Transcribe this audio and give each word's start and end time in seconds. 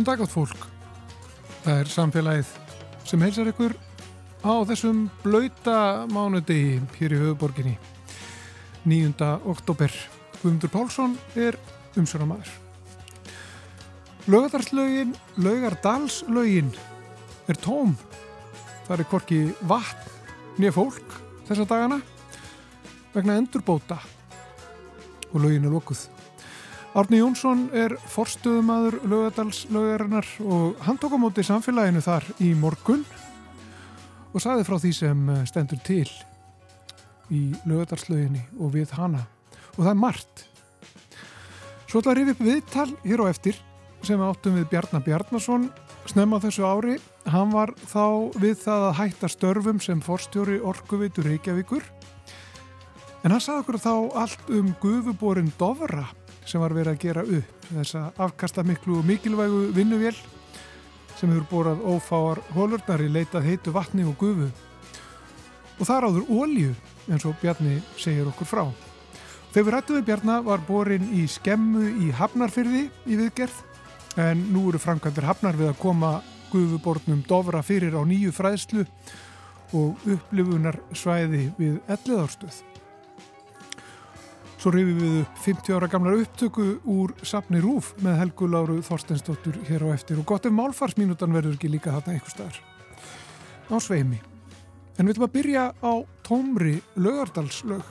Góðan 0.00 0.16
dag 0.16 0.22
átt 0.24 0.32
fólk. 0.32 0.60
Það 1.60 1.78
er 1.82 1.88
samfélagið 1.92 2.50
sem 3.04 3.20
heilsar 3.20 3.48
ykkur 3.50 3.74
á 4.40 4.64
þessum 4.64 5.00
blöyta 5.20 6.06
mánudegi 6.08 6.78
hér 6.96 7.12
í 7.12 7.18
höfuborginni. 7.20 7.74
9. 8.88 9.26
oktober. 9.52 9.92
Guðmundur 10.40 10.72
Pálsson 10.72 11.18
er 11.36 11.58
umsjónamaður. 12.00 12.48
Laugardarslögin, 14.24 15.12
Laugardalslögin 15.36 16.70
er 17.44 17.60
tóm. 17.60 17.92
Það 18.88 19.02
er 19.04 19.10
korki 19.10 19.42
vatn 19.60 20.56
nýja 20.56 20.78
fólk 20.78 21.18
þessa 21.50 21.68
dagana 21.68 22.00
vegna 23.12 23.36
endurbóta 23.36 24.00
og 25.28 25.44
lögin 25.44 25.68
er 25.68 25.76
lókuð. 25.76 26.19
Árni 26.90 27.20
Jónsson 27.20 27.68
er 27.70 27.92
forstöðumadur 28.10 28.96
lögadalslögarinnar 29.06 30.26
og 30.42 30.80
hann 30.82 30.96
tók 30.98 31.12
á 31.14 31.22
móti 31.22 31.44
samfélaginu 31.46 32.00
þar 32.02 32.24
í 32.42 32.48
morgun 32.58 33.04
og 34.34 34.42
saði 34.42 34.64
frá 34.66 34.74
því 34.82 34.90
sem 34.98 35.20
stendur 35.46 35.78
til 35.86 36.08
í 37.30 37.44
lögadalslöginni 37.62 38.42
og 38.58 38.74
við 38.74 38.96
hana 38.98 39.22
og 39.76 39.84
það 39.84 39.92
er 39.92 40.00
margt. 40.02 40.44
Svo 41.86 42.02
ætla 42.02 42.16
að 42.16 42.18
rifja 42.18 42.34
upp 42.34 42.44
viðtal 42.48 42.88
hér 43.06 43.22
á 43.22 43.26
eftir 43.30 43.62
sem 44.02 44.26
áttum 44.26 44.58
við 44.58 44.70
Bjarnar 44.74 45.06
Bjarnason 45.06 45.70
snemma 46.10 46.42
þessu 46.42 46.66
ári. 46.66 46.98
Hann 47.30 47.54
var 47.54 47.70
þá 47.86 48.34
við 48.34 48.64
það 48.64 48.88
að 48.88 48.96
hætta 48.98 49.30
störfum 49.30 49.78
sem 49.78 50.02
forstjóri 50.02 50.58
Orkuvitur 50.58 51.30
Reykjavíkur 51.30 51.86
en 53.22 53.30
hann 53.30 53.42
saði 53.44 53.62
okkur 53.62 53.78
þá 53.78 53.94
allt 54.24 54.50
um 54.50 54.74
gufuborin 54.82 55.54
Dovra 55.60 56.08
sem 56.50 56.62
var 56.62 56.74
verið 56.74 56.96
að 56.96 57.02
gera 57.04 57.22
upp 57.38 57.66
þessa 57.70 58.04
afkasta 58.18 58.64
miklu 58.66 58.98
og 58.98 59.06
mikilvægu 59.06 59.68
vinnuvél 59.76 60.16
sem 61.14 61.30
hefur 61.30 61.46
borað 61.50 61.84
ófáar 61.86 62.40
hólurnar 62.56 63.04
í 63.04 63.10
leitað 63.12 63.46
heitu 63.46 63.74
vatni 63.74 64.06
og 64.08 64.16
gufu 64.18 64.48
og 65.80 65.88
þar 65.88 66.08
áður 66.08 66.30
ólju 66.34 66.72
eins 67.10 67.26
og 67.26 67.36
Bjarni 67.40 67.78
segir 67.98 68.28
okkur 68.30 68.48
frá. 68.48 68.64
Þegar 69.54 69.82
við 69.88 70.04
Bjarnar 70.06 70.44
var 70.46 70.60
borin 70.66 71.08
í 71.16 71.26
skemmu 71.26 71.88
í 72.06 72.10
Hafnarfyrði 72.14 72.84
í 73.06 73.18
viðgerð 73.18 73.56
en 74.20 74.44
nú 74.52 74.68
eru 74.70 74.78
framkvæmdur 74.78 75.26
Hafnar 75.26 75.58
við 75.58 75.72
að 75.72 75.80
koma 75.80 76.12
gufubornum 76.50 77.22
Dovra 77.26 77.62
fyrir 77.62 77.94
á 77.94 78.02
nýju 78.06 78.34
fræðslu 78.34 78.86
og 79.74 80.02
upplifunar 80.06 80.80
svæði 80.94 81.48
við 81.58 81.78
elliðarstöð. 81.86 82.62
Svo 84.60 84.68
rifum 84.74 84.98
við 85.00 85.12
upp 85.22 85.38
50 85.40 85.72
ára 85.72 85.86
gamlar 85.88 86.18
upptöku 86.20 86.64
úr 86.84 87.14
Sapni 87.24 87.62
Rúf 87.64 87.94
með 88.04 88.18
Helgu 88.20 88.48
Láru 88.52 88.74
Þorstensdóttur 88.84 89.56
hér 89.64 89.86
á 89.88 89.96
eftir 89.96 90.20
og 90.20 90.26
gott 90.28 90.44
ef 90.44 90.52
málfarsmínútan 90.52 91.32
verður 91.32 91.56
ekki 91.56 91.70
líka 91.72 91.94
þarna 91.94 92.18
eitthvað 92.18 92.34
staðar 92.34 92.58
á 93.72 93.76
sveimi. 93.80 94.20
En 94.98 95.08
við 95.08 95.14
ætlum 95.14 95.28
að 95.30 95.36
byrja 95.38 95.64
á 95.80 95.92
tómri 96.28 96.74
lögardalslög. 97.00 97.88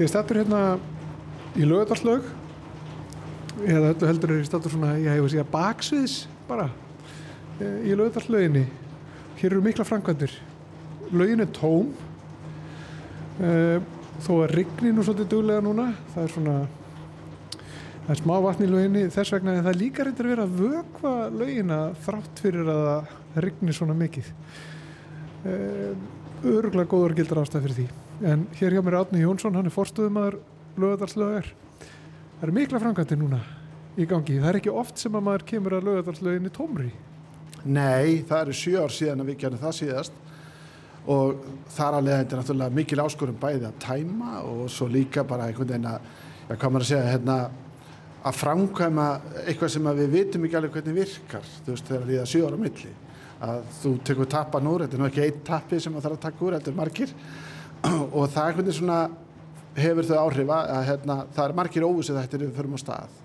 Ég 0.00 0.06
er 0.06 0.08
stættur 0.14 0.38
hérna 0.40 0.78
í 1.60 1.66
lögadalslaug 1.68 2.24
eða 3.68 3.90
öllu 3.90 4.06
heldur 4.08 4.30
er 4.32 4.38
ég 4.38 4.46
stættur 4.48 4.72
svona, 4.72 4.94
ég 4.96 5.12
hefur 5.12 5.28
síðan 5.28 5.50
baksviðs 5.52 6.14
bara 6.48 6.70
í 7.60 7.92
lögadalslauginni. 7.92 8.62
Hér 9.42 9.50
eru 9.50 9.60
mikla 9.66 9.84
framkvæmdur. 9.84 10.32
Laugin 11.12 11.44
er 11.44 11.50
tóm 11.52 11.90
þó 14.24 14.30
að 14.38 14.54
rigni 14.54 14.94
nú 14.96 15.04
svolítið 15.04 15.28
duglega 15.34 15.64
núna. 15.66 15.90
Það 16.14 16.24
er 16.24 16.32
svona, 16.32 16.54
það 18.06 18.14
er 18.14 18.22
smá 18.22 18.32
vatn 18.46 18.64
í 18.64 18.70
lauginni 18.70 19.02
þess 19.12 19.34
vegna 19.36 19.58
en 19.58 19.66
það 19.66 19.72
er 19.74 19.80
líka 19.82 20.06
reyndar 20.08 20.30
að 20.30 20.32
vera 20.32 20.46
að 20.48 20.56
vökva 20.62 21.12
laugina 21.34 21.82
þrátt 22.06 22.40
fyrir 22.46 22.72
að 22.72 22.80
það 22.86 23.44
rigni 23.44 23.76
svona 23.76 23.98
mikið. 24.00 24.32
Öruglega 26.40 26.88
góður 26.88 27.12
gildar 27.18 27.42
ástæð 27.42 27.66
fyrir 27.66 27.76
því. 27.76 27.86
En 28.24 28.46
hér 28.56 28.72
hjá 28.72 28.80
mér 28.80 28.94
er 28.94 29.02
Átni 29.02 29.20
Jónsson, 29.20 29.56
hann 29.58 29.66
er 29.68 29.74
forstuðumæður 29.74 30.38
lögadalslögar. 30.80 31.50
Það 32.38 32.46
eru 32.46 32.54
mikla 32.56 32.80
framkvæmdi 32.80 33.18
núna 33.20 33.40
í 34.00 34.06
gangi. 34.08 34.38
Það 34.40 34.48
er 34.48 34.58
ekki 34.62 34.72
oft 34.72 35.02
sem 35.02 35.18
að 35.18 35.26
maður 35.26 35.44
kemur 35.50 35.76
að 35.76 35.86
lögadalslöginni 35.90 36.52
tómri. 36.54 36.88
Nei, 37.64 38.24
það 38.24 38.40
eru 38.40 38.56
sjö 38.56 38.80
ár 38.80 38.94
síðan 38.96 39.20
að 39.20 39.28
við 39.32 39.36
gerðum 39.42 39.60
það 39.66 39.76
síðast 39.82 40.12
og 41.10 41.44
þar 41.74 41.98
að 41.98 42.04
leiða 42.06 42.18
þetta 42.22 42.34
er 42.36 42.40
náttúrulega 42.40 42.76
mikil 42.78 43.00
áskorum 43.04 43.38
bæði 43.40 43.68
að 43.68 43.78
tæma 43.84 44.40
og 44.40 44.64
svo 44.72 44.88
líka 44.88 45.24
bara 45.28 45.50
einhvern 45.50 45.68
veginn 45.74 45.90
að, 45.92 46.08
hvað 46.54 46.72
maður 46.72 46.86
að 46.86 46.90
segja, 46.94 47.12
hérna, 47.12 47.36
að 48.24 48.40
framkvæma 48.40 49.06
eitthvað 49.44 49.72
sem 49.76 49.92
við 50.00 50.10
vitum 50.16 50.48
ekki 50.48 50.56
alveg 50.60 50.72
hvernig 50.76 50.98
virkar, 51.02 51.52
þú 51.66 51.76
veist, 51.76 51.92
þegar 51.92 53.08
Að 53.40 53.62
þú 53.80 53.94
tekur 54.04 54.28
tappan 54.28 54.68
úr, 54.68 54.84
þetta 54.84 54.98
er 54.98 55.00
nú 55.00 55.08
ekki 55.08 55.24
einn 55.24 55.40
tappi 55.46 55.80
sem 55.80 55.94
það 55.96 56.06
þarf 56.06 56.18
að 56.18 56.22
taka 56.26 56.44
úr, 56.44 56.56
þetta 56.58 56.70
er 56.70 56.76
margir. 56.76 57.14
Og 58.18 58.28
það 58.28 58.44
er 58.44 58.56
hvernig 58.58 58.76
svona 58.76 59.00
hefur 59.80 60.08
þau 60.10 60.18
áhrif 60.26 60.52
að 60.58 60.84
hérna, 60.90 61.16
það 61.32 61.44
er 61.46 61.56
margir 61.62 61.86
óvisið 61.88 62.20
þetta 62.20 62.38
er 62.40 62.54
förum 62.58 62.76
á 62.76 62.80
stað. 62.82 63.18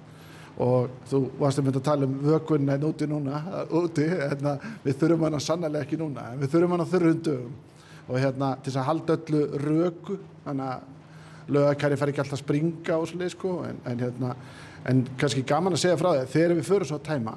Og 0.65 0.93
þú 1.11 1.21
varst 1.41 1.59
að 1.59 1.67
mynda 1.67 1.81
að 1.81 1.87
tala 1.89 2.07
um 2.07 2.17
vökunn 2.23 2.71
en 2.71 2.87
úti 2.87 3.09
núna, 3.11 3.41
úti, 3.81 4.07
hérna, 4.07 4.55
við 4.85 4.99
þurfum 5.01 5.27
hana 5.27 5.43
sannlega 5.43 5.83
ekki 5.83 5.99
núna 5.99 6.29
en 6.31 6.43
við 6.43 6.53
þurfum 6.55 6.77
hana 6.77 6.89
þurrum 6.93 7.23
dögum. 7.27 7.55
Og 8.05 8.21
hérna 8.21 8.53
til 8.61 8.69
þess 8.69 8.79
að 8.79 8.87
halda 8.91 9.17
öllu 9.17 9.45
röku 9.65 10.19
þannig 10.45 10.69
að 10.69 10.93
lögakari 11.51 11.97
fær 11.99 12.11
ekki 12.11 12.21
alltaf 12.23 12.39
að 12.39 12.43
springa 12.43 12.97
og 12.97 13.07
svolítið 13.09 13.33
sko 13.33 13.53
en, 13.67 13.79
en 13.89 14.01
hérna, 14.01 14.33
en 14.89 15.03
kannski 15.19 15.43
gaman 15.47 15.75
að 15.75 15.83
segja 15.83 15.99
frá 15.99 16.11
það 16.11 16.33
þegar 16.33 16.55
við 16.57 16.69
förum 16.69 16.89
svo 16.89 16.99
að 16.99 17.07
tæma 17.09 17.35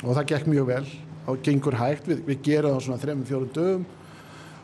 og 0.00 0.14
það 0.16 0.28
gekk 0.32 0.48
mjög 0.48 0.68
vel 0.70 0.84
og 1.30 1.40
gengur 1.46 1.78
hægt, 1.78 2.10
við, 2.10 2.24
við 2.26 2.42
gerum 2.46 2.76
það 2.76 2.84
svona 2.86 3.02
þrejum, 3.04 3.24
fjórum 3.28 3.54
dögum 3.54 3.88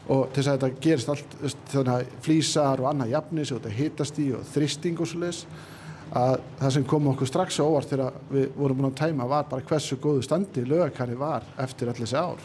og 0.06 0.28
til 0.30 0.42
þess 0.42 0.50
að 0.50 0.58
þetta 0.58 0.84
gerist 0.84 1.08
allt 1.10 1.32
þannig 1.72 1.94
að 1.94 2.12
flýsar 2.22 2.82
og 2.82 2.90
annað 2.90 3.14
jafnis 3.16 3.50
og 3.50 3.58
þetta 3.58 3.78
hitast 3.80 4.20
í 4.22 4.26
og 4.36 4.44
þristing 4.52 5.00
og 5.02 5.10
svolítið 5.10 5.72
að 6.14 6.36
það 6.60 6.74
sem 6.76 6.84
kom 6.86 7.08
okkur 7.10 7.28
strax 7.28 7.58
óvart 7.58 7.90
þegar 7.90 8.20
við 8.30 8.44
vorum 8.54 8.78
búin 8.78 8.92
að 8.92 9.00
tæma 9.00 9.26
var 9.26 9.48
bara 9.50 9.66
hversu 9.66 9.98
góðu 9.98 10.22
standi 10.22 10.62
lögakari 10.62 11.16
var 11.18 11.46
eftir 11.58 11.90
allir 11.90 12.06
þessi 12.06 12.20
ár. 12.20 12.44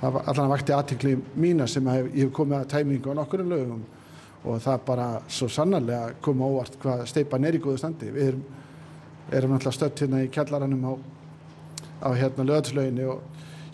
Það 0.00 0.14
var 0.14 0.28
allan 0.30 0.46
að 0.46 0.52
vakti 0.52 0.74
aðtikli 0.76 1.16
mína 1.42 1.66
sem 1.70 1.86
að 1.90 2.12
ég 2.12 2.28
hef 2.28 2.32
komið 2.36 2.58
að 2.60 2.70
tæmingu 2.76 3.10
á 3.14 3.18
nokkur 3.18 3.42
lögum 3.46 3.82
og 4.42 4.62
það 4.62 4.84
bara 4.86 5.08
svo 5.30 5.48
sannarlega 5.50 6.14
kom 6.22 6.42
óvart 6.42 6.78
hvað 6.82 7.04
steipan 7.10 7.46
er 7.46 7.58
í 7.58 7.62
góðu 7.62 7.78
standi. 7.82 8.10
Við 8.14 8.28
erum, 8.30 8.44
erum 9.30 9.54
náttúrulega 9.54 9.78
stött 9.78 10.04
hérna 10.04 10.22
í 10.22 10.30
kjallaranum 10.34 10.86
á, 10.86 10.92
á 12.02 12.10
hérna 12.18 12.46
lögatslöginni 12.48 13.06
og 13.08 13.22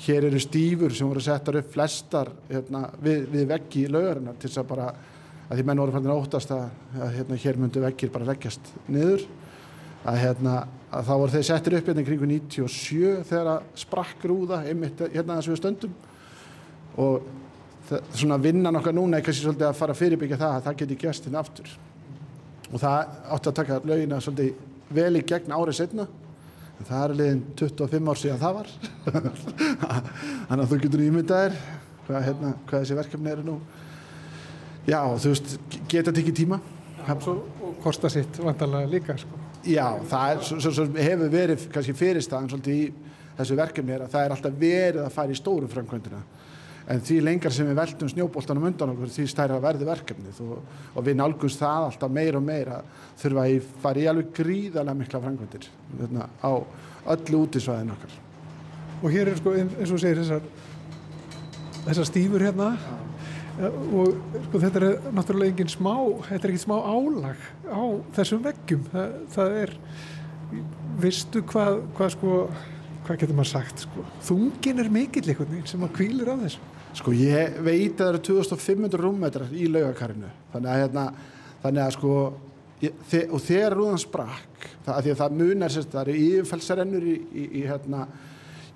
hér 0.04 0.28
eru 0.28 0.40
stífur 0.40 0.94
sem 0.94 1.08
voru 1.08 1.22
settar 1.24 1.58
upp 1.58 1.72
flestar 1.72 2.30
hérna, 2.50 2.88
við, 3.02 3.24
við 3.32 3.48
veggi 3.50 3.86
í 3.86 3.90
laugarinnar 3.90 4.36
til 4.38 4.50
þess 4.50 4.62
að 4.62 4.68
bara 4.70 4.90
að 5.48 5.56
því 5.56 5.64
menn 5.64 5.80
voru 5.80 5.94
fannir 5.94 6.12
óttast 6.12 6.52
að, 6.52 6.66
að 7.00 7.14
hérna, 7.16 7.38
hér 7.40 7.58
myndu 7.58 7.82
veggir 7.82 8.12
bara 8.12 8.28
leggjast 8.28 8.72
niður. 8.92 9.24
Að, 10.04 10.20
hérna, 10.22 10.54
að 10.94 11.08
þá 11.08 11.12
voru 11.14 11.34
þeir 11.34 11.46
settir 11.48 11.76
upp 11.78 11.90
hérna 11.90 12.04
kringu 12.06 12.28
97 12.30 13.24
þegar 13.28 13.50
að 13.54 13.66
sprakk 13.82 14.28
rúða 14.30 14.60
einmitt 14.68 15.02
hérna 15.08 15.40
þessu 15.40 15.56
stöndum. 15.58 15.96
Og 17.00 17.26
það, 17.88 18.06
svona 18.20 18.38
vinnan 18.44 18.78
okkar 18.78 18.96
núna 18.96 19.18
er 19.18 19.26
kannski 19.26 19.46
svolítið 19.46 19.70
að 19.70 19.80
fara 19.80 19.96
að 19.96 20.02
fyrirbyggja 20.04 20.40
það 20.44 20.54
að 20.54 20.64
það 20.68 20.80
geti 20.82 21.00
gæst 21.02 21.28
hérna 21.28 21.42
aftur. 21.42 21.74
Og 22.68 22.80
það 22.84 22.98
átti 23.34 23.50
að 23.50 23.58
taka 23.62 23.82
laugina 23.88 24.22
svolítið 24.22 24.96
vel 24.98 25.12
í 25.16 25.26
gegn 25.32 25.56
árið 25.56 25.80
setna 25.80 26.08
það 26.86 27.02
er 27.02 27.14
liðin 27.18 27.42
25 27.58 28.08
ár 28.12 28.20
síðan 28.20 28.40
það 28.42 28.56
var. 28.58 28.72
Þannig 30.48 30.62
að 30.62 30.70
þú 30.70 30.80
getur 30.84 31.04
ímyndaðir 31.04 31.60
hvað, 32.06 32.24
hérna, 32.28 32.54
hvað 32.68 32.84
þessi 32.84 32.98
verkefni 32.98 33.32
eru 33.32 33.46
nú. 33.46 33.56
Já, 34.88 35.00
þú 35.20 35.34
veist, 35.34 35.54
geta 35.90 36.14
tekið 36.16 36.38
tíma. 36.38 36.60
Já, 37.08 37.14
og 37.16 37.76
kosta 37.82 38.10
sitt 38.12 38.38
vantarlega 38.42 38.90
líka 38.90 39.16
sko. 39.16 39.38
já, 39.64 39.86
það 40.08 40.30
er, 40.32 40.42
svo, 40.44 40.72
svo, 40.72 40.84
hefur 40.96 41.30
verið 41.32 41.68
kannski 41.72 41.94
fyrirstaðan 41.96 42.50
svolítið 42.52 42.80
í 42.82 42.88
þessu 43.38 43.56
verkefni 43.58 43.94
er 43.94 44.04
að 44.04 44.12
það 44.12 44.24
er 44.24 44.34
alltaf 44.34 44.58
verið 44.60 45.00
að 45.04 45.14
fara 45.14 45.32
í 45.32 45.38
stóru 45.38 45.70
framkvæmdina 45.72 46.20
en 46.88 47.02
því 47.04 47.18
lengar 47.20 47.52
sem 47.52 47.68
við 47.68 47.76
veldum 47.76 48.08
snjóboltanum 48.08 48.68
undan 48.70 48.94
okkur 48.94 49.10
því 49.12 49.26
stærra 49.28 49.58
verði 49.60 49.88
verkefnið. 49.88 50.38
Og, 50.46 50.76
og 50.94 51.04
við 51.04 51.18
nálgumst 51.20 51.60
það 51.60 51.88
alltaf 51.90 52.14
meira 52.14 52.40
og 52.40 52.46
meira 52.46 52.78
þurfa 53.20 53.44
að 53.44 53.66
fara 53.82 54.00
í 54.00 54.06
alveg 54.08 54.30
gríðarlega 54.38 55.00
mikla 55.02 55.20
framkvæmdir 55.24 55.68
hérna, 55.98 56.28
á 56.40 56.52
öllu 57.14 57.42
útisvæðin 57.44 57.92
okkar. 57.92 58.14
Og 59.02 59.12
hér 59.12 59.32
er 59.32 59.36
sko 59.40 59.52
eins 59.58 59.92
og 59.92 60.00
segir 60.00 60.22
þessar 60.22 60.48
þessar 61.84 62.08
stífur 62.08 62.46
hérna. 62.46 62.70
Og 63.58 64.16
sko 64.46 64.62
þetta 64.62 64.80
er 64.80 65.12
náttúrulega 65.12 65.52
engin 65.52 65.72
smá 65.72 65.92
þetta 66.30 66.40
er 66.40 66.54
ekki 66.54 66.64
smá 66.64 66.76
álag 66.78 67.44
á 67.68 67.82
þessum 68.16 68.42
veggjum. 68.48 68.88
Það, 68.94 69.14
það 69.36 69.60
er 69.66 69.76
vistu 71.04 71.44
hvað, 71.52 71.84
hvað 71.98 72.16
sko 72.16 72.42
hvað 73.04 73.22
getur 73.22 73.36
maður 73.36 73.52
sagt 73.52 73.84
sko? 73.84 74.02
Þungin 74.24 74.82
er 74.82 74.90
mikill 74.92 75.26
einhvern 75.26 75.52
veginn 75.52 75.68
sem 75.68 75.84
að 75.84 75.94
kvílir 75.96 76.32
á 76.32 76.36
þessu 76.40 76.77
Sko 76.96 77.12
ég 77.12 77.58
veit 77.64 77.98
að 77.98 78.04
það 78.04 78.12
eru 78.12 78.22
2500 78.28 79.02
rúmmetrar 79.02 79.52
í 79.52 79.68
laugakarinu 79.70 80.30
þannig 80.52 80.70
að 80.72 80.80
hérna 80.82 81.04
þannig 81.62 81.82
að 81.84 81.92
sko 81.98 82.14
ég, 82.84 83.02
þe 83.10 83.20
og 83.28 83.44
þegar 83.44 83.76
rúðan 83.76 84.02
sprakk 84.02 84.70
það, 84.86 85.10
það 85.20 85.36
munar 85.42 85.74
sérst 85.74 85.92
það 85.92 86.06
eru 86.06 86.24
yfirfælsarennur 86.24 87.08
í, 87.08 87.16
í, 87.18 87.44
í 87.60 87.66
hérna 87.68 88.06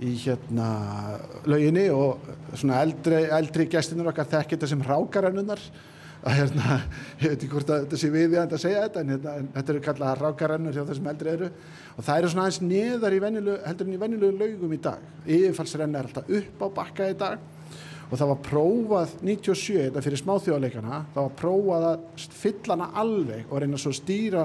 í 0.03 0.17
hérna 0.25 0.69
lauginni 1.47 1.87
og 1.95 2.27
svona 2.59 2.83
eldri, 2.83 3.23
eldri 3.31 3.69
gestinur 3.71 4.11
okkar 4.11 4.31
þekkir 4.33 4.59
þetta 4.59 4.71
sem 4.73 4.85
rákarennunar 4.87 5.63
að 6.23 6.37
hérna, 6.39 6.77
ég 7.23 7.33
veit 7.33 7.41
ekki 7.41 7.51
hvort 7.51 7.71
að 7.73 7.85
þetta 7.85 7.99
sé 7.99 8.11
við 8.13 8.37
að 8.39 8.53
segja 8.63 8.83
þetta 8.85 9.01
en, 9.03 9.09
hérna, 9.15 9.33
en 9.41 9.49
þetta 9.57 9.73
eru 9.75 9.81
kallað 9.87 10.21
rákarennur 10.21 10.77
hjá 10.77 10.85
þessum 10.87 11.09
eldri 11.11 11.33
eru. 11.33 11.49
Og 11.97 12.07
það 12.07 12.21
eru 12.21 12.31
svona 12.31 12.45
aðeins 12.45 12.61
neðar 12.63 13.17
í 13.17 13.23
venjulegu, 13.25 13.57
heldur 13.67 13.89
en 13.89 13.97
í 13.97 13.99
venjulegu 14.03 14.39
laugum 14.39 14.77
í 14.77 14.79
dag. 14.87 15.09
Yfirfælsrenn 15.27 15.99
er 15.99 16.07
alltaf 16.07 16.31
upp 16.39 16.63
á 16.63 16.67
bakka 16.79 17.11
í 17.11 17.17
dag 17.19 17.43
og 18.13 18.19
það 18.21 18.29
var 18.29 18.41
prófað 18.45 19.13
97, 19.25 19.77
þetta 19.87 20.03
fyrir 20.05 20.21
smáþjóðleikana 20.21 20.97
það 21.15 21.23
var 21.25 21.37
prófað 21.39 21.87
að 21.89 22.27
fylla 22.43 22.75
hana 22.77 22.89
alveg 23.01 23.47
og 23.49 23.63
reyna 23.63 23.81
svo 23.81 23.93
að 23.95 23.99
stýra 24.03 24.43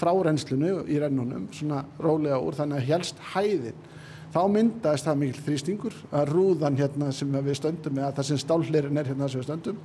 frárennslunu 0.00 0.70
í 0.88 0.96
rennunum 1.02 1.44
svona 1.52 1.82
rólega 2.00 2.40
úr 2.40 2.56
þannig 2.56 2.80
að 2.80 2.88
helst 2.94 3.20
hæðin. 3.34 3.84
Þá 4.30 4.40
myndaðist 4.54 5.08
það 5.08 5.20
mikil 5.20 5.44
þrýstingur 5.44 6.00
að 6.16 6.32
rúðan 6.32 6.80
hérna 6.80 7.12
sem 7.12 7.36
við 7.36 7.56
stöndum 7.58 7.96
með 7.98 8.08
að 8.08 8.16
það 8.16 8.28
sem 8.30 8.42
stálhlerin 8.46 9.00
er 9.02 9.10
hérna 9.10 9.28
sem 9.28 9.42
við 9.42 9.48
stöndum 9.50 9.80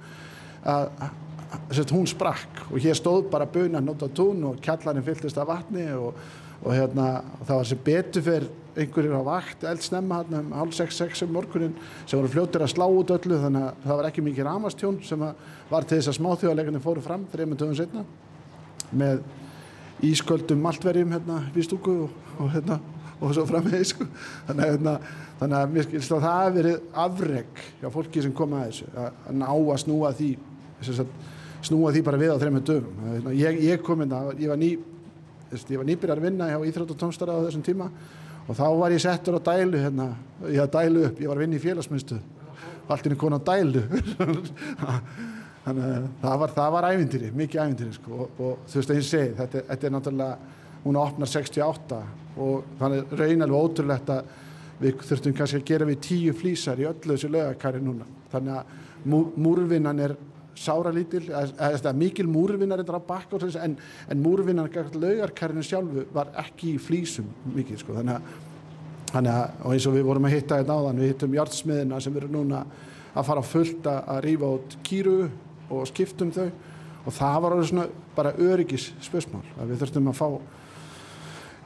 að, 0.63 0.89
að, 1.01 1.79
að 1.81 1.95
hún 1.97 2.07
sprakk. 2.07 2.61
Og 2.69 2.83
hér 2.85 2.99
stóð 2.99 3.25
bara 3.33 3.49
bunan 3.49 3.89
út 3.91 4.05
á 4.05 4.09
tún 4.15 4.45
og 4.47 4.61
kjallarinn 4.63 5.03
fylltist 5.03 5.41
af 5.41 5.49
vatni 5.49 5.89
og, 5.97 6.21
og 6.61 6.69
hérna 6.71 7.17
það 7.41 7.57
var 7.57 7.67
sem 7.71 7.83
betur 7.89 8.25
fyrir 8.29 8.53
einhverjir 8.75 9.15
á 9.15 9.23
vakt 9.23 9.63
eldsnemma 9.67 10.19
hérna 10.21 10.41
um 10.43 10.53
hálf 10.59 10.75
6-6 10.75 11.23
um 11.25 11.33
morgunin 11.35 11.75
sem 12.05 12.19
voru 12.19 12.31
fljóttir 12.31 12.65
að 12.65 12.73
slá 12.73 12.85
út 12.85 13.13
öllu 13.15 13.39
þannig 13.43 13.67
að 13.69 13.85
það 13.85 13.99
var 13.99 14.09
ekki 14.09 14.25
mikið 14.25 14.47
ramastjón 14.49 14.99
sem 15.07 15.25
var 15.69 15.87
til 15.87 15.99
þess 15.99 16.11
að 16.11 16.17
smáþjóðarleikarnir 16.19 16.83
fóru 16.83 17.03
fram 17.05 17.27
þreymund 17.31 17.61
töfum 17.61 17.77
setna 17.79 18.03
með 18.91 19.23
ísköldum 20.05 20.61
maltverjum 20.65 21.13
hérna 21.15 21.39
við 21.55 21.69
stúku 21.69 21.95
og, 22.05 22.17
og 22.39 22.51
hérna 22.55 22.79
og 23.21 23.31
svo 23.31 23.45
framvegið 23.47 23.85
sko. 23.93 24.07
þannig, 24.49 24.73
hérna, 24.73 24.95
þannig 25.39 25.57
að 25.59 25.75
mér 25.75 25.87
skilst 25.87 26.11
að 26.11 26.25
það 26.25 26.35
hafi 26.39 26.57
verið 26.57 26.89
afreg 27.05 27.63
hjá 27.79 27.87
fólki 27.93 28.25
sem 28.25 28.35
kom 28.35 28.57
að 28.57 28.65
þessu 28.67 28.89
að, 28.91 29.21
ná 29.39 29.47
að 29.53 29.79
snúa 29.85 30.11
því 30.17 30.31
að, 30.81 31.15
snúa 31.69 31.93
því 31.95 32.03
bara 32.09 32.19
við 32.21 32.35
á 32.35 32.41
þreymund 32.43 32.67
dögum 32.67 33.07
hérna, 33.07 33.37
ég, 33.39 33.63
ég 33.69 33.85
kom 33.85 34.03
inn 34.03 34.15
að 34.15 34.33
ég 34.43 34.51
var 34.51 34.59
ný 34.59 34.73
ég 35.55 35.79
var 35.79 35.87
nýbyrjar 35.87 36.19
að 36.19 36.27
vinna 36.27 36.51
hjá 36.51 36.59
Íþrótt 36.67 36.91
og 36.91 36.99
tónstara 36.99 37.37
á 37.37 37.45
þessum 37.45 37.63
tíma 37.63 37.87
og 38.45 38.57
þá 38.57 38.65
var 38.79 38.93
ég 38.93 39.01
settur 39.01 39.37
á 39.37 39.47
dælu 39.49 39.81
hérna, 39.81 40.09
ég 40.47 40.61
hafði 40.61 40.73
dælu 40.77 41.05
upp, 41.09 41.21
ég 41.21 41.31
var 41.31 41.39
að 41.39 41.45
vinna 41.45 41.57
í 41.57 41.63
félagsmyndstöð 41.63 42.23
allt 42.87 43.07
inn 43.07 43.15
í 43.15 43.19
konu 43.19 43.39
á 43.39 43.47
dælu. 43.47 43.81
Þannig 45.65 45.85
að 45.89 46.03
það 46.21 46.41
var, 46.43 46.51
var 46.75 46.87
ævindýri, 46.91 47.31
mikið 47.33 47.61
ævindýri 47.63 47.95
sko. 47.95 48.19
og, 48.19 48.35
og 48.37 48.67
þú 48.69 48.79
veist 48.79 48.91
að 48.91 48.99
ég 48.99 49.07
segi, 49.07 49.31
þetta, 49.39 49.63
þetta 49.71 49.87
er 49.87 49.95
náttúrulega 49.95 50.35
hún 50.83 50.99
opnar 51.01 51.31
68 51.31 52.01
og 52.45 52.67
þannig 52.77 53.15
raun 53.17 53.45
alveg 53.45 53.63
ótrúlegt 53.63 54.11
að 54.13 54.27
við 54.77 55.01
þurftum 55.07 55.35
kannski 55.39 55.61
að 55.61 55.67
gera 55.71 55.87
við 55.89 56.01
tíu 56.05 56.35
flýsar 56.37 56.81
í 56.83 56.85
öllu 56.85 57.15
þessu 57.15 57.31
lögakari 57.33 57.81
núna. 57.81 58.05
Þannig 58.29 58.59
að 58.59 58.75
mú, 59.09 59.21
múrvinnan 59.39 60.03
er 60.05 60.13
sára 60.55 60.91
lítil, 60.93 61.27
mikil 61.99 62.27
múrvinnar 62.31 62.79
er 62.79 62.87
það 62.87 63.03
á 63.03 63.09
bakka 63.09 63.39
en, 63.61 63.77
en 64.09 64.21
múrvinnar 64.23 64.71
lögarkarinu 64.71 65.63
sjálfu 65.63 66.05
var 66.13 66.31
ekki 66.45 66.75
í 66.75 66.81
flýsum 66.81 67.27
mikið 67.55 67.81
sko. 67.83 67.95
Þannig 67.99 68.15
að, 68.15 68.29
þannig 69.11 69.33
að 69.33 69.65
og 69.65 69.75
eins 69.75 69.87
og 69.89 69.97
við 69.97 70.07
vorum 70.07 70.27
að 70.29 70.35
hitta 70.37 70.59
þetta 70.61 70.79
áðan 70.79 71.01
við 71.03 71.11
hittum 71.11 71.35
hjartsmiðina 71.35 72.01
sem 72.01 72.17
eru 72.21 72.31
núna 72.31 72.63
að 73.15 73.27
fara 73.29 73.45
fullt 73.45 73.91
að 73.91 74.21
rýfa 74.25 74.53
át 74.55 74.77
kýru 74.87 75.17
og 75.69 75.85
skiptum 75.91 76.33
þau. 76.35 76.49
Og 77.05 77.13
það 77.13 77.39
var 77.43 77.53
alveg 77.53 77.69
svona 77.69 77.87
bara 78.15 78.33
öryggis 78.41 78.89
spösmál 79.03 79.43
að 79.59 79.73
við 79.73 79.83
þurftum 79.83 80.09
að 80.09 80.19
fá 80.21 80.27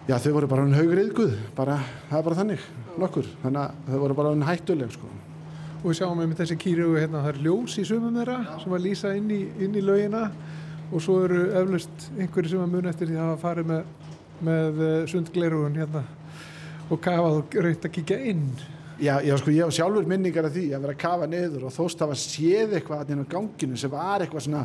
já 0.09 0.17
þau 0.17 0.31
voru 0.33 0.49
bara 0.49 0.65
hann 0.65 0.75
haugriðguð 0.75 1.33
bara, 1.55 1.79
það 2.09 2.19
er 2.19 2.27
bara 2.27 2.41
þannig, 2.41 2.69
nokkur. 2.97 3.33
Þannig 3.45 3.61
að 3.61 3.91
þau 3.93 3.99
voru 4.03 4.17
bara 4.17 4.33
hann 4.33 4.47
hættuleg 4.49 4.95
sko 4.97 5.15
og 5.79 5.85
við 5.87 5.99
sjáum 6.01 6.19
með 6.19 6.39
þessi 6.41 6.57
kýru 6.59 6.87
hérna, 6.97 7.23
það 7.23 7.29
er 7.31 7.41
ljós 7.45 7.77
í 7.79 7.85
sumum 7.87 8.17
þeirra 8.19 8.39
sem 8.59 8.73
að 8.75 8.85
lýsa 8.85 9.13
inn 9.15 9.29
í, 9.31 9.41
inn 9.63 9.77
í 9.79 9.83
laugina. 9.83 10.25
Og 10.89 11.03
svo 11.05 11.19
eru 11.27 11.43
eflust 11.59 12.09
einhverju 12.17 12.51
sem 12.55 12.63
að 12.63 12.73
mun 12.73 12.89
eftir 12.89 13.11
því 13.11 13.19
að 13.19 13.27
hafa 13.27 13.41
farið 13.43 13.69
með, 13.69 14.09
með 14.47 14.81
eh, 14.87 14.97
sundglerugun 15.11 15.77
hérna 15.77 16.03
og 16.89 17.01
kafað 17.05 17.37
og 17.37 17.57
raut 17.63 17.85
að 17.85 17.93
kíkja 17.95 18.19
inn. 18.31 18.47
Já, 18.99 19.13
já, 19.23 19.31
sko, 19.39 19.51
ég 19.55 19.63
hef 19.63 19.75
sjálfur 19.77 20.07
minningar 20.09 20.49
af 20.49 20.55
því 20.57 20.65
að 20.75 20.81
vera 20.83 20.95
að 20.97 21.03
kafa 21.05 21.27
niður 21.31 21.67
og 21.69 21.71
þóst 21.71 22.01
að 22.03 22.15
séð 22.19 22.73
eitthvað 22.75 23.13
inn 23.13 23.21
á 23.23 23.31
ganginu 23.31 23.77
sem 23.79 23.93
var 23.93 24.25
eitthvað 24.25 24.43
svona 24.49 24.63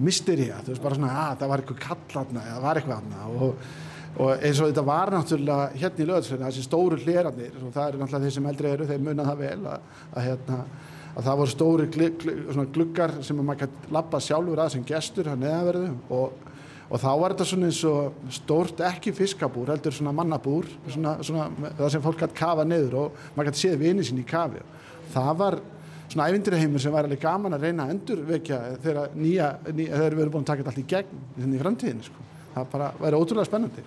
mysteria, 0.00 0.62
þú 0.64 0.72
veist, 0.72 0.84
bara 0.86 0.96
svona 0.96 1.16
að 1.26 1.34
það 1.42 1.50
var 1.50 1.62
eitthvað 1.62 1.82
kallatna 1.82 2.44
eða 2.48 2.62
var 2.64 2.80
eitthvað 2.80 3.02
aðna 3.02 3.26
og 3.34 3.66
og 4.14 4.44
eins 4.46 4.60
og 4.62 4.70
þetta 4.70 4.84
var 4.86 5.10
náttúrulega 5.10 5.78
hérna 5.80 6.04
í 6.04 6.08
löðsverðinu, 6.08 6.48
þessi 6.48 6.64
stóru 6.68 6.98
hleranir 7.02 7.54
og 7.58 7.72
það 7.74 7.88
eru 7.88 8.00
náttúrulega 8.00 8.28
þeir 8.28 8.34
sem 8.36 8.48
eldri 8.50 8.70
eru, 8.70 8.88
þeir 8.90 9.02
munna 9.02 9.26
það 9.26 9.40
vel 9.42 9.68
að, 9.72 9.88
að, 10.12 10.18
hérna, 10.28 10.58
að 11.14 11.28
það 11.28 11.38
voru 11.40 11.54
stóri 11.54 11.86
glugg, 11.96 12.26
gluggar 12.76 13.14
sem 13.26 13.40
maður 13.40 13.64
kannski 13.64 13.94
lappa 13.96 14.20
sjálfur 14.22 14.62
að 14.62 14.72
sem 14.76 14.86
gestur 14.86 15.30
að 15.32 15.42
neðaverðu 15.42 15.90
og, 16.14 16.52
og 16.86 17.02
þá 17.02 17.10
var 17.10 17.34
þetta 17.34 17.48
svona 17.50 17.70
eins 17.72 17.80
og 17.90 18.30
stórt 18.38 18.84
ekki 18.86 19.14
fiskabúr, 19.18 19.74
heldur 19.74 19.96
svona 19.98 20.14
mannabúr 20.14 20.70
svona, 20.86 21.16
svona, 21.26 21.48
það 21.80 21.92
sem 21.96 22.06
fólk 22.06 22.22
hætti 22.22 22.38
kafa 22.38 22.68
niður 22.68 22.98
og 23.02 23.18
maður 23.34 23.50
kannski 23.50 23.66
séð 23.66 23.82
vinið 23.82 24.10
sín 24.12 24.22
í 24.22 24.28
kafi. 24.30 24.62
Það 25.14 25.32
var 25.42 25.58
svona 26.06 26.28
ævindirheimur 26.30 26.82
sem 26.82 26.94
var 26.94 27.08
alveg 27.08 27.22
gaman 27.22 27.56
að 27.56 27.66
reyna 27.66 27.88
að 27.88 27.96
endurvekja 27.96 28.62
þegar 28.84 29.18
nýja, 29.18 29.50
nýja 29.72 29.98
þegar 29.98 30.14
við 30.14 30.24
erum 30.24 30.36
búin 30.36 30.46
að 30.46 30.50
taka 30.52 30.62
þetta 30.62 30.74
allt 30.74 30.82
í 30.84 30.88
gegn 30.94 31.58
í 31.58 31.62
framtíðinu 31.64 32.06
sko. 32.06 32.26
það 32.54 32.72
bara 32.76 32.90
væri 33.00 33.18
ótrúlega 33.18 33.48
spennandi 33.48 33.86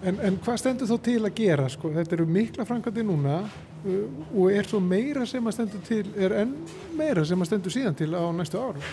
En, 0.00 0.16
en 0.24 0.36
hvað 0.40 0.60
stendur 0.62 0.88
þó 0.88 0.96
til 1.04 1.18
að 1.20 1.34
gera? 1.36 1.66
Sko? 1.68 1.90
Þetta 1.92 2.16
eru 2.16 2.24
mikla 2.32 2.64
framkvæmdi 2.68 3.02
núna 3.04 3.40
uh, 3.44 4.20
og 4.32 4.46
er 4.48 4.68
svo 4.68 4.80
meira 4.80 5.26
sem 5.28 5.44
að 5.44 5.56
stendur 5.58 5.82
til, 5.84 6.06
er 6.16 6.34
enn 6.40 6.54
meira 6.96 7.24
sem 7.28 7.40
að 7.40 7.50
stendur 7.50 7.74
síðan 7.74 7.98
til 7.98 8.14
á 8.16 8.24
næstu 8.32 8.60
áru? 8.60 8.84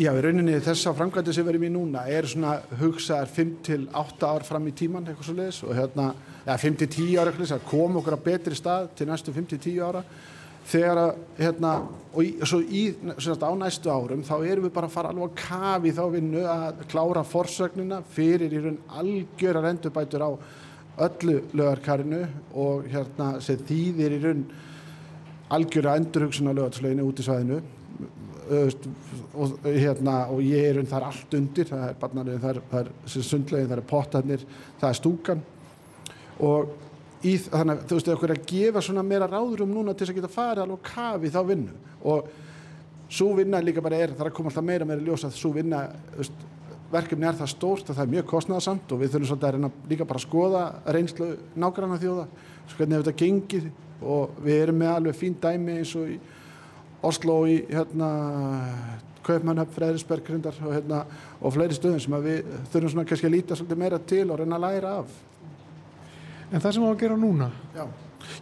Já, 0.00 0.10
í 0.12 0.24
rauninni 0.24 0.58
þess 0.64 0.90
að 0.90 0.98
framkvæmdi 1.00 1.36
sem 1.36 1.48
verðum 1.48 1.64
í 1.64 1.72
núna 1.72 2.04
er 2.12 2.28
svona 2.28 2.58
hugsaðar 2.80 3.32
5-8 3.32 4.28
ár 4.28 4.44
fram 4.48 4.68
í 4.68 4.74
tíman 4.76 5.08
eitthvað 5.08 5.30
svo 5.30 5.36
leiðis 5.38 5.62
og 5.64 5.72
hérna, 5.76 6.10
ja, 6.44 6.58
5-10 6.60 7.08
ára 7.16 7.32
eitthvað, 7.32 7.54
það 7.54 7.66
kom 7.72 7.98
okkur 8.02 8.18
að 8.18 8.28
betri 8.28 8.60
stað 8.60 8.92
til 9.00 9.08
næstu 9.08 9.34
5-10 9.36 9.80
ára 9.88 10.04
þegar 10.68 11.02
að, 11.02 11.10
hérna, 11.38 11.74
og 12.10 12.46
svo 12.48 12.60
í, 12.60 12.82
svona 13.16 13.50
á 13.50 13.54
næstu 13.60 13.90
árum 13.90 14.24
þá 14.26 14.34
erum 14.44 14.66
við 14.66 14.74
bara 14.74 14.88
að 14.90 14.96
fara 14.96 15.12
alveg 15.12 15.30
að 15.30 15.44
kafi 15.44 15.92
þá 15.96 16.02
vinnu 16.14 16.42
að 16.50 16.82
klára 16.90 17.22
forsögnina 17.26 18.00
fyrir 18.14 18.52
í 18.52 18.64
raun 18.64 18.80
algjörar 19.00 19.70
endurbætur 19.70 20.26
á 20.26 20.30
öllu 21.00 21.38
lögarkarinu 21.56 22.24
og 22.58 22.88
hérna 22.90 23.32
sem 23.44 23.62
þýðir 23.68 24.16
í 24.18 24.24
raun 24.24 24.42
algjöra 25.50 25.96
endurhugsun 25.98 26.50
á 26.50 26.54
lögarslöginu 26.54 27.06
út 27.08 27.22
í 27.22 27.26
svæðinu. 27.26 27.60
Og, 28.50 29.56
hérna, 29.62 30.24
og 30.32 30.40
ég 30.42 30.66
er 30.66 30.76
raun 30.78 30.90
þar 30.90 31.06
allt 31.06 31.34
undir 31.38 31.68
það 31.70 31.84
er 31.86 31.98
barnarinn, 32.00 32.42
það 32.42 32.58
er, 32.58 32.62
er 32.80 33.24
sundlegin, 33.26 33.68
það 33.70 33.76
er 33.76 33.88
potarnir, 33.92 34.46
það 34.80 34.88
er 34.88 34.98
stúkan. 34.98 35.42
Og 36.42 36.72
í, 37.24 37.34
þannig 37.42 37.74
að 37.74 37.82
þú 37.88 37.98
veist, 37.98 38.12
okkur 38.14 38.34
að 38.34 38.46
gefa 38.48 38.82
svona 38.84 39.04
meira 39.06 39.28
ráðurum 39.28 39.74
núna 39.74 39.94
til 39.94 40.06
þess 40.06 40.14
að 40.14 40.20
geta 40.20 40.32
farið 40.32 40.64
alveg 40.64 40.86
kafi 40.86 41.32
þá 41.34 41.40
vinnu. 41.50 41.74
Og 42.08 42.30
svo 43.10 43.34
vinna 43.38 43.60
líka 43.64 43.84
bara 43.84 43.98
er, 44.00 44.14
það 44.14 44.24
er 44.26 44.30
að 44.30 44.38
koma 44.38 44.52
alltaf 44.52 44.66
meira 44.66 44.88
meira 44.88 45.04
ljósa 45.04 45.30
svo 45.34 45.52
vinna, 45.54 45.82
veist, 46.16 46.46
verkefni 46.90 47.28
er 47.28 47.38
það 47.38 47.52
stórt 47.52 47.90
að 47.90 48.00
það 48.00 48.06
er 48.06 48.14
mjög 48.16 48.26
kostnæðasamt 48.32 48.92
og 48.94 49.00
við 49.00 49.12
þurfum 49.12 49.30
svolítið 49.30 49.48
að 49.48 49.54
reyna 49.56 49.70
líka 49.92 50.08
bara 50.10 50.20
að 50.20 50.26
skoða 50.26 50.64
reynslu 50.96 51.28
nágranna 51.62 52.00
þjóða, 52.02 52.26
hvernig 52.74 52.96
hefur 52.96 53.06
þetta 53.06 53.24
gengið. 53.24 53.70
Og 54.00 54.40
við 54.40 54.62
erum 54.64 54.78
með 54.80 54.94
alveg 54.94 55.18
fín 55.20 55.36
dæmi 55.42 55.76
eins 55.76 55.94
og 56.00 56.08
í 56.08 56.18
Oslo 57.04 57.42
og 57.42 57.50
í 57.52 57.58
hérna 57.68 58.08
Kaupmannhöfn, 59.24 59.74
Freðrisberg 59.76 60.30
og, 60.32 60.70
hérna, 60.72 61.02
og 61.40 61.52
fleiri 61.52 61.76
stöðum 61.76 62.00
sem 62.00 62.16
við 62.24 62.38
þurfum 62.72 62.94
svona 62.94 63.04
kannski 63.08 63.28
að 63.28 63.34
líta 63.36 63.58
svolítið 63.58 63.82
meira 63.82 63.98
til 64.00 64.24
og 64.30 64.40
reyna 64.40 64.56
að 64.56 64.64
læra 64.64 64.94
af 65.02 65.18
En 66.50 66.58
það 66.58 66.72
sem 66.72 66.82
við 66.82 66.86
erum 66.86 66.96
að 66.96 67.02
gera 67.04 67.18
núna? 67.20 67.50
Já. 67.76 67.84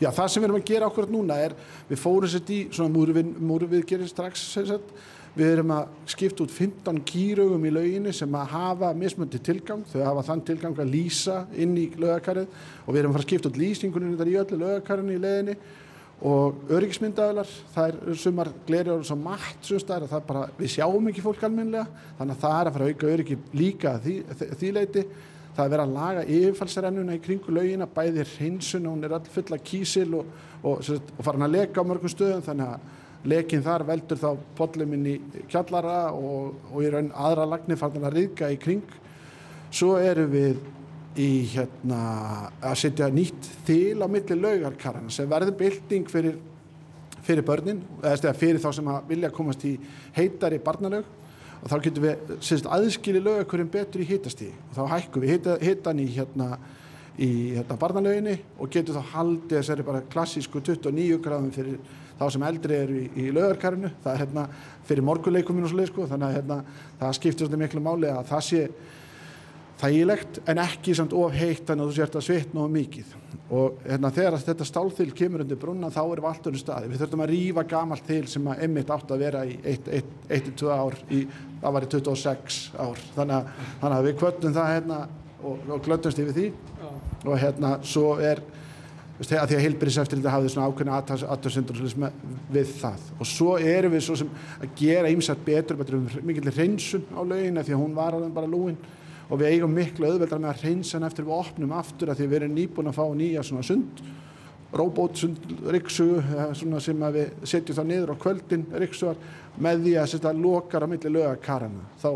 Já, 0.02 0.08
það 0.10 0.28
sem 0.30 0.42
við 0.42 0.48
erum 0.48 0.58
að 0.58 0.68
gera 0.68 0.88
okkur 0.88 1.06
núna 1.12 1.36
er, 1.38 1.54
við 1.88 2.00
fórum 2.02 2.30
sér 2.30 2.50
í 2.52 2.58
svona 2.74 2.92
múruvið, 2.94 3.30
múruvið 3.50 3.84
gerir 3.88 4.10
strax, 4.10 4.42
sett, 4.56 4.92
við 5.38 5.52
erum 5.54 5.72
að 5.76 5.90
skipta 6.10 6.44
út 6.44 6.54
15 6.54 7.02
kýraugum 7.06 7.66
í 7.68 7.72
lauginni 7.74 8.14
sem 8.16 8.34
að 8.34 8.54
hafa 8.54 8.92
mismöndi 8.98 9.40
tilgang, 9.44 9.84
þau 9.92 10.00
hafa 10.02 10.24
þann 10.30 10.44
tilgang 10.48 10.80
að 10.82 10.94
lýsa 10.94 11.42
inn 11.54 11.76
í 11.78 11.86
lögakarið 11.94 12.48
og 12.86 12.88
við 12.90 13.00
erum 13.02 13.12
að 13.12 13.18
fara 13.18 13.24
að 13.24 13.28
skipta 13.28 13.52
út 13.52 13.60
lýsingunum 13.62 14.16
í 14.16 14.38
öllu 14.42 14.60
lögakarinu 14.64 15.14
í 15.14 15.22
leðinni 15.22 15.58
og 16.28 16.72
öryggismyndaðilar, 16.74 17.50
það 17.76 17.92
er 17.92 18.18
sumar 18.18 18.48
glerjur 18.66 18.98
og 18.98 19.06
svo 19.06 19.16
matt 19.20 19.68
sumstæðar 19.68 20.48
við 20.58 20.72
sjáum 20.72 21.06
ekki 21.12 21.22
fólk 21.22 21.44
almenlega 21.46 21.86
þannig 22.18 22.34
að 22.34 22.40
það 22.42 22.56
er 22.56 22.70
að 22.70 22.78
fara 22.78 22.88
að 22.88 22.94
auka 22.94 23.12
öryggi 23.12 23.36
líka 23.54 23.92
því, 24.02 24.16
því 24.58 24.72
leiti, 24.74 25.04
það 25.58 25.64
er 25.64 25.72
verið 25.72 25.84
að 25.84 25.96
laga 25.96 26.24
yfirfallsrennuna 26.36 27.16
í 27.16 27.20
kringu 27.22 27.54
laugina 27.54 27.88
bæði 27.90 28.24
hreinsun, 28.36 28.86
hún 28.86 29.02
er 29.02 29.16
all 29.16 29.26
full 29.26 29.56
af 29.56 29.64
kísil 29.66 30.14
og, 30.20 30.28
og, 30.62 30.78
og, 30.78 31.10
og 31.18 31.26
farin 31.26 31.46
að 31.48 31.56
leka 31.56 31.82
á 31.82 31.88
mörgum 31.88 32.12
stöðum 32.12 32.44
þannig 32.46 32.76
að 32.76 33.28
lekin 33.32 33.64
þar 33.66 33.84
veldur 33.88 34.20
þá 34.20 34.28
podluminn 34.54 35.08
í 35.10 35.16
kjallara 35.50 36.12
og 36.14 36.78
í 36.78 36.92
raun 36.94 37.10
aðra 37.10 37.48
lagnir 37.50 37.80
farin 37.80 38.06
að 38.06 38.14
riðga 38.20 38.52
í 38.54 38.60
kring. 38.62 38.84
Svo 39.74 39.96
eru 39.98 40.28
við 40.30 40.60
í 41.18 41.30
hérna 41.50 42.00
að 42.62 42.78
setja 42.84 43.08
nýtt 43.10 43.50
þil 43.66 44.04
á 44.04 44.06
milli 44.06 44.38
laugarkarana 44.38 45.10
sem 45.10 45.26
verður 45.30 45.58
bylting 45.58 46.06
fyrir, 46.12 46.38
fyrir 47.26 47.46
börnin 47.46 47.82
eða 48.06 48.36
fyrir 48.38 48.62
þá 48.62 48.70
sem 48.78 48.92
vilja 49.10 49.34
komast 49.34 49.66
í 49.66 49.74
heitari 50.14 50.62
barnalaug 50.62 51.16
og 51.58 51.70
þá 51.70 51.76
getum 51.84 52.04
við 52.06 52.34
sérst, 52.44 52.68
aðskili 52.70 53.22
laugarkurinn 53.22 53.70
betur 53.72 54.04
í 54.04 54.08
hitastíði 54.08 54.54
og 54.70 54.76
þá 54.76 54.82
hækkum 54.94 55.24
við 55.24 55.34
hita, 55.34 55.56
hitan 55.62 56.02
í 56.02 56.06
hérna 56.14 56.50
í 57.18 57.30
hérna 57.56 57.78
barnalauginni 57.78 58.36
og 58.58 58.70
getum 58.70 58.98
þá 58.98 59.14
haldið 59.14 59.56
þessari 59.56 59.86
bara 59.86 60.04
klassísku 60.12 60.62
29 60.62 61.18
gráðum 61.24 61.50
fyrir 61.54 61.80
þá 62.18 62.24
sem 62.34 62.44
eldri 62.46 62.76
eru 62.76 62.98
í, 62.98 63.08
í 63.14 63.32
laugarkarinu. 63.34 63.90
Það 64.04 64.12
er 64.12 64.22
hérna 64.24 64.44
fyrir 64.88 65.06
morguleikuminn 65.06 65.66
og 65.66 65.72
svo 65.72 65.80
leið 65.80 65.90
sko. 65.92 66.06
Þannig 66.10 66.28
að 66.28 66.38
hérna 66.38 66.58
það 67.00 67.18
skiptir 67.18 67.46
svolítið 67.46 67.62
miklu 67.64 67.82
máli 67.84 68.10
að 68.12 68.30
það 68.30 68.44
sé 68.48 68.62
þægilegt 69.78 70.40
en 70.50 70.60
ekki 70.62 70.94
samt 70.96 71.14
of 71.16 71.34
heitt 71.36 71.70
að 71.70 71.84
þú 71.84 71.94
sért 71.96 72.18
að 72.18 72.26
svitna 72.26 72.64
of 72.64 72.72
mikið. 72.74 73.14
Og 73.48 73.78
hérna, 73.86 74.10
þegar 74.12 74.36
þetta 74.42 74.66
stálþil 74.68 75.12
kemur 75.16 75.44
undir 75.44 75.60
brunna 75.60 75.88
þá 75.92 76.00
erum 76.02 76.24
við 76.24 76.30
allt 76.32 76.48
undir 76.50 76.60
staði 76.60 76.90
við 76.90 77.02
þurfum 77.02 77.22
að 77.24 77.30
rýfa 77.32 77.64
gamalt 77.70 78.10
þil 78.10 78.26
sem 78.28 78.50
að 78.52 78.64
emmitt 78.66 78.92
átt 78.92 79.14
að 79.14 79.22
vera 79.24 79.44
í 79.48 79.56
1-2 79.64 80.68
ár 80.74 80.98
í, 81.08 81.22
það 81.62 81.76
var 81.78 81.86
í 81.86 81.90
26 81.94 82.60
ár. 82.76 83.06
Þannig 83.14 83.38
að, 83.38 83.64
þannig 83.80 83.96
að 83.98 84.08
við 84.08 84.18
kvöldum 84.20 84.56
það 84.58 84.72
hérna 84.74 85.00
og, 85.38 85.64
og 85.64 85.82
glöndumst 85.86 86.22
yfir 86.24 86.36
því. 86.36 86.48
Já. 86.78 86.90
og 87.24 87.40
hérna 87.42 87.72
svo 87.82 88.10
er 88.22 88.42
því 89.18 89.38
að 89.40 89.52
heilbyrðiseftiliti 89.64 90.30
hafði 90.30 90.50
svona 90.52 90.68
ákveðna 90.70 90.98
aðtöðsendur 91.32 91.80
við 92.54 92.68
það. 92.78 93.08
Og 93.18 93.26
svo 93.26 93.56
erum 93.58 93.96
við 93.96 94.04
svo 94.06 94.18
sem 94.20 94.30
að 94.60 94.76
gera 94.78 95.10
ímsætt 95.10 95.42
betur, 95.46 95.78
betur 95.80 95.98
um 95.98 96.06
mikillir 96.22 96.54
hreinsun 96.54 97.08
á 97.10 97.20
laugina 97.26 97.64
því 97.66 97.74
að 97.74 97.82
hún 97.82 97.96
var 97.96 98.14
alveg 98.14 98.36
bara 98.36 98.50
lúin 98.50 98.78
og 99.28 99.40
við 99.40 99.52
eigum 99.52 99.74
miklu 99.76 100.08
auðveldar 100.08 100.40
með 100.40 100.54
að 100.54 100.64
reynsa 100.66 100.96
hann 100.96 101.08
eftir 101.08 101.26
við 101.26 101.36
opnum 101.36 101.74
aftur 101.76 102.12
að 102.12 102.20
því 102.20 102.28
við 102.28 102.38
erum 102.40 102.56
nýbúin 102.56 102.90
að 102.90 102.96
fá 102.96 103.04
nýja 103.18 103.44
svona 103.44 103.66
sund 103.66 104.02
robótsund 104.72 105.52
riksugu 105.72 106.22
sem 106.80 107.04
við 107.14 107.28
setjum 107.48 107.76
það 107.78 107.90
niður 107.90 108.12
á 108.12 108.22
kvöldin 108.24 108.64
riksugar 108.82 109.20
með 109.56 109.84
því 109.84 109.94
að 109.96 110.10
setja 110.12 110.32
lokar 110.36 110.84
á 110.84 110.88
milli 110.92 111.12
lögakarana 111.12 111.86
þá, 112.02 112.10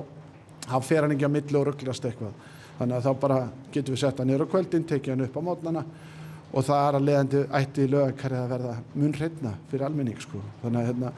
þá 0.69 0.79
fer 0.85 1.05
hann 1.07 1.15
ekki 1.17 1.29
að 1.29 1.37
milli 1.37 1.59
og 1.61 1.69
rugglast 1.69 2.09
eitthvað 2.09 2.51
þannig 2.79 2.97
að 2.99 3.07
þá 3.07 3.21
bara 3.25 3.39
getum 3.73 3.97
við 3.97 4.03
setta 4.05 4.27
niður 4.29 4.45
á 4.49 4.53
kvöldin 4.53 4.89
tekið 4.89 5.15
hann 5.15 5.27
upp 5.27 5.39
á 5.41 5.47
mótnana 5.49 5.85
og 6.53 6.67
það 6.69 6.87
er 6.87 6.99
að 6.99 7.07
leðandi 7.09 7.43
ætti 7.59 7.89
lögakarið 7.89 8.43
að 8.43 8.53
verða 8.53 8.75
munreitna 8.93 9.55
fyrir 9.71 9.87
almenning 9.89 10.21
sko. 10.21 10.43
þannig 10.63 10.81
að 10.83 10.91
hérna 10.91 11.13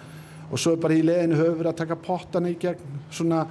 og 0.50 0.60
svo 0.60 0.76
bara 0.78 0.94
í 0.94 1.02
leðinu 1.02 1.38
höfum 1.40 1.58
við 1.58 1.70
að 1.70 1.78
taka 1.80 1.98
pottana 1.98 2.50
í 2.52 2.58
gegn 2.60 3.00
svona 3.10 3.46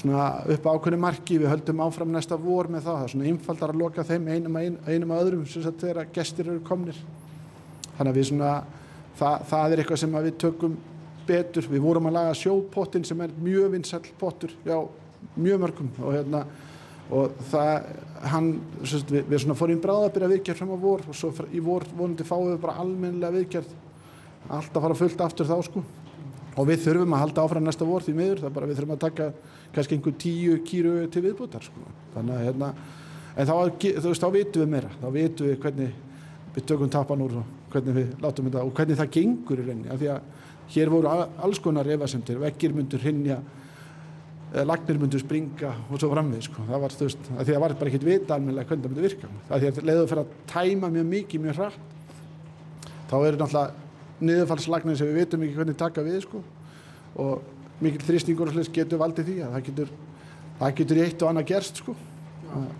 svona 0.00 0.28
upp 0.48 0.68
ákveðinu 0.68 1.00
marki, 1.02 1.38
við 1.40 1.50
höldum 1.52 1.82
áfram 1.84 2.14
næsta 2.14 2.38
vor 2.40 2.70
með 2.72 2.86
það, 2.86 2.96
það 2.96 3.04
er 3.04 3.12
svona 3.12 3.28
einfaldar 3.32 3.72
að 3.74 3.82
loka 3.82 4.04
þeim 4.08 4.30
einum 4.30 4.56
að, 4.56 4.68
ein, 4.68 4.78
einum 4.88 5.12
að 5.12 5.24
öðrum 5.26 5.44
sem 5.50 5.66
þetta 5.66 5.90
er 5.90 6.00
að 6.02 6.14
gestir 6.16 6.48
eru 6.48 6.62
komnir. 6.64 6.98
Þannig 7.98 8.10
að 8.10 8.18
við 8.18 8.28
svona, 8.30 8.52
það, 9.20 9.46
það 9.52 9.74
er 9.74 9.82
eitthvað 9.82 10.02
sem 10.02 10.18
við 10.18 10.34
tökum 10.46 10.76
betur, 11.28 11.68
við 11.70 11.84
vorum 11.84 12.08
að 12.08 12.18
laga 12.18 12.34
sjópottin 12.40 13.06
sem 13.06 13.20
er 13.22 13.34
mjög 13.44 13.72
vinsall 13.76 14.04
pottur, 14.20 14.54
já, 14.66 14.78
mjög 15.36 15.64
mörgum 15.66 15.92
og 16.00 16.16
hérna 16.16 16.46
og 17.12 17.32
það, 17.50 17.88
hann, 18.32 18.52
við, 18.80 19.24
við 19.28 19.40
svona 19.42 19.56
fórum 19.58 19.76
í 19.76 19.82
bráðabyrja 19.82 20.30
viðgerð 20.32 20.62
fram 20.62 20.72
á 20.72 20.78
vor 20.80 21.02
og 21.04 21.18
svo 21.18 21.32
í 21.52 21.60
vor 21.64 21.84
vonandi 21.92 22.26
fáum 22.26 22.48
við 22.48 22.62
bara 22.62 22.78
almennilega 22.80 23.36
viðgerð. 23.36 23.74
Alltaf 24.48 24.86
fara 24.86 24.96
fullt 24.96 25.24
aftur 25.24 25.48
þá 25.48 25.58
sko. 25.66 25.82
Og 26.52 26.68
við 26.68 26.82
þurfum 26.86 27.16
að 27.16 27.22
halda 27.24 27.44
áfram 27.44 27.66
næsta 27.66 27.88
vor 27.88 28.04
því 28.04 28.14
miður, 28.16 28.40
það 28.42 28.48
er 28.48 28.56
bara 28.56 28.68
við 28.68 28.80
þurfum 28.80 28.94
að 28.96 29.04
taka 29.04 29.28
kannski 29.74 29.96
einhver 29.96 30.16
tíu 30.20 30.58
kýru 30.66 30.94
til 31.12 31.24
viðbútar 31.24 31.64
sko. 31.64 31.86
þannig 32.14 32.36
að 32.36 32.46
hérna 32.48 32.72
en 33.36 33.48
þá, 33.48 33.54
veist, 33.80 34.22
þá 34.22 34.30
vitum 34.34 34.64
við 34.64 34.70
meira 34.74 34.92
þá 35.00 35.08
vitum 35.14 35.48
við 35.48 35.58
hvernig 35.64 35.94
við 36.52 36.68
tökum 36.68 36.92
tapan 36.92 37.24
úr 37.24 37.40
hvernig 37.72 37.96
við 37.96 38.14
látum 38.20 38.48
þetta 38.48 38.64
og 38.66 38.74
hvernig 38.76 38.98
það 39.00 39.12
gengur 39.16 39.62
í 39.62 39.66
reyni, 39.66 39.88
af 39.88 40.00
því 40.00 40.10
að 40.12 40.20
hér 40.72 40.92
voru 40.92 41.10
alls 41.12 41.60
konar 41.62 41.88
efasemtir, 41.88 42.40
vekkir 42.40 42.74
myndur 42.76 43.00
hrinja, 43.02 43.38
lagnir 44.68 45.00
myndur 45.00 45.22
springa 45.22 45.72
og 45.88 46.00
svo 46.00 46.10
framvið 46.12 46.44
sko. 46.48 46.66
það 46.68 46.84
var, 46.84 46.96
þú 46.98 47.08
veist, 47.08 47.30
af 47.30 47.40
því 47.40 47.46
að 47.46 47.54
það 47.54 47.64
var 47.64 47.76
bara 47.80 47.92
ekkit 47.92 48.06
vita 48.08 48.36
almenlega 48.36 48.68
hvernig 48.68 48.84
það 48.84 48.92
myndi 48.92 49.06
virka, 49.06 49.32
af 49.48 49.62
því 49.62 49.70
að 49.70 49.80
leiðu 49.88 50.04
fyrir 50.10 50.22
að 50.22 50.36
tæma 50.52 50.92
mjög 50.92 51.08
mikið, 51.14 51.44
mjög 51.46 51.60
hratt 51.62 51.80
þá 53.08 53.16
eru 53.20 53.40
náttúrulega 53.40 53.82
niðurfallslagnir 54.22 54.98
sem 54.98 55.08
við 55.10 55.20
vitum 55.22 55.44
ekki 55.46 55.58
hvernig 55.58 55.78
taka 55.80 56.04
við 56.04 56.20
sko. 56.26 56.42
og 57.22 57.61
mikil 57.82 58.06
þrýstingur 58.06 58.50
og 58.50 58.56
sless 58.56 58.72
getur 58.72 59.00
valdið 59.02 59.28
því 59.28 59.36
að 59.42 59.56
það 59.56 59.66
getur, 59.68 59.92
það 60.60 60.74
getur 60.80 61.00
í 61.00 61.04
eitt 61.06 61.22
og 61.22 61.32
annað 61.32 61.50
gerst 61.52 61.82
sko. 61.82 61.96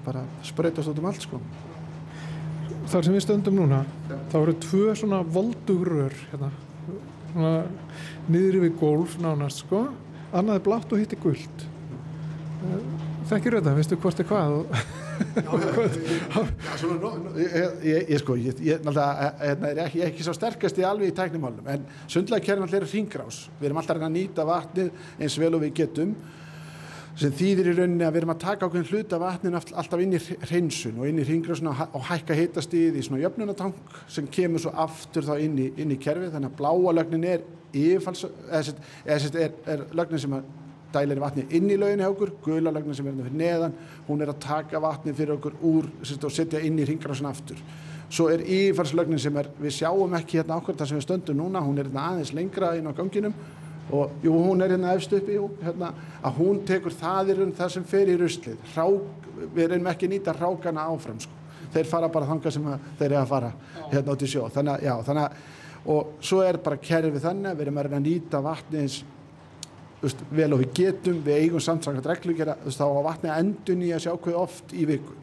bara 0.05 0.23
spröytast 0.45 0.91
út 0.93 0.99
um 1.01 1.07
allt 1.09 1.25
sko. 1.25 1.41
Þar 2.93 3.05
sem 3.07 3.15
við 3.17 3.25
stöndum 3.25 3.57
núna 3.57 3.85
ja. 4.11 4.19
þá 4.33 4.37
eru 4.43 4.55
tvö 4.61 4.95
svona 4.99 5.23
voldurur 5.25 6.17
hérna, 6.31 6.51
svona 7.33 7.53
niður 8.29 8.59
við 8.67 8.75
golf 8.81 9.17
nánast 9.23 9.65
sko 9.65 9.87
annað 10.33 10.59
er 10.59 10.67
blátt 10.67 10.93
og 10.93 11.01
hitt 11.01 11.15
er 11.15 11.23
gullt 11.23 11.65
þekkir 13.31 13.59
þetta, 13.59 13.77
veistu 13.79 13.99
hvort 14.01 14.21
er 14.21 14.29
hvað 14.29 14.59
sko 14.59 15.02
ég 17.87 18.13
er 19.73 19.83
ekki, 19.87 20.23
svo 20.25 20.35
sterkast 20.37 20.79
í 20.81 20.87
alveg 20.87 21.13
í 21.13 21.17
tæknumálum 21.17 21.67
en 21.73 21.89
sundlægkerfin 22.11 22.67
allir 22.67 22.83
er 22.85 22.93
hringrás 22.93 23.47
við 23.59 23.71
erum 23.71 23.83
alltaf 23.83 24.03
að 24.03 24.15
nýta 24.17 24.47
vatnið 24.49 24.89
eins 25.19 25.39
vel 25.41 25.55
og 25.57 25.63
við 25.65 25.75
getum 25.83 26.15
sem 27.19 27.33
þýðir 27.37 27.69
í 27.69 27.75
rauninni 27.77 28.07
að 28.07 28.15
við 28.15 28.21
erum 28.23 28.33
að 28.33 28.45
taka 28.47 28.67
ákveðin 28.67 28.89
hluta 28.89 29.19
vatnin 29.21 29.59
alltaf 29.59 30.01
inn 30.01 30.17
í 30.17 30.21
hreinsun 30.47 31.01
og 31.01 31.09
inn 31.09 31.21
í 31.21 31.27
hringrásun 31.29 31.69
og 31.73 32.07
hækka 32.09 32.37
hitastíð 32.39 32.97
í 32.97 33.05
svona 33.05 33.21
jöfnunatank 33.27 33.77
sem 34.09 34.31
kemur 34.33 34.63
svo 34.65 34.73
aftur 34.81 35.27
þá 35.27 35.35
inn 35.45 35.59
í, 35.61 35.69
inn 35.77 35.93
í 35.93 36.01
kerfið 36.01 36.33
þannig 36.37 36.55
að 36.55 36.59
bláa 36.63 36.97
lögnin 36.97 37.29
er 37.29 37.45
eða 37.73 38.73
er, 39.41 39.53
er 39.67 39.85
lögnin 39.97 40.21
sem 40.21 40.37
að 40.37 40.49
dælir 40.95 41.21
vatni 41.23 41.47
inn 41.57 41.71
í 41.71 41.79
lauginu 41.81 42.05
hjá 42.05 42.11
okkur, 42.13 42.35
guðlalagnin 42.45 42.99
sem 42.99 43.07
er 43.07 43.13
hérna 43.13 43.27
fyrir 43.29 43.41
neðan, 43.41 43.79
hún 44.09 44.23
er 44.23 44.33
að 44.33 44.43
taka 44.45 44.83
vatni 44.83 45.15
fyrir 45.17 45.37
okkur 45.39 45.57
úr 45.69 45.89
sérst, 46.03 46.27
og 46.29 46.35
setja 46.35 46.61
inn 46.61 46.79
í 46.79 46.87
ringrásin 46.89 47.29
aftur. 47.31 47.61
Svo 48.13 48.29
er 48.29 48.45
yfirfarslögnin 48.45 49.21
sem 49.23 49.37
er, 49.41 49.49
við 49.61 49.77
sjáum 49.79 50.15
ekki 50.19 50.43
hérna 50.43 50.59
okkur 50.61 50.77
þar 50.77 50.91
sem 50.91 50.99
við 50.99 51.07
stöndum 51.07 51.39
núna, 51.41 51.63
hún 51.65 51.81
er 51.81 51.89
hérna 51.89 52.09
aðeins 52.11 52.35
lengra 52.37 52.75
inn 52.77 52.91
á 52.91 52.93
ganginum 52.97 53.37
og 53.93 54.13
jú, 54.25 54.33
hún 54.37 54.63
er 54.63 54.75
hérna 54.75 54.93
efst 54.97 55.13
uppi, 55.17 55.39
hérna, 55.65 55.93
að 56.23 56.37
hún 56.41 56.61
tekur 56.69 56.95
það 56.97 57.33
í 57.33 57.39
raun 57.39 57.55
það 57.57 57.73
sem 57.75 57.87
fer 57.89 58.13
í 58.13 58.19
ruslið. 58.21 58.61
Rák, 58.77 59.31
við 59.57 59.65
erum 59.65 59.89
ekki 59.91 60.11
nýta 60.13 60.37
rákana 60.37 60.87
áfram, 60.93 61.19
sko. 61.21 61.41
Þeir 61.73 61.89
fara 61.89 62.13
bara 62.13 62.29
þanga 62.29 62.53
sem 62.53 62.69
þeir 62.99 63.09
eru 63.09 63.19
að 63.23 63.31
fara 63.33 63.51
hérna 63.91 64.15
átt 64.15 64.25
í 64.27 64.29
sjó. 64.29 64.45
Þannig 64.53 64.75
að, 64.75 64.87
já, 64.87 64.95
þannig 65.09 65.25
að, 65.25 65.59
og 65.93 66.13
svo 66.23 66.43
er 66.45 66.61
bara 66.63 66.81
kerfið 66.85 67.25
þannig 67.27 67.51
að 67.51 67.59
við 67.59 67.67
erum 67.67 67.81
að 67.83 67.99
nýta 68.05 68.43
vatni 68.45 68.83
eins 68.85 68.99
veist, 70.03 70.23
vel 70.31 70.53
og 70.53 70.63
við 70.63 70.73
getum, 70.77 71.19
við 71.25 71.41
eigum 71.45 71.63
samsakart 71.63 72.09
reglugera, 72.11 72.57
þá 72.67 72.87
að 72.87 73.05
vatni 73.07 73.35
endun 73.35 73.85
í 73.87 73.91
að 73.95 74.07
sjá 74.07 74.15
hvað 74.15 74.39
oft 74.43 74.75
í 74.75 74.87
viku. 74.89 75.19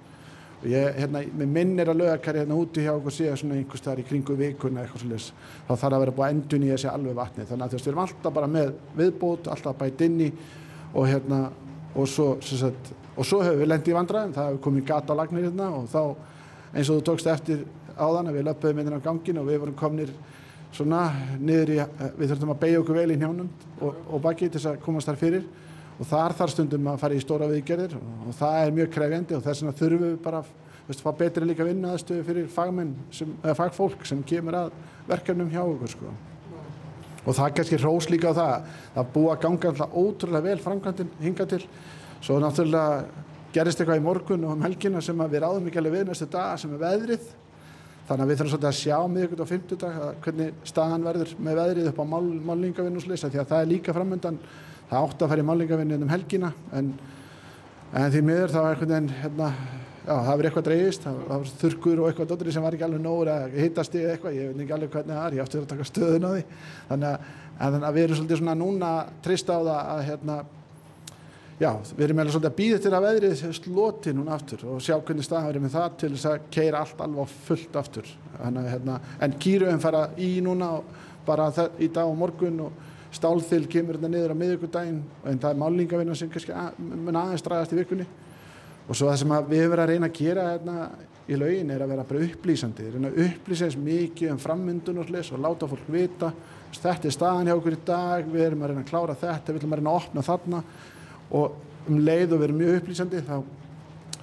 Og 0.59 0.67
ég, 0.67 0.95
hérna, 0.99 1.21
með 1.39 1.51
minn 1.55 1.79
er 1.79 1.91
að 1.91 2.01
lögakari 2.01 2.41
hérna 2.41 2.57
úti 2.59 2.83
hjá 2.83 2.91
okkur 2.91 3.15
síðan 3.15 3.37
svona 3.39 3.59
einhvers 3.59 3.83
þar 3.85 4.01
í 4.01 4.07
kringu 4.09 4.35
vikuna 4.39 4.83
eitthvað 4.83 5.05
svolítið, 5.05 5.29
þá 5.67 5.73
þarf 5.73 5.93
að 5.93 6.03
vera 6.03 6.15
búið 6.17 6.33
endun 6.33 6.65
í 6.67 6.71
að 6.73 6.81
sjá 6.83 6.89
alveg 6.91 7.15
vatni, 7.15 7.45
þannig 7.47 7.65
að 7.65 7.69
þú 7.69 7.77
veist, 7.77 7.85
við 7.87 7.93
erum 7.93 8.03
alltaf 8.03 8.35
bara 8.35 8.49
með 8.55 8.73
viðbót, 8.99 9.47
alltaf 9.53 9.77
bæt 9.79 10.03
inni 10.09 10.27
og 10.89 11.07
hérna, 11.07 11.39
og 11.95 12.11
svo 12.11 12.27
sagt, 12.43 12.91
og 13.15 13.27
svo 13.27 13.39
hefur 13.45 13.61
við 13.61 13.71
lendið 13.71 13.93
í 13.93 13.97
vandræðum, 13.99 14.35
það 14.35 14.49
hefur 14.49 14.61
komið 14.67 14.85
gata 14.91 15.15
á 15.15 15.19
lagnir 15.21 15.47
hérna 15.47 15.69
og 15.77 15.87
þá 15.93 16.01
eins 16.73 16.89
og 16.89 16.99
þú 16.99 17.05
tókst 17.07 17.31
eftir 17.31 17.63
áðan 17.95 18.29
að 18.31 18.39
við 18.39 18.45
löpum 18.49 18.83
inn 18.83 18.99
á 18.99 19.05
gangin 19.07 19.39
og 19.41 19.47
við 19.47 19.63
vorum 19.63 19.79
komnir 19.79 20.11
svona 20.75 21.01
niður 21.39 21.73
í, 21.73 21.79
við 22.19 22.31
þurfum 22.31 22.53
að 22.53 22.61
beigja 22.63 22.79
okkur 22.83 22.99
vel 22.99 23.09
í 23.13 23.17
njánum 23.19 23.49
og, 23.81 23.99
og 24.07 24.23
baki 24.23 24.47
til 24.47 24.59
þess 24.59 24.71
að 24.71 24.81
komast 24.85 25.09
þar 25.09 25.19
fyrir. 25.23 25.45
Og 25.99 26.07
þar 26.07 26.35
þar 26.37 26.53
stundum 26.53 26.87
að 26.87 26.99
fara 27.01 27.15
í 27.17 27.21
stóra 27.23 27.47
viðgerðir 27.49 27.97
og 27.99 28.35
það 28.37 28.57
er 28.61 28.75
mjög 28.77 28.91
krefjandi 28.93 29.35
og 29.35 29.43
þess 29.43 29.63
vegna 29.63 29.77
þurfum 29.81 30.03
við 30.05 30.17
bara 30.23 30.39
að 30.39 31.01
fá 31.03 31.09
betri 31.19 31.45
líka 31.45 31.67
vinna 31.67 31.91
aðstöðu 31.93 32.25
fyrir 32.25 32.47
fagmenn 32.53 32.93
sem, 33.13 33.33
eða 33.43 33.57
fagfólk 33.57 34.05
sem 34.07 34.21
kemur 34.25 34.57
að 34.57 34.69
verkefnum 35.09 35.51
hjá 35.51 35.59
okkur 35.65 35.91
sko. 35.91 36.13
og 37.25 37.35
það 37.35 37.43
er 37.45 37.55
kannski 37.57 37.81
rós 37.83 38.07
líka 38.09 38.31
á 38.31 38.39
það. 38.39 38.69
Það 38.95 39.11
búa 39.17 39.35
ganga 39.43 39.73
alltaf 39.73 39.97
ótrúlega 39.99 40.47
vel 40.47 40.63
framkvæmdinn 40.63 41.11
hinga 41.19 41.45
til. 41.51 41.61
Svo 42.23 42.39
náttúrulega 42.39 43.03
gerist 43.53 43.81
eitthvað 43.81 43.99
í 43.99 44.05
morgun 44.05 44.47
og 44.47 44.55
um 44.55 44.63
helgina 44.63 45.01
sem 45.01 45.19
við 45.19 45.43
ráðum 45.43 45.67
ekki 45.67 45.81
alveg 45.81 45.99
við 45.99 46.09
næstu 46.09 46.29
dag 46.31 46.57
sem 46.61 46.73
er 46.73 46.83
veðrið 46.85 47.29
þannig 48.09 48.23
að 48.23 48.31
við 48.31 48.39
þurfum 48.39 48.51
svolítið 48.53 48.69
að 48.69 48.79
sjá 48.79 48.97
miðugut 49.13 49.43
á 49.45 49.51
50 49.51 49.79
dag 49.83 49.97
hvernig 50.23 50.63
staðan 50.65 51.05
verður 51.05 51.33
með 51.45 51.59
veðrið 51.59 51.89
upp 51.91 51.99
á 52.01 52.05
mál, 52.09 52.25
málningavinnu 52.49 53.01
og 53.01 53.05
slisa 53.05 53.29
því 53.29 53.41
að 53.43 53.51
það 53.51 53.61
er 53.61 53.69
líka 53.69 53.93
framöndan 53.93 54.39
það 54.89 55.03
átt 55.03 55.21
að 55.21 55.33
fara 55.33 55.43
í 55.43 55.49
málningavinnu 55.49 55.99
um 56.01 56.09
helgina 56.09 56.49
en, 56.73 56.89
en 57.93 58.09
því 58.15 58.23
miður 58.25 58.55
þá 58.55 58.59
er 58.63 58.81
veginn 58.81 59.11
hérna, 59.19 59.49
já, 60.07 60.13
það 60.15 60.31
verður 60.31 60.49
eitthvað 60.49 60.67
dreigist 60.69 61.05
það 61.05 61.19
var 61.29 61.51
þurkur 61.61 62.01
og 62.01 62.09
eitthvað 62.09 62.31
dóttir 62.31 62.55
sem 62.55 62.65
var 62.65 62.77
ekki 62.77 62.87
alveg 62.87 63.03
nógur 63.03 63.33
að 63.35 63.57
hittast 63.59 63.97
í 63.99 64.05
eitthvað, 64.05 64.39
ég 64.39 64.49
veit 64.49 64.63
ekki 64.65 64.77
alveg 64.79 64.95
hvernig 64.95 65.19
það 65.19 65.27
er 65.27 65.37
ég 65.37 65.45
átti 65.45 65.59
að 65.61 65.67
taka 65.73 65.89
stöðun 65.89 66.25
á 66.25 66.31
því. 66.33 66.43
Þannig 66.89 67.27
að, 67.59 67.77
að 67.77 67.93
við 67.93 68.07
erum 68.07 68.19
svolítið 68.19 68.41
svona 68.41 68.57
núna 68.57 68.93
trist 69.25 69.53
á 69.53 69.57
það 69.57 69.75
að 69.77 70.01
hérna, 70.09 70.39
já, 71.59 71.69
við 71.95 72.05
erum 72.05 72.19
meðal 72.19 72.33
svolítið 72.33 72.49
að 72.49 72.57
býða 72.59 72.79
til 72.83 72.91
að 72.93 73.05
veðrið 73.05 73.41
sloti 73.57 74.13
núna 74.15 74.35
aftur 74.37 74.65
og 74.71 74.83
sjá 74.83 74.95
hvernig 74.95 75.25
staðan 75.27 75.49
verður 75.49 75.65
með 75.65 75.75
það 75.75 75.97
til 76.01 76.11
þess 76.13 76.29
að 76.29 76.45
keira 76.55 76.83
allt 76.83 77.03
alveg 77.03 77.33
fullt 77.47 77.79
aftur. 77.81 78.13
Að 78.39 78.59
hérna, 78.69 78.95
en 79.19 79.35
kýruðum 79.43 79.83
fara 79.83 80.05
í 80.15 80.29
núna 80.45 80.71
bara 81.27 81.49
í 81.79 81.89
dag 81.91 82.07
og 82.07 82.17
morgun 82.19 82.63
og 82.67 82.87
stálþil 83.15 83.65
kemur 83.71 83.97
þetta 83.97 84.11
niður 84.13 84.33
á 84.37 84.41
miðugudaginn 84.41 84.99
en 85.27 85.41
það 85.41 85.51
er 85.51 85.61
málingavinna 85.63 86.17
sem 86.17 86.31
kannski 86.31 86.53
að, 86.55 86.77
mun 86.79 87.17
aðeins 87.19 87.45
draðast 87.45 87.73
í 87.73 87.79
vikunni. 87.79 88.05
Og 88.89 88.97
svo 88.97 89.09
það 89.09 89.19
sem 89.21 89.33
við 89.49 89.63
höfum 89.63 89.73
verið 89.73 89.83
að 89.83 89.91
reyna 89.93 90.09
að 90.09 90.19
gera 90.19 90.45
hérna 90.53 90.77
í 91.29 91.37
laugin 91.37 91.73
er 91.73 91.83
að 91.83 91.91
vera 91.91 92.05
bara 92.09 92.21
upplýsandi 92.25 92.85
reyna 92.93 93.11
að 93.11 93.19
upplýsa 93.25 93.67
eins 93.67 93.77
mikið 93.77 94.31
um 94.33 94.39
frammyndun 94.41 95.01
og 95.03 95.11
og 95.19 95.43
láta 95.43 95.67
fólk 95.69 95.91
vita. 95.91 96.31
Þetta 96.69 97.09
er 97.09 97.13
staðan 97.13 97.49
hjá 97.49 97.55
okkur 97.57 97.75
í 97.75 97.83
dag 97.85 98.29
við 98.29 98.45
erum 98.45 98.63
að 98.63 98.71
reyna 98.71 98.85
að 98.85 98.89
klára 98.89 99.17
þetta, 99.17 99.51
við 99.51 99.59
viljum 99.59 99.73
að 99.73 99.79
reyna 99.81 99.91
að 99.91 100.01
opna 100.01 100.25
þarna 100.25 100.63
og 101.31 101.89
um 101.89 101.99
leið 102.05 102.35
og 102.35 102.45
erum 102.45 102.61
mjög 102.61 102.79
upplýsandi 102.81 103.21
þá 103.27 103.37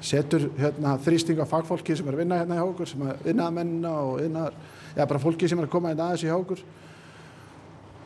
setur 0.06 0.50
hérna, 0.58 0.96
þrýsting 1.02 1.38
á 1.40 1.46
fagfólki 1.48 1.96
sem 1.96 2.08
er 2.08 2.16
að 2.16 2.22
vinna 2.22 2.40
hérna 2.40 2.58
hjá 2.58 2.66
okkur 2.66 2.90
sem 2.90 3.06
er 3.06 3.22
vinnaða 3.24 3.54
mennina 3.58 3.94
og 4.02 4.18
vinnaðar, 4.20 4.58
já 4.96 5.06
bara 5.06 5.22
fólki 5.22 5.48
sem 5.48 5.58
er 5.58 5.68
að 5.68 5.72
koma 5.72 5.92
hérna 5.92 6.10
aðeins 6.10 6.26
hjá 6.26 6.36
okkur 6.36 6.64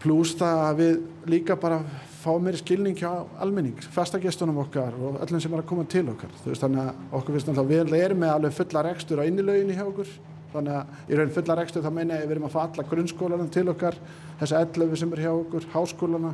pluss 0.01 0.33
það 0.39 0.63
að 0.65 0.79
við 0.81 0.95
líka 1.35 1.57
bara 1.61 1.81
fá 2.21 2.31
meiri 2.41 2.61
skilning 2.61 2.97
hjá 2.97 3.11
almenning, 3.41 3.77
fastagestunum 3.95 4.61
okkar 4.65 4.97
og 4.97 5.21
öllum 5.25 5.43
sem 5.43 5.55
er 5.55 5.63
að 5.63 5.69
koma 5.71 5.87
til 5.89 6.07
okkar. 6.13 6.33
Þú 6.43 6.53
veist 6.53 6.65
þannig 6.65 6.83
að 6.83 7.17
okkur 7.19 7.37
finnst 7.37 7.51
alltaf 7.53 7.69
við 7.69 7.95
erum 7.99 8.21
með 8.21 8.35
alveg 8.35 8.57
fulla 8.57 8.85
rekstur 8.87 9.21
á 9.21 9.29
innilauginni 9.29 9.77
hjá 9.77 9.87
okkur. 9.87 10.13
Þannig 10.51 10.77
að 10.77 11.11
í 11.13 11.19
raun 11.19 11.35
fulla 11.37 11.57
rekstur 11.61 11.85
þá 11.85 11.91
meina 11.97 12.19
ég 12.19 12.27
við 12.27 12.35
erum 12.37 12.47
að 12.49 12.55
fá 12.57 12.61
alla 12.65 12.87
grunnskólana 12.91 13.49
til 13.55 13.67
okkar, 13.71 13.99
þessi 14.41 14.57
11 14.59 15.01
sem 15.01 15.13
er 15.15 15.25
hjá 15.25 15.31
okkur, 15.33 15.69
háskólana, 15.75 16.33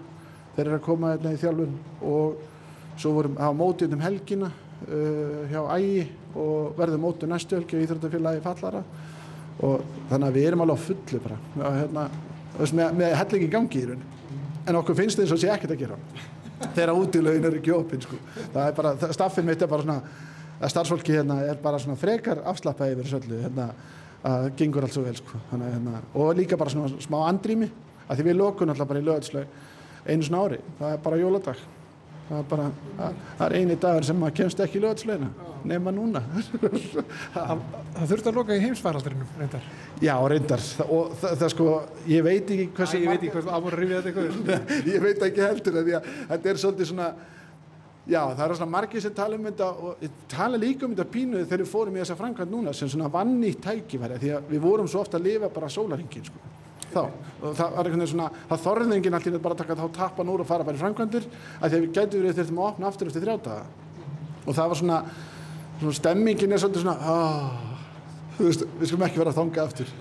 þeir 0.57 0.65
eru 0.67 0.79
að 0.79 0.87
koma 0.87 1.13
hérna 1.13 1.35
í 1.35 1.41
þjálfun 1.43 1.75
og 2.13 2.45
svo 2.97 3.13
vorum 3.17 3.37
á 3.41 3.49
mótið 3.57 3.97
um 3.97 4.05
helgina 4.05 4.51
uh, 4.51 5.43
hjá 5.51 5.61
ægi 5.77 6.07
og 6.37 6.77
verðum 6.79 7.05
mótið 7.07 7.33
næstu 7.33 7.59
helgi 7.59 7.79
í 7.79 7.87
Íþróttafélagi 7.87 8.45
fallara 8.45 8.83
og 9.65 9.85
þannig 10.11 10.29
að 10.29 10.37
við 10.37 10.47
erum 10.51 10.65
alveg 10.65 10.77
á 10.77 10.87
fullu 10.87 11.21
bara. 11.25 11.39
Hérna, 11.65 12.07
með, 12.61 12.97
með 13.01 13.15
hellingi 13.23 13.53
gangi 13.53 13.83
í 13.83 13.91
raun 13.91 14.07
en 14.67 14.81
okkur 14.81 14.99
finnst 14.99 15.21
þess 15.21 15.37
að 15.37 15.43
sé 15.45 15.53
ekkert 15.53 15.77
að 15.77 15.85
gera 15.85 15.99
þegar 16.75 16.97
útilögin 16.97 17.47
er 17.47 17.59
ekki 17.59 17.75
opinn 17.77 18.03
sko. 18.03 18.19
það 18.55 18.63
er 18.65 18.75
bara, 18.77 19.13
staffin 19.15 19.47
mitt 19.47 19.63
er 19.63 19.71
bara 19.71 19.85
svona 19.85 20.01
að 20.57 20.73
starfsfólki 20.73 21.17
hérna 21.17 21.39
er 21.45 21.61
bara 21.63 21.81
svona 21.81 21.99
frekar 22.01 22.41
afslappaði 22.49 22.97
yfir 22.97 23.11
söllu 23.13 23.41
hérna 23.43 23.71
að 24.27 24.49
gengur 24.59 24.87
allt 24.87 24.97
svo 24.97 25.05
vel 25.05 25.15
sko. 25.19 25.39
Þannig, 25.51 25.75
hérna, 25.77 26.01
og 26.17 26.31
líka 26.39 26.59
bara 26.59 26.73
svona 26.73 27.03
smá 27.05 27.19
andrými 27.29 27.69
að 28.07 28.19
því 28.19 28.29
við 28.31 28.39
lókun 28.41 28.73
alltaf 28.73 28.89
bara 28.89 29.03
í 29.03 29.07
lögatslög 29.07 29.59
einu 30.07 30.27
svona 30.27 30.45
ári, 30.47 30.61
það 30.79 30.95
er 30.95 31.03
bara 31.05 31.21
jóladag 31.21 31.63
það 32.29 32.39
er 32.39 32.49
bara, 32.51 32.71
það 32.97 33.45
er 33.47 33.59
eini 33.61 33.77
dagur 33.83 34.09
sem 34.09 34.19
maður 34.21 34.39
kemst 34.41 34.63
ekki 34.65 34.81
í 34.81 34.85
lögatslögina 34.87 35.53
nema 35.67 35.93
núna. 35.95 36.23
Það, 37.35 37.63
það 37.97 38.11
þurfti 38.13 38.31
að 38.31 38.37
loka 38.39 38.57
í 38.57 38.63
heimsfæraldrinum 38.63 39.31
reyndar. 39.41 39.71
Já 40.05 40.15
reyndar. 40.31 40.67
Og 40.87 41.15
það, 41.21 41.39
það 41.41 41.53
sko 41.55 41.71
ég 42.11 42.27
veit 42.27 42.53
ekki 42.57 42.69
ég 43.03 43.15
rifið 43.81 43.97
þetta 43.97 44.13
eitthvað 44.13 44.85
ég 44.93 45.07
veit 45.07 45.25
ekki 45.31 45.47
heldur 45.47 45.81
að 45.81 45.91
þetta 46.31 46.53
er 46.53 46.63
svolítið 46.63 46.91
svona 46.93 47.09
já 48.07 48.21
það 48.23 48.45
er 48.45 48.59
svona 48.61 48.75
margir 48.77 49.03
sem 49.03 49.15
tala 49.15 49.39
um 49.39 49.49
þetta 49.49 49.71
og 49.89 50.05
tala 50.31 50.61
líka 50.61 50.87
um 50.87 50.95
þetta 50.95 51.11
pínuði 51.11 51.47
þegar 51.47 51.65
við 51.65 51.73
fórum 51.73 51.97
í 51.97 52.03
þessa 52.03 52.19
framkvæmt 52.21 52.53
núna 52.53 52.75
sem 52.77 52.91
svona 52.93 53.11
vannýtt 53.13 53.65
tækifæri 53.65 54.21
því 54.23 54.37
að 54.37 54.53
við 54.53 54.63
vorum 54.63 54.91
svo 54.91 55.03
ofta 55.03 55.19
að 55.19 55.27
lifa 55.27 55.51
bara 55.51 55.73
sólaringin 55.73 56.29
sko 56.29 56.56
þá. 56.97 57.05
Og 57.37 57.55
það 57.61 57.77
var 57.77 57.85
einhvern 57.85 58.03
veginn 58.03 58.13
svona 58.15 58.29
það 58.49 58.67
þorðið 58.67 58.97
enginn 58.97 59.19
allir 59.21 59.39
bara 59.45 59.57
að 59.57 59.63
taka 59.63 59.79
þá 59.79 59.87
tappan 60.01 60.33
úr 60.33 60.43
og 60.43 60.51
fara 60.51 60.67
bara 60.67 60.79
í 60.79 60.83
framkvæmdur 60.83 61.29
að 61.29 61.69
því 61.69 61.77
að 61.77 61.87
við 61.87 61.97
gætu 62.01 62.21
verið 62.23 62.39
þurftum 62.41 62.61
að 62.63 62.69
opna 62.71 62.91
aftur 62.91 63.11
eftir 63.11 63.27
þrjáta 63.27 63.57
og 64.47 64.53
það 64.57 64.71
var 64.73 64.81
svona 64.81 65.01
svona 65.81 65.97
stemmingin 66.01 66.55
er 66.57 66.63
svolítið 66.63 66.85
svona 66.87 66.97
oh, 67.13 67.77
veist, 68.39 68.65
við 68.81 68.91
skulum 68.91 69.07
ekki 69.07 69.21
vera 69.21 69.33
að 69.33 69.41
þonga 69.41 69.67
aftur. 69.67 69.89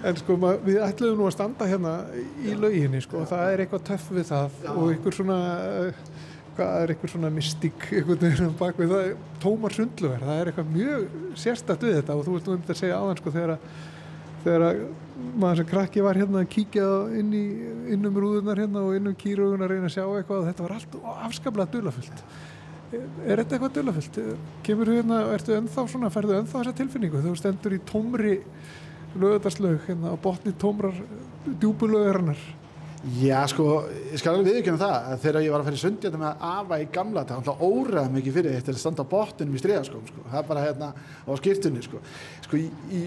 En 0.00 0.16
sko 0.16 0.32
maður, 0.40 0.62
við 0.64 0.78
ætlum 0.80 1.18
nú 1.18 1.26
að 1.28 1.34
standa 1.34 1.66
hérna 1.68 1.90
í 2.40 2.54
lauginni 2.56 3.02
sko 3.04 3.20
og 3.20 3.28
það 3.28 3.50
er 3.50 3.62
eitthvað 3.64 3.82
töff 3.90 4.06
við 4.16 4.30
það 4.30 4.54
Já. 4.64 4.70
og 4.72 4.84
einhver 4.86 5.16
svona 5.18 5.38
hvað 6.56 6.76
er 6.78 6.92
einhver 6.94 7.12
svona 7.12 7.30
mystík 7.34 7.84
það? 8.94 9.12
Tómar 9.44 9.76
sundluver, 9.76 10.24
það 10.24 10.40
er 10.40 10.50
eitthvað 10.50 10.72
mjög 10.72 11.04
sérstætt 11.42 11.84
við 11.84 11.98
þetta 11.98 12.16
og 12.16 12.24
þú 12.24 12.36
veist 12.36 12.48
nú 12.48 12.54
um 12.56 12.62
þetta 12.62 12.76
að 12.76 12.80
segja 12.80 13.00
aðan 13.00 13.20
sko 13.20 13.34
þegar 13.36 13.54
að 13.58 13.60
þegar 14.44 14.66
að 14.66 14.84
maður 15.40 15.60
sem 15.60 15.68
krakki 15.68 16.04
var 16.04 16.16
hérna 16.16 16.40
að 16.40 16.52
kíkja 16.54 16.86
inn, 17.20 17.34
í, 17.36 17.44
inn 17.92 18.06
um 18.08 18.16
rúðunar 18.16 18.62
hérna 18.62 18.84
og 18.86 18.96
inn 18.96 19.10
um 19.10 19.18
kýrugun 19.18 19.64
að 19.64 19.74
reyna 19.74 19.90
að 19.90 19.96
sjá 19.98 20.04
eitthvað 20.06 20.38
og 20.38 20.46
þetta 20.48 20.64
var 20.64 20.76
allt 20.78 20.96
afskaplega 21.28 21.74
dölafullt 21.74 22.24
er 22.90 23.40
þetta 23.40 23.56
eitthvað 23.56 23.74
dölafullt? 23.76 24.20
Kemur 24.66 24.90
þú 24.90 24.96
hérna, 24.98 25.18
ertu 25.34 25.54
ennþá 25.56 25.84
svona, 25.90 26.10
ferðu 26.12 26.38
ennþá 26.40 26.56
þessa 26.58 26.76
tilfinningu 26.80 27.22
þú 27.22 27.34
stendur 27.38 27.76
í 27.76 27.82
tómri 27.86 28.38
lögðarslaug 29.20 29.84
hérna 29.86 30.14
á 30.14 30.16
botni 30.22 30.54
tómrar 30.58 30.96
djúbulöðurinnar? 31.46 32.40
Já, 33.00 33.38
sko, 33.48 33.66
ég 34.12 34.20
skal 34.20 34.34
alveg 34.34 34.58
viðkjöna 34.58 34.80
það 34.80 35.06
að 35.10 35.22
þegar 35.22 35.44
ég 35.44 35.54
var 35.54 35.62
að 35.62 35.68
ferja 35.70 35.82
sundi 35.86 36.04
þetta 36.04 36.18
með 36.20 36.42
afa 36.50 36.78
í 36.82 36.88
gamla 36.92 37.22
það 37.24 37.38
var 37.38 37.38
alltaf 37.40 37.62
óræð 37.64 38.10
mikið 38.16 38.34
fyrir 38.36 38.56
þetta 38.58 38.74
að 38.74 38.80
standa 38.82 39.06
á 39.08 39.12
botnum 39.14 39.54
í 39.54 39.62
stríðaskóm, 39.62 40.02
sko, 40.10 40.24
það 40.26 40.40
er 40.42 40.50
bara 40.50 40.64
hérna 40.66 40.90
á 41.00 41.30
skýrtunni, 41.40 41.84
sko, 41.86 42.00
sko, 42.44 42.60
í, 42.60 42.66
í, 42.92 43.00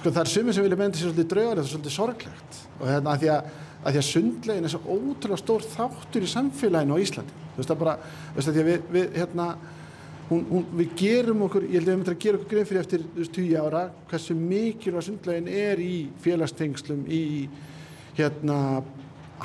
sko 0.00 0.14
það 0.14 0.22
er 0.22 0.32
sumið 0.32 0.56
sem 0.56 0.64
vilja 0.64 0.78
meina 0.80 0.94
þessi 0.94 1.04
svolítið 1.04 1.28
draugar, 1.34 1.60
þetta 1.60 1.66
er 1.66 1.74
svolítið 1.74 1.96
sorglegt. 1.98 2.62
Og 2.78 2.86
hérna 2.88 3.12
að 3.12 3.20
því 3.20 3.34
að 3.34 3.50
að 3.80 3.94
því 3.94 4.00
að 4.00 4.08
sundlegin 4.10 4.66
er 4.68 4.72
svo 4.74 4.80
ótrúlega 4.96 5.40
stór 5.40 5.62
þáttur 5.64 6.24
í 6.24 6.30
samfélaginu 6.30 6.96
á 6.96 7.02
Íslandi. 7.02 7.36
Þú 7.54 7.60
veist 7.60 7.70
það 7.70 7.78
bara, 7.80 7.94
þú 8.00 8.36
veist 8.36 8.50
að 8.50 8.56
því 8.56 8.62
að 8.62 8.68
við, 8.68 8.82
við 8.96 9.14
hérna, 9.16 9.46
hún, 10.28 10.42
hún, 10.50 10.66
við 10.80 10.90
gerum 11.00 11.44
okkur 11.46 11.66
ég 11.66 11.78
held 11.78 11.86
að 11.86 11.92
við 11.92 12.00
myndum 12.00 12.14
að 12.14 12.24
gera 12.24 12.40
okkur 12.40 12.50
grein 12.52 12.68
fyrir 12.68 12.82
eftir 12.84 13.06
20 13.16 13.56
ára, 13.64 13.82
hversu 14.10 14.36
mikilvæg 14.36 15.06
sundlegin 15.06 15.48
er 15.62 15.80
í 15.80 15.94
félagstengslum 16.24 17.06
í 17.08 17.22
hérna 18.18 18.58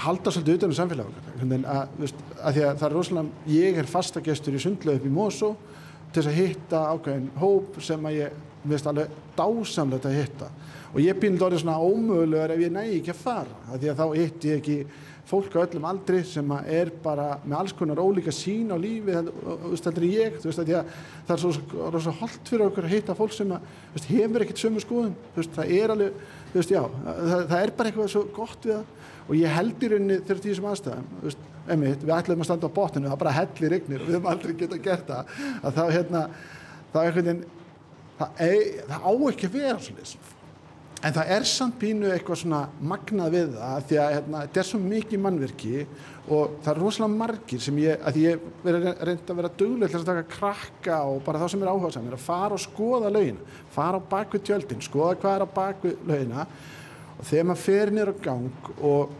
halda 0.03 0.33
svolítið 0.33 0.59
utan 0.59 0.73
um 0.73 0.77
samfélaginu 0.79 1.59
að, 1.71 2.13
að 2.41 2.57
því 2.57 2.65
að 2.65 2.79
það 2.81 2.87
er 2.87 2.95
rosalega 2.95 3.53
ég 3.55 3.79
er 3.79 3.89
fastagestur 3.89 4.57
í 4.57 4.61
sundleg 4.63 4.99
upp 4.99 5.07
í 5.07 5.13
Mosó 5.13 5.53
til 6.11 6.21
þess 6.21 6.31
að 6.31 6.39
hitta 6.39 6.83
ákveðin 6.93 7.31
hóp 7.39 7.79
sem 7.83 8.07
að 8.07 8.19
ég 8.19 8.43
veist 8.65 8.87
alveg 8.89 9.17
dásamlega 9.37 10.09
að 10.09 10.19
hitta. 10.19 10.51
Og 10.95 11.01
ég 11.03 11.17
býndi 11.19 11.43
orðið 11.43 11.65
svona 11.65 11.81
ómögulegar 11.83 12.53
ef 12.55 12.63
ég 12.63 12.71
nægi 12.73 13.01
ekki 13.01 13.11
að 13.13 13.19
fara 13.19 13.75
því 13.75 13.91
að 13.91 13.99
þá 13.99 14.05
hitt 14.15 14.47
ég 14.47 14.61
ekki 14.61 14.77
fólk 15.25 15.55
á 15.57 15.65
öllum 15.65 15.87
aldri 15.89 16.19
sem 16.27 16.51
er 16.69 16.91
bara 17.03 17.39
með 17.43 17.57
alls 17.59 17.73
konar 17.77 18.01
ólíka 18.01 18.33
sín 18.35 18.69
á 18.69 18.77
lífi 18.77 19.15
þetta 19.15 19.93
er 19.95 20.05
ég 20.05 20.37
veist, 20.43 20.61
að 20.61 20.71
það 21.25 21.33
er 21.35 21.41
svo, 21.41 21.53
svo 21.97 22.13
holdt 22.19 22.51
fyrir 22.51 22.65
okkur 22.67 22.85
að 22.85 22.93
hitta 22.93 23.15
fólk 23.17 23.33
sem 23.33 23.55
að, 23.55 23.65
veist, 23.95 24.09
hefur 24.11 24.45
ekkert 24.45 24.61
sömu 24.61 24.83
skoðum 24.83 25.15
það 25.57 25.73
er 25.79 25.95
alveg, 25.95 26.19
veist, 26.53 26.75
já 26.75 26.83
það, 26.85 27.47
það 27.49 27.57
er 27.61 27.73
bara 27.79 27.91
eitthvað 27.91 28.11
svo 28.13 28.23
gott 28.35 28.69
við 28.69 28.75
það 28.77 28.94
og 29.25 29.35
ég 29.39 29.57
held 29.57 29.83
í 29.83 29.91
rauninni 29.91 30.21
þegar 30.21 30.41
því 30.43 30.55
sem 30.57 30.69
aðstæðum 30.71 31.09
veist, 31.23 31.49
einmitt, 31.65 32.05
við 32.05 32.15
ætlum 32.15 32.43
að 32.43 32.49
standa 32.49 32.69
á 32.69 32.77
botinu 32.77 33.11
það 33.11 33.21
bara 33.23 33.35
hellir 33.39 33.75
regnir 33.75 34.03
og 34.03 34.09
við 34.09 34.17
höfum 34.19 34.31
aldrei 34.31 34.55
gett 34.59 34.75
að 34.75 34.85
gera 34.85 35.07
það 35.09 35.35
að 35.61 35.77
þá, 35.79 35.83
hérna, 35.97 36.23
þá 36.93 36.99
er 37.01 37.05
einhvern 37.09 37.29
veginn 37.29 37.43
það, 38.19 38.41
það 38.89 39.05
á 39.09 39.11
ekki 39.31 39.49
að 39.49 39.59
vera 39.59 39.77
svona 39.87 40.33
en 41.05 41.13
það 41.13 41.31
er 41.35 41.45
samt 41.49 41.75
pínu 41.81 42.11
eitthvað 42.13 42.39
svona 42.41 42.59
magnað 42.91 43.33
við 43.35 43.57
það 43.59 43.87
því 43.89 43.97
að 44.01 44.13
hérna, 44.15 44.43
þetta 44.45 44.61
er 44.61 44.67
svo 44.69 44.79
mikið 44.81 45.21
mannverki 45.21 45.81
og 46.25 46.55
það 46.65 46.69
er 46.71 46.79
rosalega 46.81 47.19
margir 47.19 47.61
sem 47.61 47.81
ég, 47.83 47.99
að 48.01 48.17
ég 48.23 48.47
reyndi 48.65 49.33
að 49.33 49.41
vera 49.41 49.51
döguleg 49.59 49.91
til 49.91 49.99
að 49.99 50.07
taka 50.07 50.23
krakka 50.31 51.01
og 51.11 51.19
bara 51.27 51.41
þá 51.43 51.51
sem 51.53 51.65
er 51.65 51.69
áhuga 51.69 51.91
saman, 51.93 52.15
að 52.17 52.25
fara 52.25 52.57
og 52.57 52.63
skoða 52.63 53.11
laugina, 53.13 53.59
fara 53.75 54.01
á 54.01 54.07
bakvið 54.15 54.47
tjöldin, 54.49 54.81
skoða 54.85 55.19
hvað 55.21 55.35
er 55.35 55.45
á 55.45 55.55
bakvið 55.59 56.09
laugina 56.09 56.47
og 57.19 57.23
þegar 57.29 57.47
maður 57.49 57.63
fer 57.63 57.93
nýra 57.95 58.13
á 58.13 58.23
gang 58.25 58.69
og, 58.75 59.15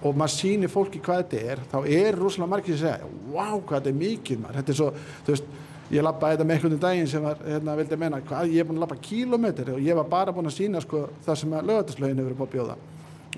og 0.00 0.20
maður 0.20 0.36
sýnir 0.36 0.72
fólki 0.72 1.02
hvað 1.04 1.24
þetta 1.24 1.42
er, 1.54 1.64
þá 1.72 1.78
er 1.84 2.20
rosalega 2.20 2.52
margir 2.54 2.78
sem 2.78 2.86
segja, 2.86 3.10
wow 3.32 3.58
hvað 3.58 3.76
þetta 3.80 3.92
er 3.92 4.00
mikið 4.04 4.40
maður, 4.44 4.60
þetta 4.60 4.74
er 4.74 4.80
svo, 4.80 4.90
þú 5.26 5.34
veist, 5.34 5.52
ég 5.90 6.06
lappaði 6.06 6.36
þetta 6.36 6.46
með 6.46 6.56
einhvern 6.56 6.74
veginn 6.74 6.86
daginn 6.86 7.10
sem 7.10 7.26
var, 7.26 7.44
hérna, 7.46 7.76
vildi 7.80 7.96
að 7.96 8.02
menna 8.04 8.22
hvað, 8.22 8.54
ég 8.54 8.62
er 8.62 8.68
búin 8.68 8.78
að 8.78 8.86
lappa 8.86 8.98
kílometri 9.08 9.74
og 9.74 9.84
ég 9.84 9.98
var 9.98 10.10
bara 10.12 10.34
búin 10.34 10.50
að 10.50 10.58
sína 10.60 10.82
sko 10.84 11.06
það 11.26 11.40
sem 11.40 11.54
að 11.58 11.70
lögataslögin 11.72 12.20
hefur 12.22 12.36
búin 12.38 12.50
að 12.50 12.54
bjóða. 12.54 12.76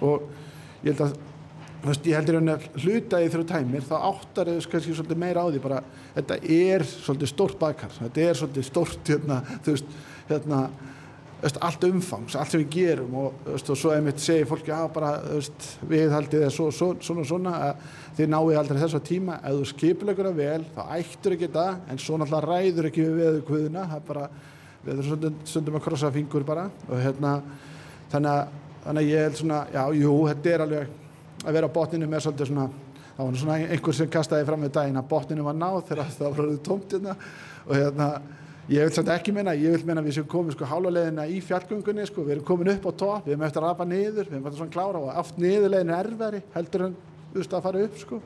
Og 0.03 0.27
ég 0.83 0.91
held 0.91 1.05
að 1.07 1.15
veist, 1.83 2.07
ég 2.07 2.19
heldur 2.19 2.39
að 2.41 2.67
hluta 2.83 3.21
í 3.23 3.29
þrjá 3.33 3.47
tæmir 3.57 3.87
þá 3.87 3.95
áttar 3.99 4.51
þau 4.51 4.71
kannski 4.71 4.95
svolítið 4.95 5.21
meira 5.23 5.43
á 5.43 5.47
því 5.51 5.63
bara, 5.65 5.81
þetta 6.15 6.39
er 6.55 6.85
svolítið 6.89 7.33
stórt 7.33 7.59
bakar 7.61 7.95
þetta 7.97 8.25
er 8.25 8.39
svolítið 8.39 8.69
stórt 8.69 9.13
hérna, 9.13 9.41
þú 9.65 9.77
veist, 9.77 9.97
hérna 10.31 10.61
allt 11.43 11.85
umfangs, 11.89 12.37
allt 12.39 12.53
sem 12.53 12.63
við 12.63 12.71
gerum 12.77 13.17
og, 13.19 13.49
og 13.51 13.63
svo 13.67 13.91
einmitt 13.91 14.23
segir 14.23 14.47
fólki 14.47 14.71
að 14.75 15.01
við 15.91 16.13
haldið 16.15 16.45
það 16.45 16.55
svo, 16.55 16.69
svo, 16.71 16.89
svona 17.03 17.25
svona 17.27 17.55
að 17.67 17.89
þið 18.19 18.31
náðu 18.31 18.57
aldrei 18.61 18.81
þessu 18.83 19.01
tíma. 19.03 19.41
Ef 19.43 19.59
þú 19.59 19.69
skipilegur 19.73 20.29
það 20.29 20.39
vel, 20.39 20.65
þá 20.77 20.83
ættur 20.99 21.37
ekki 21.37 21.51
það 21.57 21.73
en 21.91 22.03
svo 22.05 22.19
náttúrulega 22.21 22.47
ræður 22.47 22.89
ekki 22.91 23.07
við 23.09 23.21
við 23.23 23.45
kvöðuna, 23.49 23.87
það 23.91 23.99
er 23.99 24.07
bara 24.09 24.29
við 24.83 24.93
erum 24.95 25.09
stundum, 25.09 25.41
stundum 25.47 25.79
að 25.79 25.85
krossa 25.87 26.11
fingur 26.15 26.47
bara 26.47 26.69
og 26.89 26.95
hérna 26.99 27.35
þannig 28.13 28.31
að, 28.33 28.57
þannig 28.85 29.03
að 29.03 29.11
ég 29.11 29.27
held 29.27 29.41
svona, 29.41 29.61
já, 29.73 29.83
jú, 29.99 30.15
þetta 30.31 30.53
er 30.53 30.65
alveg 30.67 30.97
að 31.43 31.57
vera 31.57 31.71
á 31.71 31.77
botninu 31.77 32.09
með 32.11 32.25
svolítið 32.27 32.51
svona 32.51 32.69
það 33.17 33.25
var 33.25 33.41
svona 33.43 33.57
einhver 33.67 33.97
sem 33.97 34.11
kastaði 34.11 34.47
fram 34.49 34.63
með 34.63 34.75
daginn 34.77 35.01
að 35.01 35.11
botninu 35.11 35.47
var 35.47 35.59
náð 35.59 35.81
þegar 35.91 36.15
það 36.17 36.39
var 36.39 36.55
tómt 36.67 36.97
hérna 36.97 37.17
og 37.63 37.75
hérna 37.77 38.09
ég 38.71 38.85
vil 38.85 38.93
svolítið 38.93 39.15
ekki 39.17 39.35
meina, 39.35 39.57
ég 39.59 39.75
vil 39.77 39.89
meina 39.89 40.05
við 40.05 40.19
sem 40.21 40.29
komum 40.31 40.55
sko 40.55 40.69
háluleginna 40.71 41.27
í 41.27 41.41
fjallgöngunni 41.43 42.07
sko, 42.07 42.27
við 42.27 42.37
erum 42.37 42.47
komin 42.47 42.73
upp 42.77 42.87
á 42.87 42.93
topp, 42.93 43.27
við 43.27 43.35
erum 43.35 43.49
eftir 43.49 43.63
að 43.63 43.69
rapa 43.69 43.89
niður 43.89 44.29
við 44.29 44.37
erum 44.37 44.47
eftir 44.47 44.63
svona 44.63 44.77
klára 44.77 45.03
og 45.03 45.19
aft 45.23 45.43
niðurleginu 45.43 45.99
erfæri 45.99 46.43
heldur 46.55 46.87
en 46.89 46.97
veist 47.33 47.57
að 47.57 47.67
fara 47.67 47.85
upp 47.89 48.01
sko. 48.03 48.23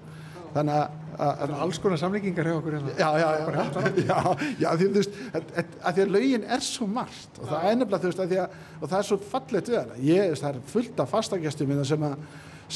Þannig 0.56 0.78
að 0.80 1.06
Það 1.16 1.42
er 1.46 1.52
alls 1.64 1.78
konar 1.80 2.00
samlíkingar 2.00 2.48
hjá 2.48 2.54
okkur 2.58 2.74
hérna. 2.76 2.94
Já, 2.98 3.06
já, 3.20 3.28
já, 3.40 3.84
já, 4.04 4.16
já, 4.60 4.68
því 4.76 4.88
þú 4.88 4.98
veist, 4.98 5.18
að, 5.30 5.52
að 5.80 5.96
því 5.96 6.04
að 6.04 6.12
laugin 6.16 6.46
er 6.56 6.64
svo 6.66 6.88
margt 6.90 7.40
og 7.40 7.48
það 7.48 7.68
er 7.68 7.78
nefnilega, 7.80 8.00
þú 8.02 8.10
veist, 8.10 8.20
að 8.22 8.32
því 8.32 8.40
að, 8.42 8.58
og 8.76 8.90
það 8.90 8.98
er 8.98 9.08
svo 9.08 9.18
fallet 9.30 9.70
við 9.70 9.78
hana, 9.80 9.98
ég, 10.04 10.34
það 10.42 10.50
er 10.50 10.58
fullt 10.74 11.02
af 11.02 11.12
fastagestum 11.14 11.70
minna 11.72 11.86
sem 11.88 12.06
að, 12.08 12.16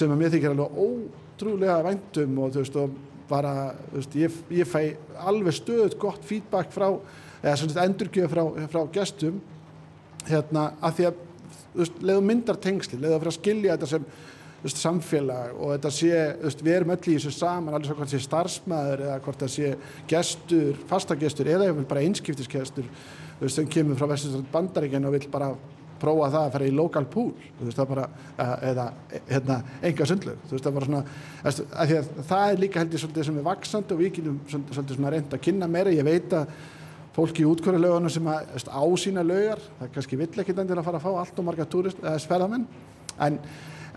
sem 0.00 0.14
að 0.14 0.22
mér 0.22 0.34
þykir 0.34 0.54
alveg 0.54 0.78
ótrúlega 0.86 1.78
væntum 1.84 2.40
og 2.40 2.54
þú 2.54 2.64
veist, 2.64 2.78
og 2.80 2.96
bara, 3.30 3.54
þú 3.90 3.98
veist, 3.98 4.16
ég, 4.22 4.38
ég 4.62 4.70
fæ 4.70 4.80
alveg 5.30 5.58
stöðut 5.60 5.98
gott 6.00 6.24
feedback 6.30 6.72
frá, 6.74 6.88
eða 7.42 7.56
svona 7.60 7.86
endurgjöf 7.88 8.34
frá, 8.34 8.44
frá 8.72 8.82
gestum, 8.94 9.40
hérna, 10.28 10.70
að 10.84 10.98
því 10.98 11.08
að, 11.10 11.22
veist, 11.78 12.02
leiðu 12.04 12.26
myndar 12.26 12.60
tengsli, 12.60 13.00
leiðu 13.00 13.14
að 13.16 13.22
fyrir 13.24 13.32
að 13.34 13.40
skilja 13.40 13.78
þetta 13.78 13.90
sem, 13.94 14.12
Veist, 14.60 14.76
samfélag 14.76 15.54
og 15.56 15.70
þetta 15.72 15.90
sé, 15.96 16.16
veist, 16.42 16.60
við 16.60 16.74
erum 16.76 16.90
öll 16.92 16.98
í 17.08 17.14
þessu 17.14 17.30
saman, 17.32 17.72
alveg 17.72 17.88
svo 17.88 17.94
hvort 17.96 18.10
það 18.10 18.18
sé 18.18 18.26
starfsmæður 18.26 19.02
eða 19.06 19.14
hvort 19.24 19.40
það 19.40 19.52
sé 19.54 19.70
gestur, 20.10 20.80
fastagestur 20.90 21.48
eða 21.48 21.70
bara 21.88 22.02
einskiptisgestur 22.04 22.90
veist, 23.40 23.54
sem 23.54 23.70
kemur 23.72 23.96
frá 23.96 24.10
Vesturstrand 24.10 24.50
bandaríkjan 24.52 25.08
og 25.08 25.14
vil 25.16 25.30
bara 25.32 25.48
prófa 26.00 26.28
það 26.34 26.42
að 26.42 26.52
fara 26.56 26.68
í 26.68 26.74
lokal 26.76 27.04
pool 27.08 27.30
það 27.62 27.88
bara, 27.94 28.04
eða 28.68 28.86
hérna, 29.30 29.56
enga 29.88 30.08
sundlög 30.10 30.44
það, 30.50 30.82
svona, 30.84 31.02
að 31.40 31.62
að 31.72 32.12
það 32.34 32.44
er 32.44 32.62
líka 32.66 32.82
heldur 32.82 33.04
svolítið 33.04 33.28
sem 33.30 33.40
er 33.40 33.48
vaksand 33.48 33.94
og 33.94 34.02
við 34.02 34.12
getum 34.18 34.38
svolítið 34.50 34.94
svona 34.98 35.14
reynd 35.16 35.36
að 35.36 35.44
kynna 35.48 35.70
meira, 35.72 35.96
ég 35.96 36.04
veit 36.04 36.36
að 36.36 36.52
fólki 37.16 37.42
í 37.42 37.48
útkvörulögunum 37.50 38.12
sem 38.12 38.28
að 38.30 38.68
ásýna 38.70 39.24
lögar, 39.26 39.62
það 39.80 39.92
kannski 39.96 40.20
vill 40.20 40.30
ekki 40.42 40.54
endur 40.54 40.80
að 40.80 40.86
fara 40.88 41.00
að 41.00 41.06
fá 41.08 41.12
allt 41.24 41.40
og 41.42 41.48
marga 41.48 41.66
sferðamenn 42.22 42.66
en, 43.20 43.38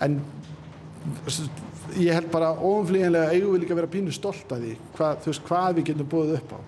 en 0.02 0.20
ég 2.00 2.16
held 2.16 2.30
bara 2.32 2.54
óumflíðanlega 2.58 3.34
eigum 3.34 3.56
við 3.56 3.64
líka 3.64 3.76
að 3.76 3.82
vera 3.82 3.94
pínu 3.96 4.14
stolt 4.16 4.54
að 4.54 4.68
því 4.68 4.76
hvað, 4.98 5.18
þú 5.24 5.32
veist, 5.32 5.48
hvað 5.48 5.74
við 5.78 5.90
getum 5.90 6.12
búið 6.14 6.38
upp 6.40 6.54
á. 6.56 6.60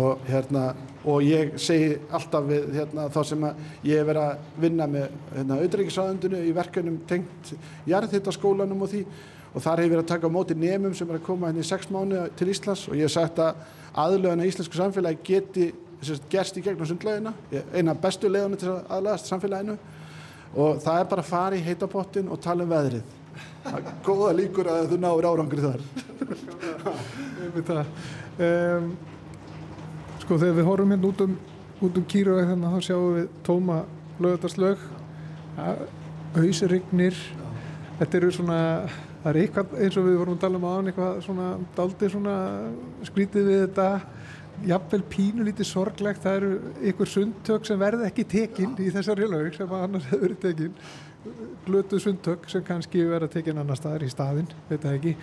Og 0.00 0.22
hérna 0.28 0.62
og 1.10 1.24
ég 1.24 1.56
segi 1.60 1.96
alltaf 2.12 2.46
við 2.46 2.70
hérna, 2.76 3.08
þá 3.12 3.20
sem 3.26 3.44
ég 3.88 3.98
hef 3.98 4.08
verið 4.10 4.22
að 4.22 4.62
vinna 4.64 4.86
með 4.90 5.06
hérna, 5.34 5.58
auðreikisáðundinu 5.64 6.42
í 6.46 6.54
verkanum 6.56 6.98
tengt 7.10 7.52
jarðhittaskólanum 7.90 8.84
og 8.84 8.92
því. 8.92 9.04
Og 9.50 9.64
þar 9.64 9.82
hefur 9.82 9.96
verið 9.96 10.04
að 10.04 10.10
taka 10.12 10.30
á 10.30 10.36
móti 10.36 10.54
nefnum 10.54 10.94
sem 10.94 11.10
er 11.10 11.18
að 11.18 11.26
koma 11.26 11.50
hérna 11.50 11.64
í 11.64 11.70
sex 11.70 11.90
mánu 11.90 12.26
til 12.38 12.50
Íslands. 12.52 12.86
Og 12.88 12.98
ég 12.98 13.08
hef 13.08 13.16
sagt 13.16 13.40
að 13.42 13.64
aðlöðan 13.98 14.42
að 14.44 14.50
íslensku 14.50 14.78
samfélagi 14.78 15.22
geti 15.26 15.70
sérst, 16.00 16.26
gerst 16.32 16.58
í 16.58 16.64
gegnum 16.64 16.88
sundlaugina. 16.88 17.32
Eina 17.74 17.94
bestu 17.94 18.30
leðunni 18.30 18.60
til 18.60 18.70
að 18.72 18.92
aðlöðast 18.96 19.30
samfélaginu. 19.30 19.78
Og 20.54 20.80
það 20.82 21.00
er 21.00 21.10
bara 21.12 21.24
að 21.24 21.30
fara 21.30 21.58
í 21.58 21.64
heitapottin 21.64 22.30
og 22.30 22.40
tala 22.42 22.66
um 22.66 22.72
veðrið. 22.72 23.16
Góða 24.06 24.32
líkur 24.38 24.70
að 24.70 24.88
þú 24.90 25.00
náður 25.02 25.30
árangri 25.30 25.62
þar. 25.66 25.80
Um, 28.40 28.94
sko 30.22 30.38
þegar 30.40 30.54
við 30.56 30.64
horfum 30.64 30.92
hérna 30.94 31.08
út 31.10 31.22
um, 31.24 31.32
um 31.84 32.04
kýru 32.08 32.36
þannig 32.38 32.68
að 32.68 32.76
þá 32.76 32.86
sjáum 32.86 33.16
við 33.18 33.26
tóma 33.44 33.76
lögðarslög 34.22 34.84
hausirignir 36.36 37.18
þetta 37.98 38.18
eru 38.20 38.30
svona 38.32 38.60
það 39.22 39.30
er 39.30 39.40
eitthvað 39.42 39.76
eins 39.84 39.98
og 40.00 40.06
við 40.06 40.18
vorum 40.20 40.36
að 40.36 40.42
tala 40.44 40.60
um 40.60 40.66
aðan 40.70 40.90
eitthvað 40.90 41.20
svona 41.26 41.48
daldi 41.76 42.10
svona 42.14 42.36
skrítið 43.08 43.50
við 43.50 43.62
þetta. 43.66 43.90
Jafnvel 44.60 45.00
pínu 45.08 45.44
lítið 45.46 45.68
sorglegt 45.70 46.20
það 46.20 46.34
eru 46.36 46.72
ykkur 46.90 47.08
sundtök 47.08 47.64
sem 47.64 47.78
verði 47.80 48.04
ekki 48.10 48.26
tekinn 48.28 48.74
í 48.76 48.90
þessari 48.92 49.28
lög 49.30 49.54
sem 49.56 49.70
annars 49.72 50.08
hefur 50.10 50.26
verið 50.26 50.42
tekinn 50.42 50.74
glötuð 51.66 52.02
sundtök 52.04 52.48
sem 52.48 52.64
kannski 52.64 53.04
verða 53.08 53.28
tekinn 53.32 53.60
annar 53.60 53.78
staðar 53.78 54.04
í 54.06 54.10
staðin, 54.12 54.48
það 54.70 54.92
ekki. 54.94 55.14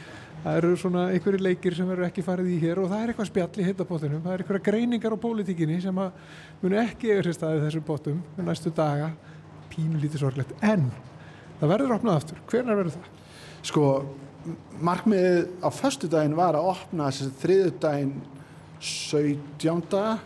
Það 0.43 0.57
eru 0.59 0.71
svona 0.77 1.03
einhverju 1.11 1.41
leikir 1.41 1.75
sem 1.75 1.87
verður 1.89 2.07
ekki 2.07 2.23
farið 2.23 2.51
í 2.53 2.57
hér 2.61 2.79
og 2.79 2.91
það 2.91 3.03
er 3.03 3.11
eitthvað 3.11 3.29
spjall 3.31 3.61
í 3.61 3.65
hittapottunum 3.65 4.21
það 4.21 4.33
er 4.35 4.43
einhverja 4.43 4.65
greiningar 4.67 5.15
á 5.17 5.23
pólitíkinni 5.23 5.79
sem 5.83 5.97
munu 5.97 6.77
ekki 6.79 7.09
yfir 7.11 7.27
sér 7.27 7.37
staðið 7.39 7.65
þessum 7.65 7.85
pottum 7.87 8.19
næstu 8.45 8.71
daga, 8.77 9.09
pínu 9.73 10.01
lítið 10.01 10.21
sorglegt. 10.21 10.53
En 10.61 10.85
það 11.57 11.73
verður 11.73 11.95
opnað 11.97 12.21
aftur. 12.21 12.43
Hvernig 12.53 12.79
verður 12.83 12.95
það? 12.99 13.09
Sko, 13.65 13.85
markmiðið 14.83 15.47
á 15.59 15.69
förstu 15.73 16.09
daginn 16.11 16.37
var 16.37 16.57
að 16.57 16.69
opna 16.71 17.09
þessi 17.09 17.31
þriðu 17.41 17.71
daginn 17.83 18.13
17. 18.79 20.19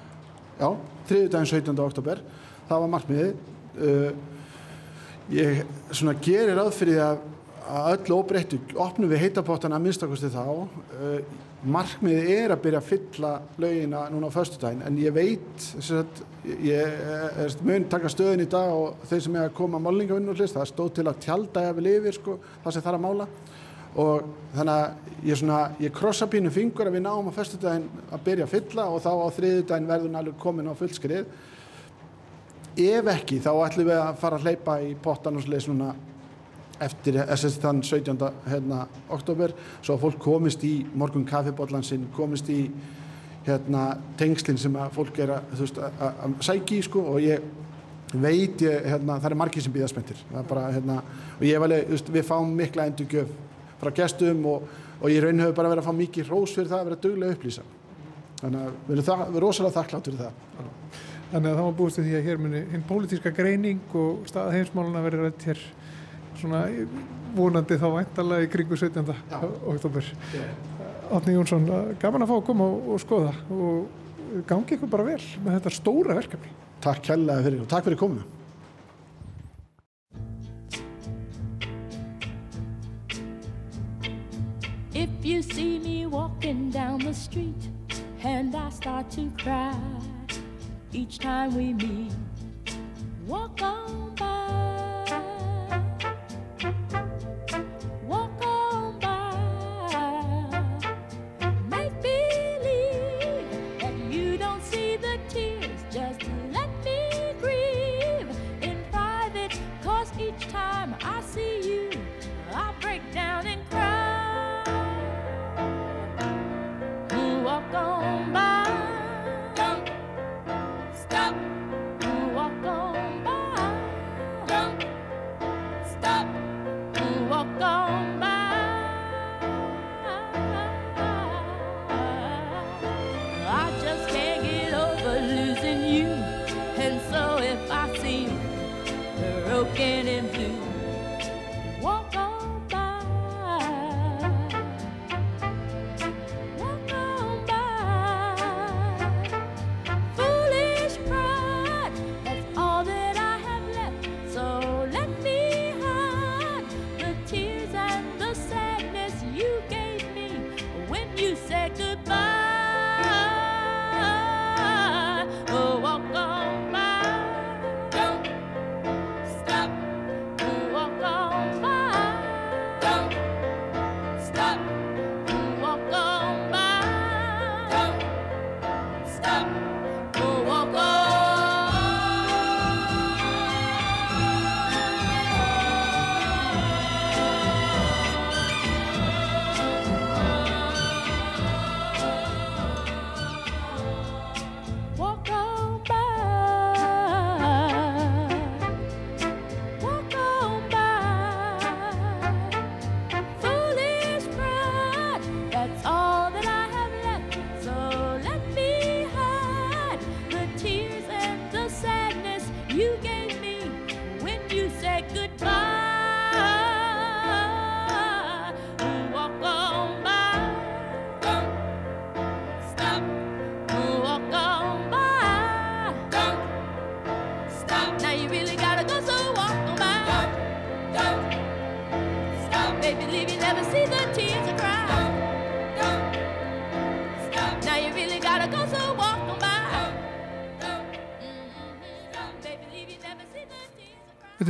já, 0.59 0.67
þriðu 1.07 1.31
daginn 1.31 1.51
17. 1.53 1.83
oktober 1.85 2.21
það 2.69 2.83
var 2.83 2.91
markmiðið 2.95 3.31
uh, 3.81 4.09
ég 5.31 5.61
svona 5.91 6.17
gerir 6.23 6.57
ráð 6.59 6.73
fyrir 6.75 7.03
að, 7.05 7.21
öllu 7.93 8.17
óbreyttu 8.19 8.59
opnum 8.81 9.11
við 9.11 9.23
heitapottan 9.25 9.73
að 9.75 9.85
minnstakosti 9.85 10.31
þá 10.33 10.43
uh, 10.51 10.67
markmiðið 11.61 12.31
er 12.35 12.53
að 12.53 12.63
byrja 12.65 12.81
að 12.81 12.89
fylla 12.89 13.33
laugina 13.61 14.05
núna 14.11 14.31
á 14.33 14.35
förstu 14.35 14.59
daginn 14.61 14.83
en 14.85 14.99
ég 14.99 15.15
veit 15.15 15.67
að, 15.79 16.23
ég 16.43 17.01
er 17.45 17.55
mun 17.65 17.83
taka 17.89 18.09
stöðin 18.09 18.45
í 18.45 18.49
dag 18.49 18.71
og 18.73 19.03
þeir 19.09 19.23
sem 19.25 19.35
er 19.37 19.49
að 19.49 19.57
koma 19.57 19.81
málningavinnur 19.81 20.37
hlust, 20.39 20.55
það 20.57 20.69
stóð 20.71 20.93
til 20.97 21.07
að 21.09 21.19
tjálta 21.25 21.65
ef 21.69 21.75
við 21.77 21.87
lifir 21.87 22.17
sko, 22.17 22.37
það 22.63 22.73
sem 22.73 22.85
það 22.85 22.91
er 22.91 22.97
að 22.97 23.05
mála 23.05 23.27
og 24.01 24.27
þannig 24.55 24.73
að 24.73 25.27
ég, 25.27 25.37
svona, 25.37 25.61
ég 25.83 25.93
krossa 25.95 26.27
pínu 26.31 26.51
fingur 26.53 26.87
að 26.87 26.95
við 26.97 27.05
náum 27.05 27.27
á 27.27 27.35
förstu 27.35 27.59
daginn 27.61 27.89
að 28.07 28.23
byrja 28.25 28.47
að 28.47 28.53
fylla 28.55 28.85
og 28.87 29.01
þá 29.03 29.11
á 29.11 29.27
þriðu 29.35 29.65
daginn 29.67 29.89
verður 29.89 30.13
náttúrulega 30.13 30.43
komin 30.45 30.71
á 30.71 30.79
fullskrið 30.79 31.33
ef 32.81 33.11
ekki 33.11 33.41
þá 33.43 33.51
ætlum 33.65 33.89
við 33.91 33.99
að 33.99 34.21
fara 34.21 34.39
að 34.39 34.47
hleypa 34.47 34.77
í 34.85 34.93
pottan 35.03 35.37
og 35.37 35.43
sliðis 35.43 35.67
núna 35.67 35.91
eftir 36.81 37.19
SS 37.27 37.59
þann 37.61 37.83
17. 37.85 38.17
Hérna, 38.47 38.85
oktober 39.13 39.53
svo 39.83 39.97
að 39.97 40.05
fólk 40.07 40.23
komist 40.23 40.63
í 40.65 40.79
morgun 40.97 41.27
kaffibotlansinn, 41.29 42.07
komist 42.15 42.49
í 42.49 42.63
hérna, 43.45 43.85
tengslinn 44.19 44.59
sem 44.61 44.75
að 44.77 44.93
fólk 44.97 45.19
er 45.23 45.35
að, 45.37 45.51
veist, 45.59 45.79
að, 45.81 46.01
að 46.25 46.37
sækja 46.45 46.77
í 46.77 46.85
sko, 46.85 47.03
og 47.13 47.19
ég 47.23 47.45
veit 48.11 48.61
ég, 48.65 48.87
hérna, 48.91 49.17
það 49.21 49.29
er 49.31 49.37
margir 49.39 49.65
sem 49.65 49.73
býða 49.73 49.89
spenntir 49.91 50.19
hérna, 50.31 51.01
og 51.37 51.45
ég 51.47 51.63
vali, 51.63 51.79
við 51.89 52.27
fáum 52.27 52.51
mikla 52.57 52.89
endurgjöf 52.91 53.31
frá 53.81 53.93
gestum 53.97 54.43
og, 54.51 54.67
og 54.99 55.07
ég 55.09 55.23
raun 55.23 55.41
hefur 55.41 55.55
bara 55.57 55.71
verið 55.71 55.85
að 55.85 55.89
fá 55.89 56.01
mikið 56.01 56.33
rós 56.33 56.57
fyrir 56.57 56.69
það 56.69 56.83
að 56.83 56.89
vera 56.89 57.03
duglega 57.05 57.37
upplýsa 57.37 57.63
þannig 58.41 58.65
að 58.65 58.75
við 58.89 58.99
erum, 58.99 59.39
rosalega 59.45 59.77
þakklátt 59.79 60.09
fyrir 60.09 60.25
það 60.25 60.69
Þannig 61.31 61.47
að 61.47 61.53
það 61.55 61.63
var 61.63 61.75
búist 61.77 61.99
því 62.01 62.13
að 62.17 62.25
hér 62.27 62.39
muni 62.43 62.61
hinn 62.73 62.81
pólitíska 62.89 63.31
greining 63.31 63.93
og 63.95 64.25
stað 64.27 64.49
heimsmáluna 64.57 65.03
verið 65.05 65.21
rætt 65.23 65.45
hér 65.47 65.61
svona 66.41 66.65
vonandi 67.37 67.77
þá 67.79 67.85
væntalega 67.93 68.47
í 68.47 68.49
kringu 68.51 68.79
17. 68.81 69.13
oktober. 69.71 70.09
Átni 71.11 71.33
Jónsson, 71.35 71.65
gaman 71.99 72.23
að 72.23 72.29
fá 72.29 72.35
að 72.37 72.45
koma 72.47 72.65
og, 72.71 72.85
og 72.93 72.99
skoða 73.03 73.31
og 73.51 74.43
gangi 74.47 74.77
ykkur 74.77 74.91
bara 74.93 75.03
vel 75.09 75.23
með 75.43 75.57
þetta 75.57 75.73
stóra 75.75 76.15
verkefni. 76.15 76.51
Takk 76.81 77.01
kærlega 77.09 77.43
fyrir 77.43 77.63
og 77.65 77.67
takk 77.71 77.89
fyrir 77.89 77.99
kominu. 77.99 78.23
If 84.93 85.25
you 85.25 85.41
see 85.41 85.79
me 85.79 86.05
walking 86.05 86.69
down 86.71 86.99
the 86.99 87.13
street 87.13 87.69
and 88.23 88.55
I 88.55 88.69
start 88.69 89.11
to 89.11 89.29
cry 89.37 89.75
each 90.93 91.19
time 91.19 91.55
we 91.55 91.73
meet. 91.73 92.13
Walk 93.27 93.61
on 93.61 94.15
by. 94.15 94.50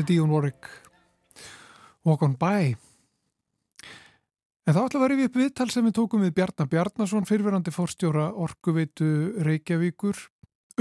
Er 0.01 0.07
Díun 0.07 0.31
Warwick. 0.31 0.67
Walk 2.05 2.23
on 2.25 2.33
by. 2.39 2.73
En 4.65 4.75
þá 4.75 4.79
ætla 4.85 4.99
að 4.99 5.03
vera 5.03 5.17
við 5.19 5.29
upp 5.29 5.39
viðtal 5.41 5.67
sem 5.73 5.85
við 5.85 5.95
tókum 5.97 6.23
við 6.23 6.33
Bjarnar 6.37 6.69
Bjarnason 6.71 7.27
fyrirverandi 7.29 7.73
fórstjóra 7.73 8.29
Orkuveitu 8.33 9.09
Reykjavíkur 9.45 10.17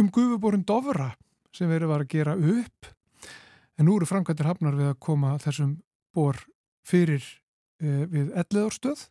um 0.00 0.08
gufuborinn 0.12 0.64
Dovra 0.68 1.10
sem 1.56 1.68
verið 1.68 1.92
var 1.92 2.04
að 2.04 2.12
gera 2.14 2.36
upp. 2.36 2.90
En 3.76 3.88
nú 3.88 3.96
eru 3.98 4.08
framkvæmtir 4.08 4.48
hafnar 4.48 4.78
við 4.78 4.92
að 4.92 5.00
koma 5.04 5.34
þessum 5.42 5.76
bor 6.16 6.38
fyrir 6.86 7.24
eh, 7.82 8.06
við 8.08 8.32
elliðarstöð 8.40 9.08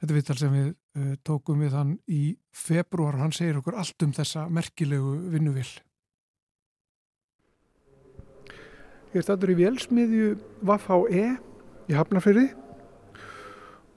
Þetta 0.00 0.16
viðtal 0.16 0.36
sem 0.40 0.54
við 0.56 0.68
eh, 0.96 1.14
tókum 1.28 1.60
við 1.60 1.74
hann 1.76 1.96
í 2.08 2.22
februar 2.56 3.18
og 3.18 3.24
hann 3.26 3.36
segir 3.36 3.58
okkur 3.60 3.76
allt 3.80 4.04
um 4.06 4.14
þessa 4.16 4.46
merkilegu 4.48 5.18
vinnuvill 5.32 5.68
Ég 9.10 9.18
er 9.18 9.24
stættur 9.26 9.50
í 9.50 9.56
vélsmiðju 9.58 10.26
Vafá-E 10.62 11.32
í 11.90 11.94
Hafnarfyrði 11.98 12.44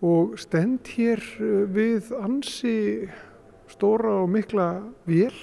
og 0.02 0.32
stend 0.42 0.90
hér 0.90 1.22
eh, 1.38 1.68
við 1.70 2.10
ansi 2.18 2.74
stóra 3.70 4.16
og 4.24 4.32
mikla 4.34 4.66
vél. 5.06 5.36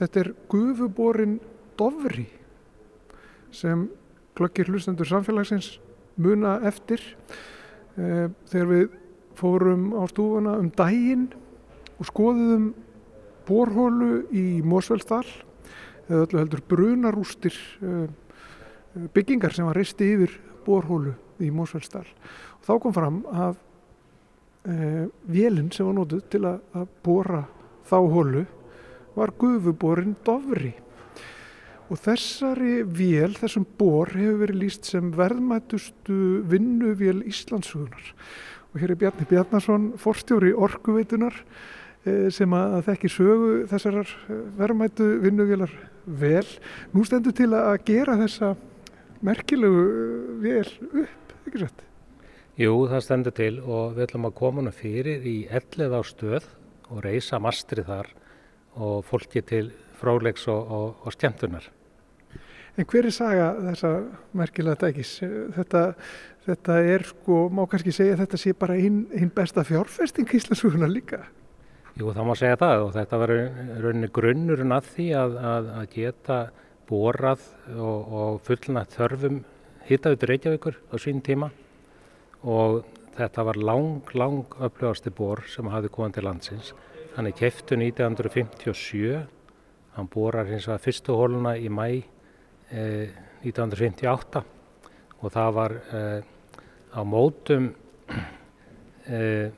Þetta 0.00 0.24
er 0.24 0.32
gufuborin 0.50 1.38
Dovri 1.78 2.26
sem 3.54 3.86
glöggir 4.34 4.66
hlustendur 4.66 5.06
samfélagsins 5.06 5.76
muna 6.18 6.58
eftir 6.66 6.98
eh, 7.94 8.26
þegar 8.50 8.70
við 8.74 9.00
fórum 9.38 9.92
á 9.94 10.02
stúfuna 10.10 10.58
um 10.58 10.74
daginn 10.74 11.28
og 12.00 12.10
skoðum 12.10 12.72
borhólu 13.46 14.24
í 14.34 14.48
Mósveldsdal 14.66 15.22
eða 16.08 16.24
öllu 16.24 16.42
heldur 16.42 16.64
brunarústir 16.68 17.56
uh, 17.84 18.08
byggingar 19.14 19.54
sem 19.54 19.68
var 19.68 19.78
reisti 19.78 20.12
yfir 20.16 20.34
borhólu 20.66 21.14
í 21.44 21.52
Mósveldsdal. 21.54 22.06
Og 22.58 22.66
þá 22.66 22.74
kom 22.82 22.96
fram 22.96 23.22
að 23.30 23.54
uh, 23.54 25.06
vélinn 25.28 25.70
sem 25.74 25.88
var 25.88 25.98
nótuð 26.00 26.26
til 26.32 26.44
að, 26.48 26.60
að 26.74 26.92
bóra 27.04 27.44
þá 27.88 27.98
hólu 28.00 28.44
var 29.18 29.34
gufuborin 29.38 30.16
Dovri. 30.26 30.74
Og 31.88 31.96
þessari 32.04 32.82
vél, 32.84 33.32
þessum 33.38 33.64
bor, 33.78 34.10
hefur 34.12 34.42
verið 34.42 34.60
líst 34.60 34.88
sem 34.90 35.08
verðmætustu 35.16 36.42
vinnuvél 36.50 37.22
Íslandsugunar. 37.30 38.12
Og 38.74 38.82
hér 38.82 38.92
er 38.92 39.00
Bjarni 39.00 39.24
Bjarnason, 39.30 39.86
forstjóri 39.96 40.52
Orkuveitunar, 40.52 41.32
eh, 41.32 41.87
sem 42.34 42.54
að 42.56 42.78
þekki 42.88 43.10
sögu 43.12 43.50
þessarar 43.70 44.12
eh, 44.28 44.40
verðmætu 44.58 45.08
vinnuvélar 45.24 45.74
vel. 46.20 46.46
Nú 46.94 47.04
stendur 47.06 47.36
til 47.36 47.50
að 47.56 47.76
gera 47.88 48.16
þessa 48.20 48.54
merkilegu 49.24 49.84
eh, 49.84 50.30
vél 50.44 50.72
upp, 51.04 51.34
ekki 51.46 51.64
sett? 51.64 51.84
Jú, 52.58 52.72
það 52.90 53.04
stendur 53.06 53.34
til 53.38 53.52
og 53.62 53.96
við 53.96 54.08
ætlum 54.08 54.28
að 54.30 54.38
koma 54.40 54.64
hana 54.64 54.74
fyrir 54.74 55.26
í 55.26 55.36
ellið 55.46 55.94
á 55.94 56.02
stöð 56.06 56.48
og 56.88 57.02
reysa 57.04 57.38
mastri 57.42 57.84
þar 57.86 58.08
og 58.78 59.02
fólki 59.06 59.42
til 59.46 59.68
fráleiks 59.98 60.46
og, 60.50 60.70
og, 60.70 60.88
og 61.06 61.14
skemmtunar. 61.14 61.68
En 62.78 62.86
hver 62.86 63.08
er 63.08 63.14
saga 63.14 63.48
þessa 63.58 63.88
merkilega 64.38 64.78
dækis? 64.84 65.16
Þetta, 65.56 65.80
þetta 66.46 66.76
er 66.92 67.04
sko, 67.08 67.40
má 67.50 67.64
kannski 67.70 67.94
segja 67.94 68.18
þetta 68.20 68.38
sé 68.38 68.54
bara 68.54 68.76
einn 68.78 69.00
ein 69.18 69.32
besta 69.34 69.64
fjárfesting 69.66 70.30
Íslandsuguna 70.38 70.86
líka. 70.90 71.24
Jú, 71.98 72.12
það 72.14 72.26
má 72.28 72.34
segja 72.38 72.56
það 72.60 72.80
og 72.84 72.90
þetta 72.94 73.18
rauninni 73.26 74.08
grunnurinn 74.14 74.74
að 74.76 74.90
því 74.92 75.06
að, 75.18 75.32
að, 75.50 75.70
að 75.80 75.88
geta 75.96 76.36
borað 76.86 77.42
og, 77.74 78.12
og 78.20 78.36
fullna 78.46 78.84
þörfum 78.92 79.40
hittautur 79.88 80.30
Reykjavíkur 80.30 80.78
á 80.78 80.96
sín 81.02 81.24
tíma 81.26 81.48
og 82.46 82.84
þetta 83.18 83.46
var 83.50 83.58
lang, 83.58 84.14
lang 84.14 84.54
upplöðasti 84.62 85.10
bor 85.10 85.42
sem 85.50 85.72
hafði 85.72 85.90
komið 85.98 86.14
til 86.20 86.26
landsins. 86.28 86.72
Hann 87.16 87.32
er 87.32 87.34
keftu 87.34 87.74
1957, 87.74 89.18
hann 89.98 90.14
borar 90.14 90.46
hins 90.46 90.70
vegar 90.70 90.86
fyrstu 90.86 91.18
hóluna 91.18 91.58
í 91.58 91.66
mæ 91.66 91.86
eh, 91.98 93.10
1958 93.42 94.46
og 95.18 95.32
það 95.34 95.54
var 95.58 95.80
eh, 95.82 96.20
á 96.94 97.00
mótum 97.02 97.72
eh, 99.10 99.50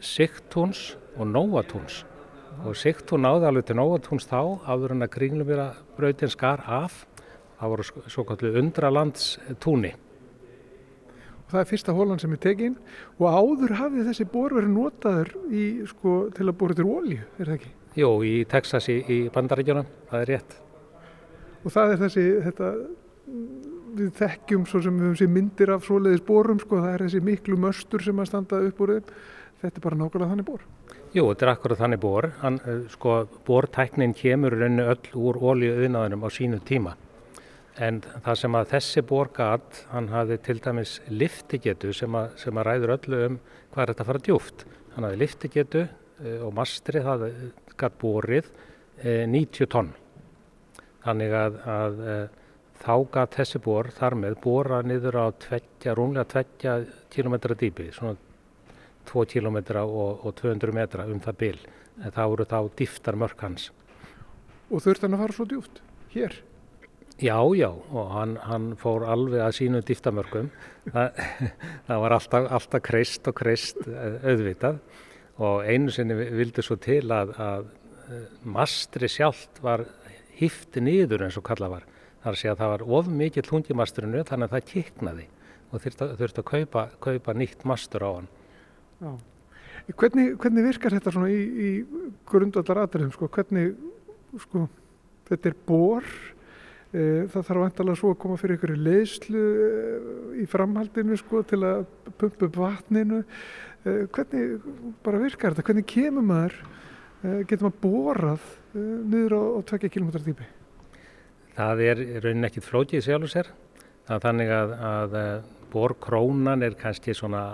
Sigtúns 0.00 0.96
og 1.18 1.26
Nóatúns. 1.26 2.04
Og 2.66 2.74
Sigtún 2.78 3.24
náði 3.26 3.48
alveg 3.48 3.68
til 3.68 3.78
Nóatúns 3.78 4.26
þá 4.30 4.62
áður 4.66 4.94
en 4.94 5.06
að 5.06 5.14
kringlumvira 5.14 5.70
brautin 5.96 6.30
skar 6.32 6.62
af. 6.66 7.04
Það 7.58 7.72
voru 7.72 7.86
svo 8.06 8.24
kallu 8.26 8.52
undralandstúni. 8.60 9.94
Og 11.48 11.54
það 11.54 11.62
er 11.62 11.68
fyrsta 11.70 11.94
hólan 11.96 12.20
sem 12.20 12.32
er 12.36 12.40
tekin. 12.44 12.74
Og 13.18 13.26
áður 13.26 13.74
hafið 13.78 14.10
þessi 14.10 14.28
bor 14.28 14.54
verið 14.54 14.74
notaður 14.74 15.34
í, 15.48 15.64
sko, 15.88 16.16
til 16.36 16.46
að 16.46 16.56
bóra 16.60 16.76
til 16.76 16.86
ólíu, 16.86 17.22
er 17.38 17.48
það 17.48 17.54
ekki? 17.56 17.70
Jú, 17.98 18.10
í 18.22 18.34
Texas 18.50 18.90
í, 18.92 18.98
í 19.00 19.18
bandaríkjunum, 19.32 19.88
það 20.10 20.24
er 20.24 20.30
rétt. 20.34 20.58
Og 21.64 21.72
það 21.74 21.94
er 21.94 22.02
þessi, 22.04 22.26
þetta, 22.44 22.68
við 23.96 24.12
þekkjum 24.20 24.68
svo 24.68 24.82
sem 24.84 25.00
við 25.00 25.08
höfum 25.08 25.18
sér 25.22 25.32
myndir 25.38 25.72
af 25.74 25.88
svoleiðis 25.88 26.26
borum, 26.28 26.60
sko, 26.62 26.82
það 26.84 26.92
er 26.92 27.04
þessi 27.06 27.24
miklu 27.30 27.58
möstur 27.64 28.04
sem 28.04 28.20
að 28.20 28.30
standa 28.30 28.60
upp 28.68 28.84
úr 28.84 28.94
þeim. 28.98 29.10
Þetta 29.58 29.80
er 29.80 29.84
bara 29.84 29.98
nákvæmlega 29.98 30.30
þannig 30.32 30.46
bor. 30.46 30.64
Jú, 31.14 31.24
þetta 31.26 31.46
er 31.46 31.52
akkurat 31.52 31.82
þannig 31.82 32.00
bor. 32.00 32.30
Hann, 32.42 32.60
eh, 32.64 32.80
sko, 32.94 33.18
bortæknin 33.46 34.14
kemur 34.14 34.54
í 34.54 34.60
rauninni 34.62 34.86
öll 34.86 35.12
úr 35.18 35.40
ólíuðinaðunum 35.42 36.24
á 36.24 36.28
sínu 36.30 36.60
tíma. 36.62 36.94
En 37.78 38.00
það 38.00 38.36
sem 38.38 38.52
að 38.58 38.70
þessi 38.72 39.06
bor 39.06 39.28
gat, 39.34 39.84
hann 39.90 40.08
hafði 40.08 40.38
til 40.42 40.58
dæmis 40.58 41.00
liftigetu 41.08 41.92
sem 41.94 42.10
að, 42.10 42.36
sem 42.36 42.54
að 42.54 42.66
ræður 42.66 42.94
öllu 42.98 43.26
um 43.26 43.40
hvað 43.72 43.82
er 43.82 43.92
þetta 43.92 44.02
að 44.02 44.10
fara 44.10 44.26
djúft 44.26 44.64
hann 44.98 45.06
hafði 45.06 45.20
liftigetu 45.22 45.84
eh, 45.86 46.40
og 46.42 46.50
mastri 46.58 47.02
það 47.04 47.28
gat 47.78 47.98
borið 48.00 48.48
eh, 48.98 49.24
90 49.30 49.70
tonn. 49.70 49.92
Þannig 51.04 51.34
að, 51.38 51.58
að 51.70 52.00
eh, 52.02 52.24
þá 52.82 52.94
gat 53.14 53.36
þessi 53.38 53.60
bor 53.62 53.90
þar 53.94 54.16
með 54.18 54.40
bora 54.42 54.80
niður 54.82 55.20
á 55.22 55.26
tveggja, 55.46 55.94
rúmlega 55.94 56.26
tveggja 56.32 56.74
kilometra 57.14 57.54
dýpi, 57.58 57.92
svona 57.94 58.16
2 59.08 59.24
kilometra 59.32 59.84
og, 59.86 60.24
og 60.26 60.36
200 60.38 60.74
metra 60.76 61.06
um 61.08 61.20
það 61.24 61.40
bil, 61.42 61.56
en 62.02 62.14
það 62.14 62.34
voru 62.34 62.48
þá 62.52 62.58
dýftar 62.80 63.18
mörk 63.18 63.42
hans. 63.46 63.70
Og 64.68 64.84
þurft 64.84 65.06
hann 65.06 65.16
að 65.16 65.24
fara 65.24 65.36
svo 65.36 65.48
djúpt, 65.48 65.82
hér. 66.12 66.36
Já, 67.18 67.40
já, 67.58 67.72
og 67.72 68.10
hann, 68.14 68.36
hann 68.46 68.66
fór 68.78 69.02
alveg 69.10 69.42
að 69.42 69.56
sínu 69.56 69.80
dýftamörkum. 69.82 70.52
Það, 70.94 71.22
það 71.88 72.02
var 72.04 72.14
alltaf, 72.14 72.46
alltaf 72.58 72.84
kreist 72.86 73.26
og 73.26 73.34
kreist 73.40 73.80
auðvitað 73.88 74.78
og 75.42 75.66
einu 75.66 75.90
sinni 75.94 76.14
vildi 76.14 76.62
svo 76.62 76.76
til 76.82 77.02
að, 77.14 77.32
að 77.38 77.66
mastri 78.46 79.10
sjálft 79.10 79.60
var 79.62 79.84
hifti 80.38 80.82
niður 80.82 81.26
eins 81.26 81.38
og 81.38 81.46
kalla 81.48 81.70
var. 81.72 81.88
Það 82.22 82.30
er 82.30 82.36
að 82.36 82.40
segja 82.40 82.54
að 82.54 82.62
það 82.62 82.72
var 82.72 82.86
of 82.98 83.10
mikill 83.20 83.50
hundimastrinu 83.50 84.24
þannig 84.26 84.48
að 84.48 84.54
það 84.56 84.70
kiknaði 84.72 85.26
og 85.68 85.82
þurfti, 85.84 86.08
þurfti 86.20 86.42
að 86.42 86.48
kaupa, 86.52 86.84
kaupa 87.02 87.34
nýtt 87.34 87.66
mastur 87.68 88.06
á 88.06 88.10
hann. 88.14 88.30
Já. 88.98 89.12
Hvernig, 89.96 90.34
hvernig 90.36 90.66
virkar 90.66 90.92
þetta 90.92 91.12
svona 91.14 91.28
í, 91.32 91.38
í 91.38 91.68
grundvallar 92.28 92.82
aðriðum, 92.82 93.12
sko? 93.14 93.28
Hvernig, 93.32 93.70
sko, 94.42 94.64
þetta 95.30 95.48
er 95.48 95.56
bor, 95.68 96.08
e, 96.92 97.04
það 97.32 97.46
þarf 97.46 97.62
vantalega 97.62 98.00
svo 98.00 98.10
að 98.12 98.18
koma 98.24 98.36
fyrir 98.40 98.58
ykkur 98.58 98.74
leyslu 98.76 99.44
e, 99.64 99.70
í 100.42 100.48
framhaldinu, 100.50 101.16
sko, 101.20 101.40
til 101.48 101.62
að 101.64 101.86
pumpa 102.20 102.48
upp 102.50 102.58
vatninu. 102.60 103.22
E, 103.80 103.94
hvernig 104.12 104.68
bara 105.06 105.22
virkar 105.22 105.56
þetta? 105.56 105.66
Hvernig 105.70 105.88
kemur 105.94 106.28
maður, 106.34 106.58
e, 107.22 107.38
getur 107.46 107.70
maður 107.70 107.80
borað 107.86 108.52
niður 108.74 109.38
á, 109.40 109.42
á 109.56 109.60
2 109.72 109.92
km 109.94 110.12
dýpi? 110.18 110.50
Það 111.56 111.84
er 111.86 112.04
raunin 112.26 112.50
ekkit 112.50 112.68
flókið 112.68 113.06
sjálfur 113.06 113.32
sér. 113.32 113.48
Það 114.04 114.18
er 114.18 114.26
þannig 114.26 114.54
að, 114.58 114.76
að 114.92 115.18
borkrónan 115.72 116.62
er 116.64 116.76
kannski 116.78 117.16
svona 117.16 117.46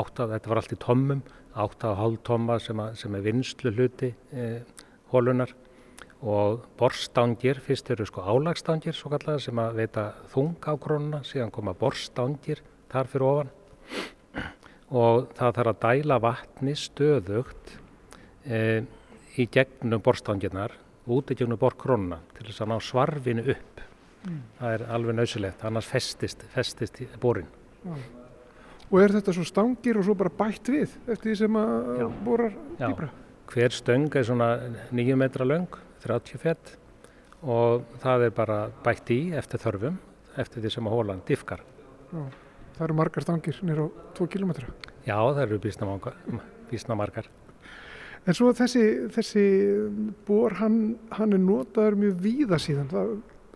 átta, 0.00 0.28
þetta 0.32 0.50
var 0.52 0.60
allt 0.60 0.74
í 0.74 0.80
tommum, 0.82 1.22
átta 1.56 1.92
og 1.92 2.00
hálf 2.00 2.24
tomma 2.26 2.58
sem, 2.62 2.80
að, 2.82 2.98
sem 3.00 3.16
er 3.16 3.24
vinslu 3.24 3.72
hluti 3.72 4.12
e, 4.32 4.48
hólunar 5.12 5.54
og 6.26 6.64
borstangir, 6.80 7.60
fyrst 7.64 7.90
eru 7.92 8.06
sko 8.08 8.24
álagstangir 8.24 8.96
svo 8.96 9.12
kallega 9.12 9.42
sem 9.42 9.58
að 9.60 9.80
veita 9.82 10.06
þung 10.32 10.56
á 10.64 10.72
krónuna, 10.80 11.22
síðan 11.28 11.52
koma 11.54 11.76
borstangir 11.76 12.62
þar 12.92 13.10
fyrir 13.12 13.28
ofan 13.30 13.52
og 14.96 15.32
það 15.36 15.56
þarf 15.58 15.72
að 15.72 15.80
dæla 15.82 16.18
vatni 16.22 16.74
stöðugt 16.78 17.76
e, 18.46 18.84
í 19.36 19.48
gegnum 19.52 20.02
borstangirnar 20.04 20.76
út 21.06 21.30
í 21.30 21.38
gegnum 21.38 21.60
borkrónuna 21.60 22.20
til 22.36 22.48
þess 22.48 22.62
að 22.62 22.70
ná 22.72 22.76
svarfinu 22.82 23.46
upp. 23.54 23.82
Það 24.58 24.72
er 24.72 24.86
alveg 24.90 25.18
nöðsilegt, 25.20 25.66
annars 25.66 25.90
festist, 25.90 26.42
festist 26.54 27.02
í 27.02 27.06
borin. 27.22 27.50
Og 28.86 29.00
er 29.02 29.14
þetta 29.16 29.34
svo 29.34 29.44
stangir 29.46 29.98
og 29.98 30.06
svo 30.06 30.14
bara 30.18 30.30
bætt 30.30 30.70
við 30.70 30.92
eftir 31.10 31.32
því 31.32 31.36
sem 31.40 31.56
að 31.58 32.00
Já. 32.00 32.06
borar 32.26 32.52
Já. 32.78 32.86
dýbra? 32.86 33.08
Hver 33.50 33.74
stöng 33.74 34.08
er 34.14 34.26
svona 34.26 34.48
9 34.94 35.16
metra 35.18 35.46
löng, 35.46 35.68
30 36.02 36.38
fett 36.42 36.76
og 37.42 37.86
það 38.02 38.26
er 38.26 38.34
bara 38.34 38.58
bætt 38.84 39.10
í 39.14 39.20
eftir 39.38 39.62
þörfum, 39.62 39.98
eftir 40.36 40.62
því 40.62 40.72
sem 40.74 40.86
að 40.88 40.94
hólan 40.96 41.22
diffkar. 41.26 41.62
Já. 42.12 42.22
Það 42.76 42.84
eru 42.86 42.94
margar 42.98 43.24
stangir 43.24 43.58
nýra 43.64 43.86
á 43.86 43.88
2 44.18 44.26
kilometra. 44.28 44.68
Já, 45.06 45.16
það 45.16 45.42
eru 45.46 45.58
býsna 45.62 46.96
margar. 46.98 47.28
En 48.26 48.34
svo 48.34 48.50
þessi, 48.52 48.82
þessi 49.14 49.44
bor, 50.26 50.56
hann, 50.58 50.96
hann 51.14 51.32
er 51.32 51.38
notaður 51.42 51.96
mjög 52.00 52.16
víða 52.24 52.58
síðan. 52.58 52.88
Það, 52.90 53.12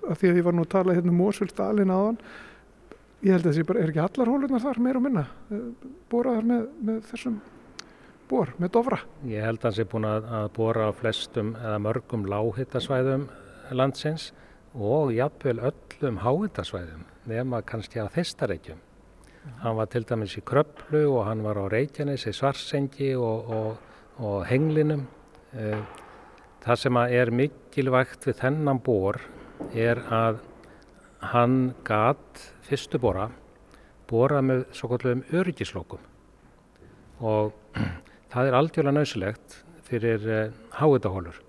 að 0.07 0.21
því 0.21 0.31
að 0.31 0.39
ég 0.39 0.47
var 0.47 0.57
nú 0.57 0.65
að 0.65 0.73
tala 0.77 0.95
hérna 0.95 1.11
um 1.11 1.19
Mósvöldalinn 1.21 1.91
áðan. 1.95 2.21
Ég 3.21 3.35
held 3.35 3.45
að 3.45 3.51
þessi 3.51 3.65
bara, 3.69 3.81
er 3.85 3.91
ekki 3.93 4.01
allar 4.05 4.31
hólunar 4.33 4.63
þar 4.65 4.79
meira 4.81 5.01
og 5.01 5.05
minna? 5.05 5.25
eh, 5.53 5.89
Boraðar 6.11 6.47
með, 6.49 6.67
með 6.89 7.01
þessum 7.11 7.41
bor, 8.31 8.53
með 8.63 8.71
dofra. 8.79 9.01
Ég 9.29 9.45
held 9.45 9.59
að 9.61 9.67
hann 9.69 9.77
sé 9.77 9.87
búin 9.93 10.09
að, 10.09 10.29
að 10.39 10.47
bóra 10.57 10.87
á 10.89 10.93
flestum 10.97 11.55
eða 11.61 11.81
mörgum 11.85 12.25
láhittasvæðum 12.31 13.27
landsins 13.77 14.31
og 14.75 15.13
jafnvel 15.13 15.59
öllum 15.71 16.21
háhittasvæðum 16.25 17.05
nema 17.31 17.61
kannski 17.67 18.01
að 18.01 18.15
þeistareikjum. 18.17 18.81
Hann 19.63 19.77
var 19.77 19.89
til 19.93 20.05
dæmis 20.09 20.37
í 20.37 20.43
Kröplu 20.45 21.07
og 21.11 21.25
hann 21.29 21.43
var 21.45 21.61
á 21.61 21.65
Reykjanes 21.73 22.27
í 22.29 22.33
Svarsengi 22.37 23.15
og, 23.17 23.51
og, 23.53 23.77
og 24.21 24.47
Henglinum. 24.49 25.05
Eh, 25.57 25.81
Það 26.61 26.77
sem 26.77 26.97
er 27.01 27.31
mikilvægt 27.33 28.27
við 28.29 28.35
þennan 28.43 28.81
bór 28.85 29.17
er 29.73 29.97
að 30.13 30.43
hann 31.21 31.75
gat 31.85 32.45
fyrstu 32.67 33.01
bóra 33.01 33.29
bóra 34.11 34.41
með 34.43 34.65
svo 34.75 34.91
kallum 34.93 35.25
öryggislókum 35.31 36.03
og 37.21 37.53
það 38.33 38.49
er 38.49 38.59
aldjóðlega 38.61 38.97
nöðsilegt 38.97 39.59
fyrir 39.91 40.25
uh, 40.27 40.55
háitahólur 40.79 41.43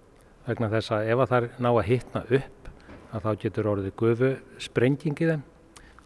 vegna 0.48 0.72
þess 0.74 0.96
að 0.96 1.14
ef 1.14 1.24
að 1.24 1.32
það 1.34 1.48
ná 1.62 1.70
að 1.72 1.88
hitna 1.88 2.24
upp 2.26 2.70
að 3.12 3.26
þá 3.26 3.32
getur 3.44 3.72
orðið 3.72 3.96
gufu 4.00 4.34
sprenging 4.62 5.22
í 5.22 5.32
þeim 5.32 5.48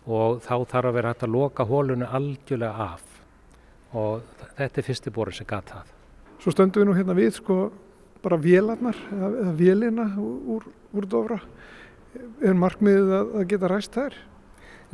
og 0.06 0.42
þá 0.46 0.56
þarf 0.70 0.90
að 0.90 0.98
vera 1.00 1.12
hægt 1.14 1.26
að 1.26 1.36
loka 1.36 1.66
hólunu 1.66 2.10
aldjóðlega 2.20 2.90
af 2.92 3.06
og 3.96 4.26
þetta 4.58 4.82
er 4.82 4.86
fyrsti 4.86 5.14
bórin 5.14 5.36
sem 5.38 5.48
gat 5.48 5.72
það. 5.72 5.92
Svo 6.44 6.52
stöndum 6.54 6.84
við 6.84 6.90
nú 6.90 6.96
hérna 6.98 7.16
við 7.18 7.32
sko 7.38 7.58
bara 8.26 8.38
vélarnar 8.42 8.98
eða, 9.14 9.30
eða 9.44 9.54
vélina 9.60 10.06
úr, 10.20 10.66
úr 10.94 11.08
dofra. 11.10 11.40
Er 12.46 12.58
markmiðið 12.60 13.12
að, 13.18 13.36
að 13.40 13.46
geta 13.52 13.72
ræst 13.72 13.98
þær? 13.98 14.18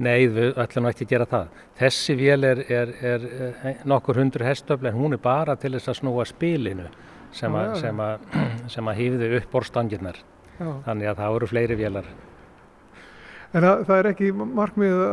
Nei, 0.01 0.25
við 0.31 0.57
ætlum 0.61 0.87
ekki 0.89 1.05
að 1.05 1.11
gera 1.11 1.27
það. 1.29 1.61
Þessi 1.77 2.15
vél 2.17 2.47
er, 2.47 2.61
er, 2.71 2.91
er, 3.05 3.25
er 3.69 3.85
nokkur 3.89 4.17
hundru 4.21 4.47
hestöfl 4.47 4.89
en 4.89 4.97
hún 4.97 5.17
er 5.17 5.21
bara 5.21 5.57
til 5.59 5.73
þess 5.75 5.91
að 5.91 5.99
snúa 5.99 6.25
spilinu 6.29 6.87
sem, 7.35 7.53
að, 7.55 7.75
sem, 7.83 8.01
að, 8.01 8.25
sem 8.73 8.91
að 8.91 9.01
hýfði 9.01 9.31
upp 9.41 9.53
borstangirnar. 9.53 10.21
Þannig 10.61 11.09
að 11.11 11.21
það 11.21 11.37
eru 11.37 11.49
fleiri 11.49 11.77
vélar. 11.79 12.09
En 13.51 13.65
það, 13.65 13.85
það 13.87 13.97
er 13.97 14.09
ekki 14.13 14.31
markmiðið 14.39 15.05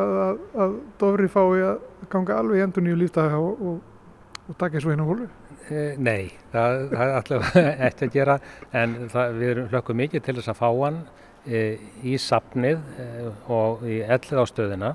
að, 0.62 0.75
dofri 1.01 1.29
fái 1.33 1.62
að 1.66 1.85
ganga 2.12 2.38
alveg 2.38 2.61
í 2.61 2.64
endur 2.64 2.85
nýju 2.87 2.99
lífdaga 3.01 3.40
og, 3.42 3.62
og, 3.73 4.43
og 4.47 4.59
taka 4.61 4.78
og 4.85 4.93
eina 4.95 5.07
hólu. 5.09 5.28
Eh, 5.68 5.97
Nei, 6.01 6.30
það, 6.53 6.85
er 6.95 7.14
alltaf 7.18 7.57
ekki 7.89 8.07
að 8.07 8.14
gera 8.14 8.37
en 8.72 8.95
það, 9.11 9.41
við 9.41 9.51
erum 9.55 9.72
hlökkum 9.72 9.99
mikið 10.01 10.24
til 10.24 10.37
þess 10.39 10.53
að 10.55 10.61
fá 10.61 10.68
hann 10.70 11.01
í 11.49 12.14
sapnið 12.20 12.78
e, 13.01 13.09
og 13.49 13.84
í 13.88 14.01
ellið 14.05 14.40
ástöðina 14.42 14.94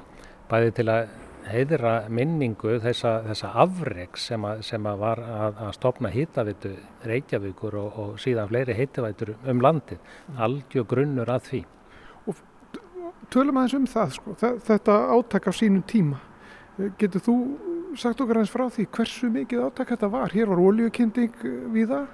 bæði 0.51 0.73
til 0.79 0.87
að 0.93 1.11
heiðra 1.43 1.93
minningu 2.07 2.77
þessa, 2.79 3.17
þessa 3.25 3.49
afreg 3.65 4.15
sem, 4.21 4.45
að, 4.47 4.61
sem 4.63 4.85
að 4.87 5.01
var 5.01 5.19
að, 5.23 5.57
að 5.65 5.71
stopna 5.75 6.11
hýtavitu 6.13 6.71
Reykjavíkur 7.09 7.75
og, 7.81 7.97
og 7.99 8.13
síðan 8.23 8.47
fleiri 8.47 8.75
heitavætur 8.77 9.33
um 9.51 9.59
landið. 9.65 9.99
Algjör 10.39 10.87
grunnur 10.93 11.33
að 11.33 11.49
því. 11.49 11.63
Tölum 13.33 13.57
aðeins 13.57 13.75
um 13.79 13.85
það 13.89 14.11
sko, 14.17 14.33
Þe- 14.39 14.57
þetta 14.67 14.95
átak 15.15 15.47
á 15.49 15.51
sínum 15.57 15.83
tíma. 15.89 16.19
Eh, 16.77 16.91
Getur 16.99 17.23
þú 17.25 17.35
sagt 17.97 18.21
okkar 18.21 18.39
aðeins 18.39 18.53
frá 18.53 18.65
því 18.69 18.85
hversu 18.93 19.29
mikið 19.33 19.63
átak 19.67 19.93
þetta 19.95 20.09
var? 20.13 20.33
Hér 20.35 20.51
var 20.51 20.61
olíukinding 20.61 21.33
við 21.73 21.89
það. 21.95 22.07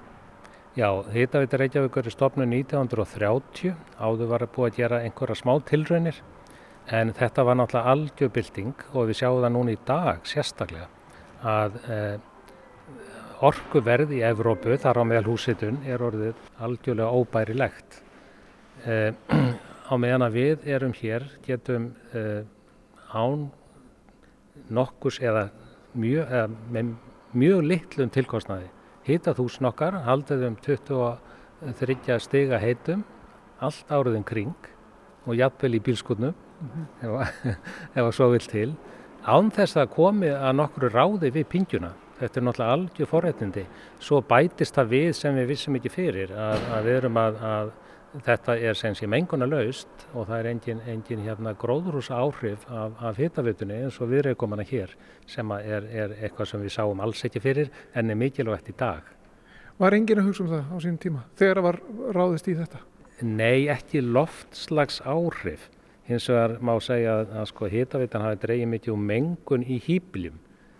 Já, 0.77 1.01
Hitaveita 1.09 1.57
Reykjavíkur 1.57 2.05
er 2.05 2.13
stopnum 2.13 2.51
1930, 2.53 3.71
áður 3.97 4.27
var 4.29 4.43
búið 4.53 4.67
að 4.67 4.75
gera 4.77 4.99
einhverja 5.01 5.39
smá 5.39 5.55
tilraunir 5.65 6.19
en 6.93 7.09
þetta 7.17 7.45
var 7.47 7.57
náttúrulega 7.57 7.93
algjörbilding 7.95 8.83
og 8.93 9.09
við 9.09 9.17
sjáum 9.17 9.39
það 9.41 9.53
núna 9.55 9.73
í 9.73 9.79
dag 9.87 10.29
sérstaklega 10.29 10.85
að 11.41 11.79
eh, 11.89 12.21
orkuverð 13.49 14.13
í 14.13 14.21
Evrópu, 14.29 14.77
þar 14.77 15.01
á 15.01 15.03
meðal 15.09 15.31
húsitun, 15.31 15.81
er 15.89 16.05
orðið 16.05 16.37
algjörlega 16.61 17.17
óbærilegt. 17.17 18.01
Eh, 18.85 19.13
á 19.89 19.93
meðan 19.97 20.29
að 20.29 20.37
við 20.37 20.71
erum 20.77 20.93
hér 21.01 21.31
getum 21.49 21.95
eh, 22.13 22.43
án 23.09 23.49
nokkurs 24.69 25.17
eða 25.17 25.47
mjög, 25.97 26.27
eða 26.29 26.49
með 26.69 26.97
mjög 27.33 27.71
litlum 27.73 28.13
tilkostnaði 28.13 28.75
hitað 29.09 29.39
húsin 29.43 29.67
okkar, 29.69 29.97
haldið 30.05 30.45
um 30.49 30.57
23 30.65 32.19
stiga 32.23 32.59
heitum 32.61 33.03
allt 33.59 33.89
árið 33.91 34.19
um 34.21 34.23
kring 34.27 34.69
og 35.27 35.35
jafnvel 35.35 35.75
í 35.75 35.81
bílskutnum 35.83 36.33
ef, 37.01 37.09
að- 37.09 37.57
ef 37.97 38.03
að 38.05 38.13
svo 38.15 38.29
vil 38.33 38.45
til. 38.47 38.69
Án 39.27 39.49
þess 39.51 39.75
að 39.81 39.91
komi 39.97 40.29
að 40.31 40.55
nokkru 40.55 40.89
ráði 40.93 41.31
við 41.35 41.49
pingjuna 41.51 41.91
þetta 42.19 42.39
er 42.39 42.43
náttúrulega 42.47 42.75
algjör 42.75 43.07
forréttindi. 43.07 43.61
Svo 44.03 44.19
bætist 44.27 44.75
það 44.75 44.89
við 44.93 45.09
sem 45.15 45.35
við 45.39 45.45
vissum 45.53 45.77
ekki 45.79 45.91
fyrir 45.93 46.33
að, 46.35 46.65
að 46.75 46.87
við 46.89 46.97
erum 46.99 47.19
að, 47.21 47.37
að 47.47 47.69
þetta 48.25 48.55
er 48.57 48.77
sem 48.77 48.95
sé 48.97 49.07
menguna 49.09 49.47
laust 49.49 50.07
og 50.13 50.27
það 50.29 50.35
er 50.39 50.49
engin, 50.51 50.81
engin 50.89 51.23
hérna 51.25 51.53
gróðrúsa 51.59 52.17
áhrif 52.17 52.65
af, 52.67 52.97
af 53.05 53.19
hitavitunni 53.21 53.83
eins 53.83 53.99
og 54.01 54.11
viðreikomana 54.13 54.65
hér 54.67 54.95
sem 55.29 55.51
er, 55.59 55.85
er 55.87 56.15
eitthvað 56.17 56.51
sem 56.51 56.63
við 56.65 56.75
sáum 56.75 57.03
alls 57.05 57.23
ekki 57.27 57.41
fyrir 57.43 57.71
en 57.93 58.09
er 58.09 58.19
mikilvægt 58.19 58.71
í 58.73 58.77
dag. 58.79 59.03
Var 59.79 59.95
enginn 59.95 60.23
að 60.23 60.31
hugsa 60.31 60.43
um 60.43 60.53
það 60.53 60.71
á 60.73 60.77
sínum 60.83 61.01
tíma 61.03 61.25
þegar 61.39 61.59
það 61.61 61.67
var 61.69 61.81
ráðist 62.17 62.49
í 62.49 62.55
þetta? 62.57 62.81
Nei, 63.21 63.67
ekki 63.67 64.01
loftslags 64.03 65.01
áhrif. 65.03 65.69
Hins 66.07 66.25
vegar 66.31 66.55
má 66.63 66.73
segja 66.81 67.19
að, 67.19 67.33
að 67.37 67.49
sko 67.51 67.69
hitavitan 67.69 68.23
hafi 68.25 68.39
dreigið 68.41 68.71
mikið 68.73 68.93
um 68.95 69.03
mengun 69.11 69.65
í 69.67 69.77
hýbljum. 69.85 70.39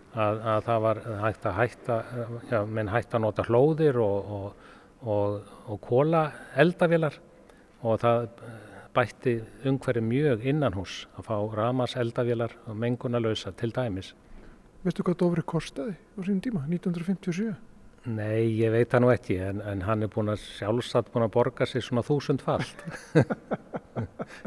Að, 0.10 0.40
að 0.42 0.62
það 0.66 0.80
var 0.88 1.00
hægt 1.22 1.44
að 1.46 1.58
hætta, 1.60 1.98
já, 2.50 2.60
menn 2.66 2.90
hægt 2.90 3.14
að 3.14 3.24
nota 3.28 3.46
hlóðir 3.46 4.00
og, 4.02 4.32
og, 4.40 4.69
og, 5.04 5.42
og 5.68 5.82
kóla 5.84 6.24
eldavélar 6.60 7.16
og 7.84 8.00
það 8.02 8.28
bætti 8.96 9.36
umhverju 9.70 10.04
mjög 10.04 10.46
innanhús 10.50 11.06
að 11.16 11.30
fá 11.30 11.36
ramas 11.56 11.96
eldavélar 12.00 12.56
og 12.68 12.76
mengunarlausa 12.76 13.54
til 13.56 13.72
dæmis. 13.76 14.14
Veistu 14.84 15.04
hvað 15.04 15.20
Dofri 15.22 15.44
kostaði 15.44 15.96
á 15.96 16.20
sínum 16.24 16.42
tíma, 16.44 16.64
1957? 16.68 17.56
Nei, 18.10 18.48
ég 18.62 18.72
veit 18.72 18.90
það 18.90 19.04
nú 19.04 19.10
ekki 19.12 19.36
en, 19.44 19.60
en 19.62 19.82
hann 19.84 20.06
er 20.06 20.12
búin 20.12 20.32
að 20.32 20.44
sjálfsagt 20.56 21.12
búin 21.14 21.26
að 21.28 21.34
borga 21.36 21.68
sér 21.68 21.84
svona 21.84 22.04
þúsund 22.08 22.42
falt. 22.42 22.86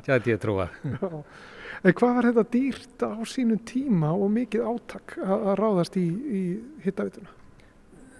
Gæti 0.06 0.32
ég 0.32 0.40
trúa. 0.40 0.70
En 1.82 1.94
hvað 1.98 2.16
var 2.16 2.28
þetta 2.30 2.46
dýrt 2.54 3.04
á 3.04 3.20
sínum 3.28 3.60
tíma 3.68 4.14
og 4.16 4.32
mikið 4.32 4.66
átak 4.72 5.18
að, 5.20 5.36
að 5.36 5.54
ráðast 5.60 6.00
í, 6.00 6.06
í 6.08 6.42
hittavituna? 6.84 7.41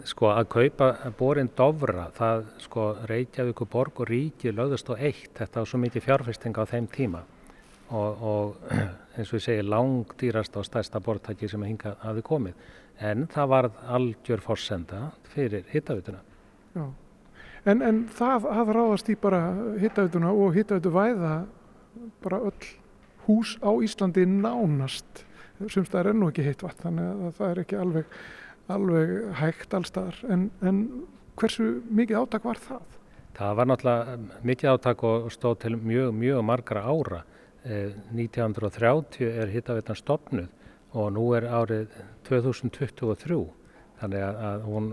Sko 0.09 0.33
að 0.33 0.49
kaupa 0.51 0.89
borin 1.19 1.51
Dofra, 1.57 2.09
það 2.17 2.47
sko 2.65 2.87
Reykjavík 3.07 3.61
og 3.63 3.71
Borg 3.71 4.01
og 4.03 4.11
Ríki 4.11 4.51
lögðust 4.51 4.91
á 4.91 4.99
eitt, 4.99 5.31
þetta 5.39 5.63
var 5.63 5.71
svo 5.71 5.79
mikið 5.83 6.07
fjárfesting 6.07 6.59
á 6.59 6.65
þeim 6.67 6.89
tíma 6.91 7.23
og, 7.93 8.25
og 8.33 8.75
eins 9.17 9.31
og 9.31 9.39
ég 9.39 9.45
segi 9.47 9.67
langdýrasta 9.67 10.63
og 10.63 10.67
stærsta 10.67 11.01
bortæki 11.05 11.49
sem 11.49 11.63
hinga 11.67 11.95
hafi 12.03 12.25
komið. 12.27 12.59
En 13.03 13.27
það 13.31 13.51
varð 13.55 13.81
algjör 13.97 14.43
forsenda 14.43 15.07
fyrir 15.33 15.65
hittavituna. 15.73 16.21
En, 17.63 17.83
en 17.83 18.05
það 18.11 18.47
að 18.51 18.73
ráðast 18.77 19.11
í 19.13 19.17
bara 19.21 19.43
hittavituna 19.81 20.33
og 20.35 20.55
hittavitu 20.57 20.93
væða 20.95 21.35
bara 22.25 22.41
öll 22.49 22.71
hús 23.27 23.59
á 23.63 23.71
Íslandi 23.85 24.25
nánast 24.27 25.27
sem 25.71 25.85
það 25.87 26.09
er 26.11 26.17
nú 26.19 26.31
ekki 26.33 26.47
heitt 26.47 26.63
vatn 26.65 26.89
þannig 26.89 27.11
að 27.29 27.37
það 27.39 27.51
er 27.51 27.61
ekki 27.63 27.79
alveg, 27.79 28.17
alveg 28.77 29.13
hægt 29.41 29.77
allstaðar 29.77 30.19
en, 30.33 30.49
en 30.63 30.83
hversu 31.41 31.69
mikið 31.91 32.23
átak 32.23 32.49
var 32.49 32.61
það? 32.63 32.99
Það 33.37 33.55
var 33.59 33.71
náttúrulega 33.71 34.43
mikið 34.45 34.73
átak 34.75 35.05
og 35.09 35.31
stóð 35.33 35.59
til 35.65 35.77
mjög, 35.81 36.11
mjög 36.17 36.43
margra 36.45 36.83
ára. 36.85 37.23
Eh, 37.65 37.95
1930 38.13 39.31
er 39.31 39.53
hittaveitan 39.53 39.97
stopnuð 39.97 40.49
og 40.93 41.13
nú 41.15 41.29
er 41.37 41.47
árið 41.49 41.95
2023 42.29 43.39
þannig 44.03 44.25
að, 44.27 44.41
að 44.49 44.67
hún 44.67 44.91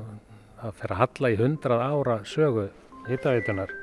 að 0.59 0.75
fer 0.79 0.93
að 0.93 1.01
halla 1.01 1.31
í 1.31 1.39
100 1.39 1.81
ára 1.89 2.19
sögu 2.27 2.67
hittaveitunar. 3.07 3.73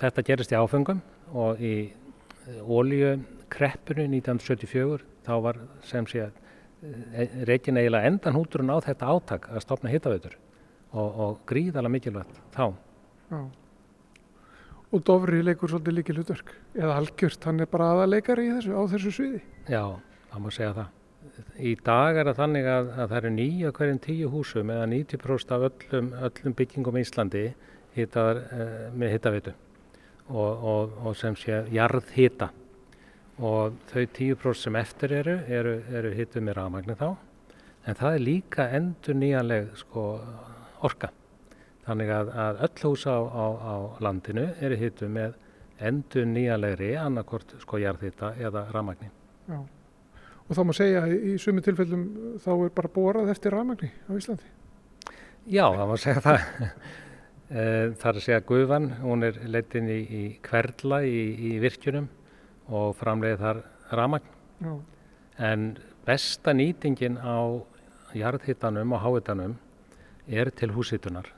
Þetta 0.00 0.24
gerist 0.26 0.52
í 0.52 0.58
áfengum 0.58 1.02
og 1.34 1.60
í 1.62 1.74
ólíukreppunni 2.46 4.06
1974 4.20 5.02
þá 5.26 5.32
var 5.42 5.60
sem 5.86 6.06
sé 6.10 6.26
að 6.28 6.42
reikin 7.48 7.78
eiginlega 7.80 8.10
endan 8.10 8.36
húturinn 8.36 8.72
á 8.72 8.78
þetta 8.84 9.12
átak 9.12 9.48
að 9.50 9.62
stopna 9.64 9.92
hittaveitur 9.92 10.36
og, 10.92 11.06
og 11.06 11.38
gríðala 11.48 11.90
mikilvægt 11.92 12.36
þá. 12.54 12.74
Já. 13.30 13.40
Og 14.94 15.02
Dofri 15.02 15.40
leikur 15.42 15.72
svolítið 15.72 15.96
líkil 15.98 16.18
hlutverk 16.20 16.52
eða 16.76 16.98
algjört, 17.00 17.48
hann 17.48 17.60
er 17.60 17.70
bara 17.70 18.06
þessu, 18.06 18.76
á 18.76 18.82
þessu 18.92 19.12
sviði. 19.12 19.40
Já, 19.68 19.82
það 20.30 20.44
má 20.44 20.50
segja 20.54 20.74
það. 20.76 20.92
Í 21.58 21.72
dag 21.84 22.16
er 22.16 22.28
það 22.30 22.38
þannig 22.40 22.68
að, 22.70 22.90
að 22.94 23.08
það 23.10 23.16
eru 23.18 23.30
nýja 23.34 23.72
hverjum 23.76 23.98
tíu 24.04 24.28
húsum 24.30 24.70
eða 24.72 24.86
90% 24.92 25.54
af 25.56 25.64
öllum, 25.68 26.12
öllum 26.28 26.54
byggingum 26.56 26.96
í 26.96 27.02
Íslandi 27.02 27.42
hitaðar 27.96 28.42
uh, 28.44 28.76
með 28.94 29.16
hitaveitu 29.16 29.54
og, 30.28 30.64
og, 30.70 30.94
og 31.02 31.18
sem 31.18 31.36
sé 31.38 31.64
jarðhita 31.74 32.52
og 33.36 33.76
þau 33.90 34.02
10% 34.06 34.62
sem 34.62 34.76
eftir 34.80 35.12
eru 35.12 35.38
eru, 35.52 35.78
eru 35.92 36.12
hituð 36.16 36.46
með 36.46 36.56
rafmagni 36.56 36.96
þá 36.96 37.08
en 37.86 37.98
það 37.98 38.16
er 38.16 38.24
líka 38.24 38.66
endur 38.74 39.18
nýjanleg 39.18 39.70
sko, 39.82 40.06
orka. 40.86 41.12
Þannig 41.86 42.10
að, 42.10 42.32
að 42.42 42.62
öll 42.66 42.88
hús 42.88 43.04
á, 43.06 43.14
á, 43.14 43.44
á 43.62 43.74
landinu 44.02 44.48
eru 44.64 44.78
hituð 44.80 45.12
með 45.14 45.36
endur 45.86 46.26
nýjanlegri 46.26 46.94
annarkort 46.98 47.54
sko 47.62 47.78
jarðhita 47.78 48.32
eða 48.42 48.66
rafmagni. 48.74 49.12
Já. 49.46 49.60
Og 50.46 50.54
þá 50.54 50.62
má 50.66 50.74
segja 50.78 51.02
að 51.04 51.14
í 51.14 51.36
sumi 51.42 51.62
tilfellum 51.62 52.04
þá 52.42 52.52
er 52.56 52.74
bara 52.74 52.92
borað 52.94 53.32
eftir 53.34 53.54
rafmagni 53.54 53.90
á 53.90 54.10
Íslandi. 54.16 54.54
Já, 55.46 55.66
það 55.70 55.90
má 55.90 55.98
segja 56.00 56.24
það. 56.30 56.46
Eh, 57.46 57.92
það 57.94 58.08
er 58.08 58.16
að 58.18 58.24
segja 58.24 58.40
gufan, 58.42 58.86
hún 59.04 59.22
er 59.22 59.36
leitin 59.46 59.86
í, 59.86 60.00
í 60.02 60.22
hverla 60.42 60.96
í, 61.06 61.20
í 61.46 61.50
virkjunum 61.62 62.08
og 62.68 62.96
framleiði 62.98 63.38
þar 63.42 63.62
rafmagn. 63.92 64.36
Já. 64.60 64.74
En 65.46 65.66
besta 66.06 66.54
nýtingin 66.56 67.18
á 67.20 67.62
jarðhittanum 68.16 68.94
og 68.96 69.02
háhittanum 69.04 69.56
er 70.26 70.50
til 70.50 70.72
húshitunar. 70.74 71.28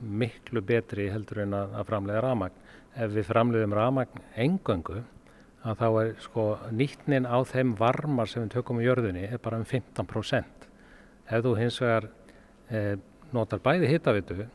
Miklu 0.00 0.62
betri 0.62 1.08
heldur 1.10 1.44
en 1.44 1.54
að, 1.58 1.78
framleiða 1.88 2.24
rafmagn. 2.26 2.66
Ef 2.98 3.14
við 3.14 3.28
framleiðum 3.28 3.76
rafmagn 3.78 4.24
engöngu, 4.36 5.02
að 5.62 5.80
þá 5.80 5.88
er 5.88 6.10
sko 6.22 6.44
nýtnin 6.70 7.26
á 7.26 7.38
þeim 7.46 7.74
varmar 7.78 8.30
sem 8.30 8.44
við 8.44 8.54
tökum 8.56 8.80
í 8.80 8.86
jörðunni 8.86 9.26
er 9.26 9.40
bara 9.42 9.58
um 9.58 9.66
15%. 9.66 10.68
Ef 11.28 11.44
þú 11.44 11.54
hins 11.58 11.78
vegar 11.82 12.08
eh, 12.70 12.94
notar 13.34 13.60
bæði 13.62 13.90
hittavitu 13.90 14.46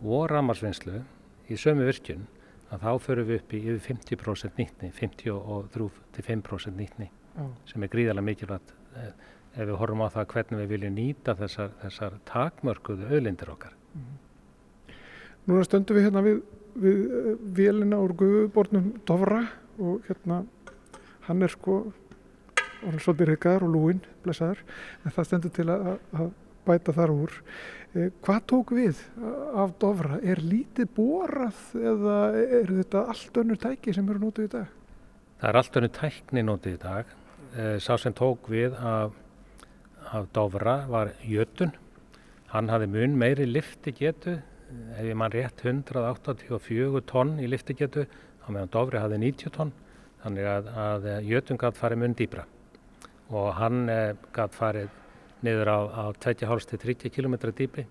og 0.00 0.30
ramarsvinnslu 0.32 1.02
í 1.50 1.58
sömu 1.60 1.86
virkjun 1.86 2.24
að 2.70 2.84
þá 2.84 3.04
förum 3.04 3.28
við 3.28 3.40
upp 3.40 3.54
í 3.54 3.60
yfir 3.64 3.80
50% 3.88 4.60
nýtni, 4.60 4.90
53-5% 4.98 6.78
nýtni 6.78 7.10
Já. 7.10 7.44
sem 7.72 7.84
er 7.84 7.92
gríðarlega 7.92 8.26
mikilvægt 8.26 8.74
eh, 8.96 9.12
ef 9.56 9.66
við 9.66 9.78
horfum 9.80 10.04
á 10.06 10.08
það 10.14 10.28
hvernig 10.34 10.62
við 10.62 10.72
viljum 10.74 10.96
nýta 10.98 11.34
þessar, 11.38 11.72
þessar 11.82 12.18
takmörkuðu 12.30 13.08
auðlindir 13.10 13.50
okkar. 13.50 13.74
Núna 15.48 15.64
stöndum 15.66 15.98
við 15.98 16.06
hérna 16.06 16.22
við, 16.26 16.42
við 16.78 17.00
eh, 17.00 17.32
vélina 17.58 18.02
úr 18.04 18.14
guðubornum 18.20 18.92
Dofra 19.08 19.42
og 19.80 20.06
hérna 20.06 20.44
hann 21.26 21.42
er 21.42 21.52
sko 21.52 21.80
orðinn 22.80 23.02
svolítið 23.04 23.32
reykaður 23.32 23.66
og 23.66 23.74
lúinn, 23.74 24.04
blessaður, 24.24 24.62
en 25.04 25.14
það 25.16 25.26
stendur 25.28 25.52
til 25.56 25.66
að, 25.72 25.90
að 26.16 26.30
bæta 26.70 26.96
þar 26.96 27.14
úr. 27.18 27.38
Eh, 27.90 28.10
hvað 28.22 28.42
tók 28.54 28.74
við 28.78 28.98
af 29.58 29.72
Dofra? 29.82 30.20
Er 30.22 30.42
lítið 30.42 30.92
borað 30.94 31.64
eða 31.74 32.18
er 32.38 32.76
þetta 32.76 33.08
allt 33.10 33.40
önnur 33.42 33.58
tæki 33.58 33.94
sem 33.96 34.08
eru 34.08 34.22
nótið 34.22 34.46
í 34.46 34.52
dag? 34.58 34.76
Það 35.40 35.48
er 35.48 35.56
allt 35.56 35.76
önnu 35.80 35.88
tækni 35.96 36.42
notið 36.44 36.74
í 36.76 36.78
dag. 36.82 37.12
Eh, 37.56 37.76
Sá 37.80 37.94
sem 37.96 38.12
tók 38.12 38.50
við 38.52 38.74
af, 38.76 39.14
af 40.12 40.26
Dofra 40.36 40.74
var 40.90 41.14
Jötun. 41.24 41.72
Hann 42.52 42.68
hafði 42.68 42.90
mun 42.92 43.16
meiri 43.16 43.46
liftigetu, 43.48 44.36
ef 44.98 45.00
ég 45.06 45.16
mann 45.16 45.32
rétt 45.32 45.64
184 45.64 47.00
tonn 47.08 47.38
í 47.40 47.48
liftigetu, 47.48 48.04
á 48.44 48.46
meðan 48.52 48.72
Dofri 48.74 49.00
hafði 49.00 49.22
90 49.24 49.56
tonn. 49.56 49.72
Þannig 50.20 50.50
að, 50.52 50.70
að 50.84 51.10
Jötun 51.24 51.60
gætt 51.62 51.80
farið 51.80 52.02
mun 52.04 52.18
dýbra 52.18 52.44
og 53.30 53.52
hann 53.56 53.84
eh, 53.88 54.12
gætt 54.34 54.56
farið 54.58 54.99
niður 55.46 55.70
á, 55.72 55.78
á 55.88 56.04
2,5 56.20 56.68
til 56.72 56.78
30 56.84 57.12
km 57.14 57.34
dýpi 57.56 57.86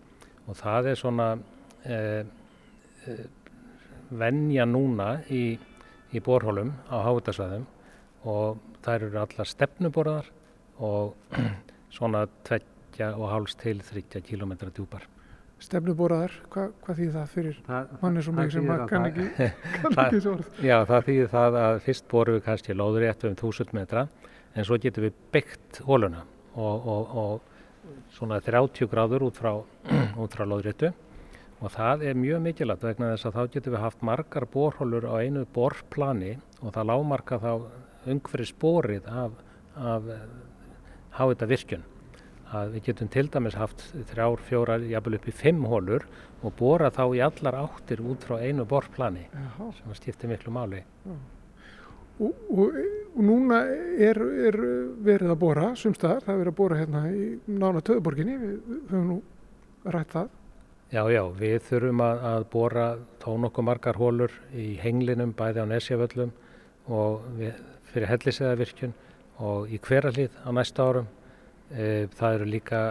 og 0.49 0.57
það 0.59 0.91
er 0.91 0.99
svona 0.99 1.27
eh, 1.85 2.23
eh, 3.07 3.25
venja 4.09 4.65
núna 4.65 5.19
í, 5.29 5.43
í 6.13 6.21
borhólum 6.25 6.71
á 6.89 6.97
háutasvæðum 7.05 7.65
og 8.29 8.59
þær 8.85 9.07
eru 9.09 9.21
allar 9.21 9.47
stefnuborðar 9.49 10.29
og 10.79 11.15
svona 11.95 12.25
2,5 12.49 13.55
til 13.61 13.81
30 13.85 14.21
km 14.27 14.53
djúpar. 14.73 15.05
Stefnuboraðar, 15.59 16.31
Hva, 16.53 16.69
hvað 16.85 16.99
þýð 17.01 17.15
það 17.17 17.31
fyrir 17.33 17.55
Það, 17.65 17.87
manni 17.99 18.21
svo 18.23 18.33
mikið 18.37 18.53
sem 18.53 18.67
kann 18.87 19.07
ekki, 19.09 19.25
kann 19.81 19.95
Það- 19.97 20.03
ekki 20.05 20.21
svo 20.23 20.33
orð? 20.37 20.51
Já, 20.63 20.75
það 20.87 21.07
þýðir 21.09 21.31
það 21.33 21.57
að 21.63 21.79
fyrst 21.87 22.05
borum 22.13 22.37
við 22.37 22.43
kannski 22.45 22.75
lóður 22.79 23.03
rétt 23.03 23.25
um 23.27 23.35
1000 23.35 23.73
metra 23.75 24.05
en 24.55 24.67
svo 24.69 24.77
getum 24.79 25.03
við 25.09 25.17
byggt 25.35 25.81
hóluna 25.89 26.23
og, 26.55 26.87
og, 26.93 27.13
og 27.23 28.09
svona 28.15 28.39
30 28.43 28.89
gráður 28.91 29.27
út 29.29 29.39
frá, 29.39 29.53
út 30.23 30.35
frá 30.35 30.45
lóðréttu 30.47 30.91
og 31.59 31.73
það 31.75 32.07
er 32.07 32.19
mjög 32.19 32.43
mikilvægt 32.45 32.87
vegna 32.87 33.13
þess 33.13 33.27
að 33.27 33.37
þá 33.37 33.53
getum 33.55 33.75
við 33.75 33.83
haft 33.83 34.03
margar 34.07 34.47
borhólur 34.53 35.09
á 35.11 35.13
einu 35.19 35.45
borplani 35.53 36.37
og 36.61 36.73
það 36.75 36.89
lámarka 36.91 37.39
þá 37.43 37.51
umhverfis 38.09 38.53
borið 38.59 39.09
af, 39.11 39.33
af 39.75 40.11
háita 41.19 41.49
virkjun 41.49 41.83
að 42.49 42.71
við 42.75 42.85
getum 42.89 43.09
til 43.13 43.27
dæmis 43.29 43.57
haft 43.59 43.83
þrjár, 44.09 44.41
fjórar, 44.47 44.85
jafnvel 44.89 45.19
upp 45.19 45.27
í 45.29 45.33
fimm 45.35 45.65
hólur 45.69 46.05
og 46.41 46.55
bora 46.57 46.89
þá 46.93 47.03
í 47.13 47.21
allar 47.25 47.59
áttir 47.65 48.01
út 48.01 48.25
frá 48.25 48.39
einu 48.41 48.65
borplani 48.69 49.27
Jaha. 49.29 49.69
sem 49.77 49.99
skiptir 49.99 50.31
miklu 50.31 50.53
máli. 50.55 50.81
Og, 52.19 52.33
og, 52.51 52.79
og 53.15 53.21
núna 53.23 53.61
er, 53.99 54.17
er 54.49 54.57
verið 55.05 55.31
að 55.31 55.39
bora 55.39 55.69
sumstaðar, 55.79 56.25
það 56.25 56.33
er 56.33 56.41
verið 56.41 56.51
að 56.51 56.57
bora 56.57 56.79
hérna 56.79 57.03
í 57.13 57.27
nána 57.47 57.83
töðuborginni, 57.85 58.35
við, 58.41 58.57
höfum 58.89 59.05
nú 59.07 59.19
rætt 59.95 60.15
það. 60.17 60.35
Já, 60.89 61.03
já, 61.13 61.21
við 61.37 61.59
þurfum 61.67 62.01
að, 62.01 62.23
að 62.31 62.45
bora 62.49 62.85
þó 63.21 63.29
nokkuð 63.45 63.67
margar 63.67 63.99
hólur 64.01 64.33
í 64.57 64.71
henglinum, 64.81 65.35
bæði 65.37 65.63
á 65.63 65.65
Nesjavöllum 65.69 66.33
og 66.89 67.29
við, 67.37 67.61
fyrir 67.91 68.09
helliseðavirkjun 68.09 68.95
og 69.45 69.69
í 69.71 69.79
hveralið 69.85 70.35
á 70.43 70.49
næsta 70.57 70.89
árum. 70.89 71.07
E, 71.69 72.09
það 72.17 72.39
eru 72.39 72.49
líka 72.49 72.81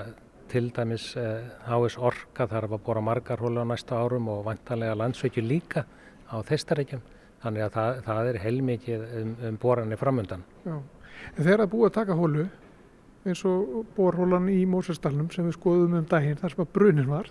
til 0.49 0.68
dæmis 0.72 1.11
e, 1.18 1.26
HS 1.66 1.99
Orka 1.99 2.47
þarf 2.49 2.79
að 2.79 2.85
bora 2.87 3.03
margar 3.05 3.43
hólur 3.43 3.66
á 3.66 3.70
næsta 3.74 3.99
árum 3.99 4.31
og 4.33 4.45
vantanlega 4.47 4.97
landsveikju 5.03 5.45
líka 5.45 5.85
á 6.31 6.39
þeistareikjum. 6.47 7.03
Þannig 7.43 7.64
að 7.68 7.74
það, 7.76 7.99
það 8.07 8.30
er 8.30 8.41
heilmikið 8.43 9.05
um, 9.20 9.34
um 9.49 9.59
boranir 9.62 10.01
framundan. 10.01 10.43
Já. 10.64 10.78
En 11.36 11.45
þegar 11.45 11.62
það 11.62 11.72
búið 11.74 11.89
að 11.89 11.97
taka 11.99 12.16
hólu, 12.18 12.47
eins 13.28 13.45
og 13.47 13.76
borhólan 13.97 14.49
í 14.51 14.59
Mósesdalnum 14.70 15.30
sem 15.34 15.47
við 15.47 15.59
skoðum 15.59 15.99
um 16.01 16.09
daginn 16.09 16.39
þar 16.39 16.55
sem 16.55 16.64
að 16.64 16.72
brunin 16.74 17.11
var, 17.11 17.30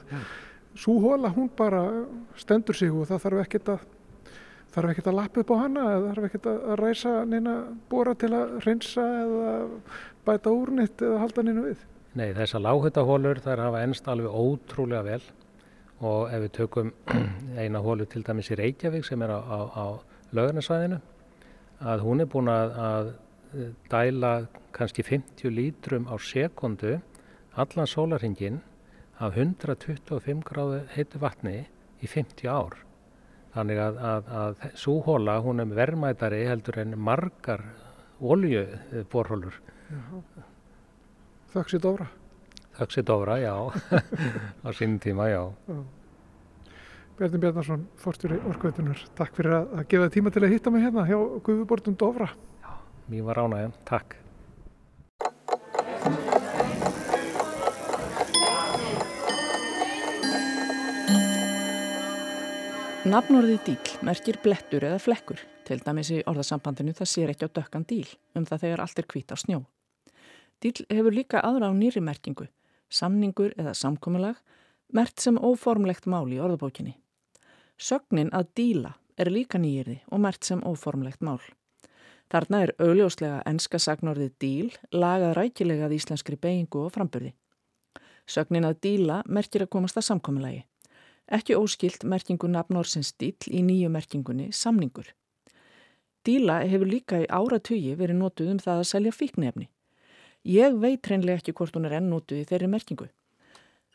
svo 0.78 0.97
hóla 1.03 1.32
hún 1.34 1.49
bara 1.58 1.84
stendur 2.39 2.78
sig 2.78 2.93
og 2.93 3.08
það 3.10 3.24
þarf 3.26 3.43
ekkert 3.45 3.72
að 3.76 3.86
þarf 4.76 4.91
ekkert 4.93 5.10
að 5.10 5.18
lappa 5.18 5.41
upp 5.41 5.51
á 5.51 5.58
hana 5.64 5.84
eða 5.95 6.10
þarf 6.12 6.28
ekkert 6.28 6.49
að 6.51 6.74
ræsa 6.82 7.14
neina 7.26 7.53
bora 7.89 8.14
til 8.20 8.30
að 8.36 8.58
hreinsa 8.62 9.05
eða 9.24 9.53
bæta 10.28 10.53
úrnitt 10.53 11.01
eða 11.01 11.22
halda 11.24 11.45
neina 11.47 11.64
við. 11.66 11.86
Nei, 12.18 12.30
þessar 12.38 12.64
lághutahólur 12.66 13.41
þær 13.45 13.64
hafa 13.68 13.84
ennst 13.86 14.08
alveg 14.12 14.34
ótrúlega 14.34 15.03
vel 15.05 15.24
og 16.06 16.34
ef 16.34 16.43
við 16.45 16.52
tökum 16.60 16.91
eina 17.62 17.82
hólu 17.82 18.06
til 18.06 18.24
dæmis 18.26 18.52
í 18.54 18.58
Reykjavík 18.60 19.06
sem 19.06 19.22
er 19.26 19.34
á, 19.34 19.39
á, 19.39 19.60
á 19.74 19.86
laugarnarsvæðinu 20.38 21.00
að 21.82 22.04
hún 22.06 22.22
er 22.22 22.30
búin 22.30 22.50
að, 22.52 22.74
að 22.78 23.12
dæla 23.89 24.34
kannski 24.76 25.06
50 25.06 25.54
lítrum 25.54 26.10
á 26.10 26.16
sekundu 26.22 26.98
allan 27.58 27.89
sólarhingin 27.89 28.62
af 29.20 29.38
125 29.38 30.43
gráðu 30.45 30.84
heitu 30.93 31.22
vatni 31.22 31.64
í 32.02 32.10
50 32.10 32.50
ár. 32.52 32.78
Þannig 33.56 33.80
að, 33.82 33.98
að, 34.12 34.28
að 34.41 34.66
svo 34.78 35.00
hóla 35.06 35.39
hún 35.41 35.64
er 35.64 35.74
verðmætari 35.74 36.43
heldur 36.45 36.78
en 36.84 36.93
margar 37.02 37.64
oljuborhólur. 38.22 39.58
Þökk 41.54 41.74
sér 41.74 41.82
Dóra. 41.82 42.10
Sér 42.78 43.04
Dóra, 43.04 43.40
já, 43.42 43.54
á 44.66 44.70
sínum 44.74 45.00
tíma, 45.02 45.30
já. 45.30 45.42
Bjarni 47.18 47.40
Bjarnarsson, 47.42 47.88
fórstjóri 47.98 48.38
Orkveitunar. 48.46 49.00
Takk 49.18 49.34
fyrir 49.34 49.56
að, 49.58 49.72
að 49.74 49.88
gefa 49.90 50.10
tíma 50.14 50.30
til 50.30 50.44
að 50.46 50.54
hitta 50.54 50.70
mig 50.70 50.86
hérna 50.86 51.08
hjá 51.10 51.18
Guðubortum 51.42 51.98
Dofra. 51.98 52.30
Mér 53.10 53.26
var 53.26 53.42
ánægðan, 53.42 53.74
takk. 53.90 54.14
Nafnorðið 63.08 63.60
díl 63.64 63.92
merkir 64.04 64.38
blettur 64.44 64.84
eða 64.84 65.00
flekkur, 65.00 65.40
til 65.66 65.80
dæmis 65.80 66.10
í 66.12 66.18
orðasambandinu 66.28 66.92
það 66.98 67.10
sér 67.10 67.32
ekki 67.32 67.48
á 67.48 67.56
dökkan 67.56 67.86
díl, 67.88 68.06
um 68.36 68.46
það 68.46 68.66
þegar 68.66 68.84
allt 68.84 69.00
er 69.00 69.08
hvít 69.14 69.34
á 69.34 69.38
snjó. 69.40 69.60
Díl 70.60 70.86
hefur 70.92 71.16
líka 71.16 71.40
aðra 71.40 71.70
á 71.70 71.74
nýri 71.74 72.04
merkingu, 72.04 72.50
samningur 72.90 73.54
eða 73.58 73.74
samkomilag, 73.78 74.38
mert 74.94 75.20
sem 75.20 75.38
óformlegt 75.38 76.08
mál 76.08 76.28
í 76.32 76.40
orðabókinni. 76.40 76.96
Sögnin 77.78 78.32
að 78.34 78.50
díla 78.58 78.94
er 79.18 79.32
líka 79.34 79.60
nýjirði 79.62 80.00
og 80.12 80.22
mert 80.24 80.48
sem 80.48 80.64
óformlegt 80.66 81.22
mál. 81.26 81.42
Þarna 82.32 82.64
er 82.66 82.74
augljóslega 82.84 83.44
enska 83.48 83.80
sagnorðið 83.80 84.32
díl 84.42 84.72
lagað 84.92 85.36
rækilegað 85.38 85.94
íslenskri 85.96 86.40
beigingu 86.40 86.86
og 86.86 86.96
frambyrði. 86.96 87.34
Sögnin 88.28 88.68
að 88.68 88.82
díla 88.84 89.22
merkir 89.28 89.64
að 89.64 89.72
komast 89.78 90.00
að 90.00 90.10
samkomilagi. 90.10 90.66
Ekki 91.28 91.56
óskilt 91.56 92.04
merkingu 92.04 92.50
nafnórsins 92.52 93.14
díl 93.20 93.36
í 93.48 93.64
nýju 93.64 93.92
merkingunni 93.92 94.52
samningur. 94.52 95.14
Díla 96.28 96.60
hefur 96.68 96.90
líka 96.92 97.22
í 97.24 97.28
áratugi 97.32 97.96
verið 97.96 98.20
notuð 98.20 98.52
um 98.52 98.60
það 98.60 98.82
að 98.82 98.90
selja 98.90 99.16
fíknefni. 99.16 99.70
Ég 100.48 100.78
veit 100.80 101.04
reynlega 101.12 101.41
ekki 101.41 101.52
hvort 101.60 101.76
hún 101.76 101.89
er 101.89 101.98
enn 101.98 102.06
notuð 102.08 102.38
í 102.39 102.45
þeirri 102.48 102.70
merkingu. 102.72 103.10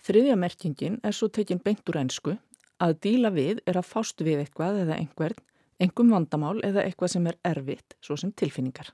Þriðja 0.04 0.34
merkingin 0.36 0.98
er 1.00 1.14
svo 1.16 1.30
tekinn 1.32 1.62
beint 1.64 1.86
úr 1.88 1.96
ennsku 2.02 2.34
að 2.76 2.98
díla 3.06 3.30
við 3.32 3.62
er 3.64 3.78
að 3.80 3.86
fást 3.88 4.20
við 4.20 4.42
eitthvað 4.42 4.82
eða 4.82 4.98
einhvern, 5.00 5.38
engum 5.80 6.12
vandamál 6.12 6.58
eða 6.60 6.84
eitthvað 6.84 7.14
sem 7.14 7.30
er 7.30 7.38
erfitt, 7.48 7.96
svo 8.04 8.18
sem 8.20 8.34
tilfinningar. 8.36 8.92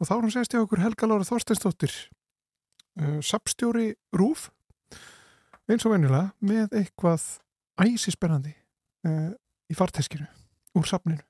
Og 0.00 0.08
þá 0.08 0.16
er 0.16 0.48
hjá 0.48 0.64
okkur 0.64 0.80
Helga 0.86 1.12
Lára 1.12 1.28
Þorsteinsdóttir, 1.28 1.92
uh, 3.00 3.18
sapstjóri 3.24 3.92
Rúf, 4.16 4.48
eins 5.70 5.86
og 5.86 5.94
venjulega, 5.94 6.32
með 6.44 6.76
eitthvað 6.82 7.26
æsispennandi 7.82 8.54
uh, 9.08 9.32
í 9.70 9.76
farteskinu 9.78 10.28
úr 10.78 10.88
sapninu. 10.88 11.22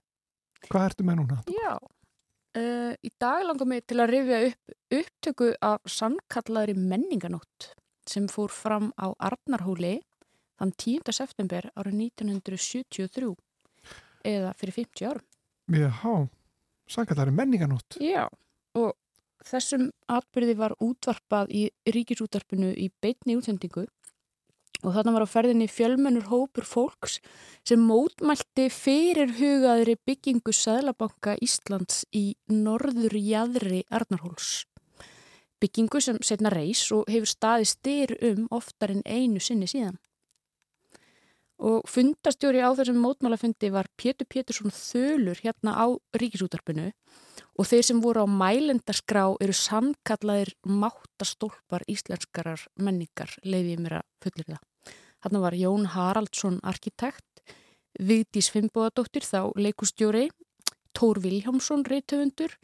Hvað 0.68 0.88
ertu 0.90 1.06
með 1.06 1.20
núna? 1.20 1.40
Já, 1.50 1.74
uh, 1.78 2.92
í 2.94 3.10
dag 3.20 3.46
langar 3.46 3.68
mig 3.70 3.84
til 3.86 4.00
að 4.02 4.14
rifja 4.14 4.40
upp 4.50 4.78
upptöku 4.92 5.52
af 5.64 5.80
sannkallaðri 5.88 6.74
menninganótt 6.76 7.72
sem 8.08 8.26
fór 8.28 8.50
fram 8.52 8.90
á 8.98 9.14
Arnarhóli 9.22 10.00
þann 10.60 10.74
10. 10.76 11.14
september 11.14 11.68
árið 11.78 11.98
1973 12.12 13.30
eða 14.28 14.52
fyrir 14.58 14.76
50 14.76 15.08
árum. 15.08 15.26
Já, 15.72 16.12
sangallari 16.90 17.34
menninganótt. 17.34 17.96
Já, 18.02 18.26
og 18.78 18.92
þessum 19.46 19.88
atbyrði 20.10 20.54
var 20.58 20.76
útvarpað 20.80 21.52
í 21.54 21.64
ríkisútvarpinu 21.94 22.72
í 22.76 22.90
beitni 23.02 23.36
útsendingu 23.38 23.86
og 24.82 24.96
þarna 24.96 25.14
var 25.14 25.24
á 25.26 25.30
ferðinni 25.30 25.68
fjölmennur 25.70 26.26
hópur 26.30 26.66
fólks 26.66 27.20
sem 27.68 27.82
mótmælti 27.86 28.66
fyrir 28.74 29.34
hugaðri 29.38 29.96
byggingu 30.06 30.54
Sæðlabanka 30.56 31.36
Íslands 31.44 32.02
í 32.10 32.32
norður 32.50 33.14
jæðri 33.18 33.84
Arnarhóls. 33.90 34.64
Byggingu 35.62 36.00
sem 36.02 36.18
setna 36.26 36.50
reys 36.50 36.88
og 36.94 37.06
hefur 37.10 37.30
staði 37.30 37.68
styr 37.70 38.16
um 38.32 38.48
oftar 38.50 38.96
en 38.96 39.04
einu 39.06 39.38
sinni 39.38 39.70
síðan. 39.70 40.00
Og 41.62 41.84
fundastjóri 41.86 42.58
á 42.58 42.74
þessum 42.74 42.98
mótmálafundi 42.98 43.68
var 43.70 43.86
Pétur 43.94 44.26
Pétursson 44.26 44.72
Þölur 44.74 45.38
hérna 45.44 45.76
á 45.78 45.86
ríkisútarpinu 46.18 46.88
og 47.54 47.68
þeir 47.68 47.84
sem 47.86 48.00
voru 48.02 48.24
á 48.24 48.26
mælendaskrá 48.26 49.22
eru 49.44 49.54
samkallaðir 49.54 50.50
máttastólpar 50.66 51.84
íslenskarar 51.86 52.64
menningar, 52.74 53.30
leiðið 53.46 53.84
mér 53.84 53.98
að 54.00 54.08
fullir 54.24 54.48
það. 54.48 54.62
Þarna 55.22 55.42
var 55.44 55.58
Jón 55.60 55.86
Haraldsson 55.94 56.58
arkitekt, 56.66 57.44
Vigdís 58.00 58.50
Fimboðadóttir 58.50 59.22
þá 59.22 59.52
leikustjóri, 59.54 60.30
Tór 60.98 61.22
Viljámsson 61.22 61.86
reytöfundur, 61.86 62.56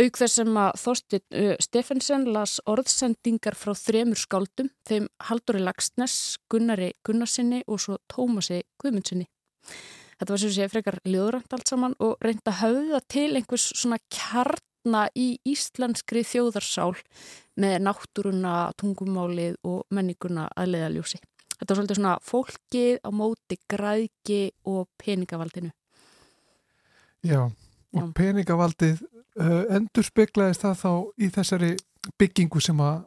auk 0.00 0.18
þess 0.18 0.38
sem 0.40 0.56
að 0.58 0.80
Þorstin 0.82 1.22
uh, 1.38 1.54
Steffensen 1.62 2.26
las 2.34 2.58
orðsendingar 2.70 3.56
frá 3.58 3.74
þremur 3.78 4.20
skáldum, 4.20 4.70
þeim 4.88 5.08
Haldóri 5.28 5.62
Lagsnes, 5.62 6.36
Gunnari 6.50 6.92
Gunnarsinni 7.06 7.62
og 7.66 7.82
svo 7.84 7.98
Tómasi 8.10 8.62
Guðmundsinni. 8.82 9.28
Þetta 10.18 10.34
var 10.34 10.42
sem 10.42 10.52
sé 10.54 10.68
frekar 10.70 11.00
liðurand 11.08 11.56
allt 11.56 11.70
saman 11.70 11.96
og 12.02 12.16
reynda 12.22 12.52
að 12.52 12.60
höfða 12.62 13.00
til 13.10 13.28
einhvers 13.34 13.68
svona 13.74 13.98
kjarna 14.12 15.06
í 15.18 15.28
íslenskri 15.48 16.22
þjóðarsál 16.26 16.94
með 17.60 17.78
náttúruna, 17.86 18.56
tungumálið 18.80 19.58
og 19.66 19.86
menninguna 19.94 20.48
að 20.54 20.74
leiðaljósi. 20.74 21.22
Þetta 21.54 21.70
var 21.70 21.78
svolítið 21.80 21.98
svona 22.00 22.14
fólkið 22.28 23.00
á 23.02 23.10
móti 23.14 23.58
græðki 23.70 24.40
og 24.70 24.86
peningavaldinu. 25.00 25.70
Já, 27.24 27.40
og 27.46 28.02
Já. 28.02 28.12
peningavaldið 28.14 29.04
endur 29.34 30.06
speklaðist 30.06 30.62
það 30.62 30.76
þá 30.82 30.92
í 31.18 31.30
þessari 31.34 31.70
byggingu 32.20 32.60
sem 32.62 32.80
að 32.84 33.00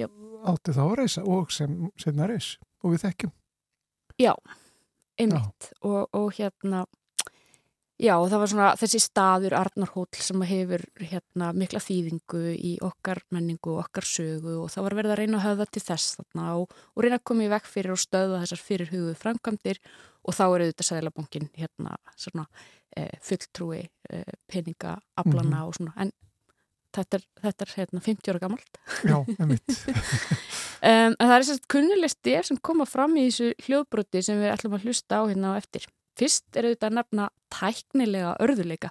Já. 0.00 0.08
átti 0.50 0.74
þá 0.74 0.82
að 0.86 0.96
reysa 1.02 1.24
og 1.24 1.52
sem 1.54 1.76
senna 2.00 2.26
reys 2.30 2.56
og 2.82 2.94
við 2.94 3.04
þekkjum. 3.04 3.32
Já, 4.20 4.32
einmitt 5.20 5.70
og, 5.80 6.08
og 6.16 6.32
hérna 6.36 6.84
já, 8.00 8.14
það 8.16 8.38
var 8.42 8.50
svona 8.52 8.68
þessi 8.80 9.00
staður 9.04 9.54
Arnarhóll 9.58 10.08
sem 10.24 10.44
hefur 10.48 10.84
hérna 11.04 11.50
mikla 11.56 11.82
þýðingu 11.84 12.40
í 12.56 12.72
okkar 12.86 13.20
menningu 13.34 13.74
og 13.74 13.82
okkar 13.84 14.06
sögu 14.08 14.54
og 14.62 14.70
það 14.72 14.86
var 14.88 14.96
verið 15.00 15.14
að 15.14 15.20
reyna 15.22 15.40
að 15.40 15.46
höfða 15.50 15.66
til 15.76 15.82
þess 15.90 16.16
þarna 16.20 16.46
og, 16.62 16.72
og 16.96 17.04
reyna 17.04 17.18
að 17.20 17.26
koma 17.30 17.44
í 17.44 17.50
vekk 17.52 17.68
fyrir 17.74 17.92
og 17.96 18.00
stöða 18.00 18.40
þessar 18.44 18.62
fyrir 18.64 18.90
hugðu 18.94 19.14
framkvæmdir 19.20 19.82
og 20.24 20.36
þá 20.36 20.42
er 20.46 20.64
auðvitað 20.66 20.88
sæðlabankin 20.90 21.50
hérna 21.60 21.94
svona 22.16 22.46
e, 22.96 23.06
fulltrúi 23.24 23.84
e, 23.84 24.24
peningaaflana 24.52 25.60
Mhm. 25.60 25.68
og 25.68 25.76
svona 25.78 25.92
en 25.96 26.12
þetta 26.96 27.20
er, 27.20 27.24
þetta 27.44 27.64
er 27.66 27.72
hérna 27.76 28.00
50 28.02 28.32
ára 28.32 28.40
gamalt 28.42 28.80
Já, 29.04 29.16
einmitt. 29.38 29.76
Um, 30.80 31.12
en 31.20 31.28
það 31.28 31.34
er 31.34 31.44
sérst 31.44 31.66
kunnuleg 31.68 32.08
stef 32.08 32.46
sem 32.48 32.56
koma 32.64 32.86
fram 32.88 33.12
í 33.20 33.26
þessu 33.28 33.50
hljóðbroti 33.66 34.22
sem 34.24 34.38
við 34.40 34.48
ætlum 34.54 34.78
að 34.78 34.86
hlusta 34.88 35.18
á 35.20 35.28
hérna 35.28 35.50
á 35.52 35.60
eftir. 35.60 35.84
Fyrst 36.20 36.58
er 36.58 36.68
auðvitað 36.68 36.90
að 36.90 36.96
nefna 36.98 37.28
tæknilega 37.54 38.34
örðuleika. 38.44 38.90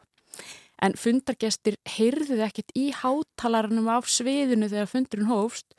En 0.82 0.96
fundargestir 0.98 1.78
heyrðuð 1.98 2.42
ekkert 2.48 2.74
í 2.80 2.88
hátalarnum 2.96 3.90
af 3.92 4.08
sviðinu 4.10 4.70
þegar 4.72 4.90
fundurinn 4.90 5.30
hófst 5.30 5.76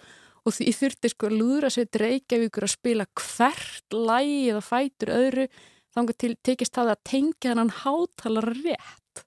og 0.47 0.55
því 0.57 0.75
þurfti 0.77 1.11
sko 1.13 1.29
að 1.29 1.37
lúðra 1.41 1.71
sér 1.73 2.01
Reykjavíkur 2.03 2.67
að 2.67 2.75
spila 2.75 3.07
hvert 3.19 3.97
lægi 3.97 4.39
eða 4.53 4.63
fætur 4.65 5.13
öðru 5.17 5.49
þangar 5.97 6.19
til 6.23 6.33
tekist 6.47 6.77
það 6.77 6.93
að 6.95 7.03
tengja 7.11 7.57
hann 7.59 7.75
hátalar 7.81 8.53
rétt. 8.61 9.25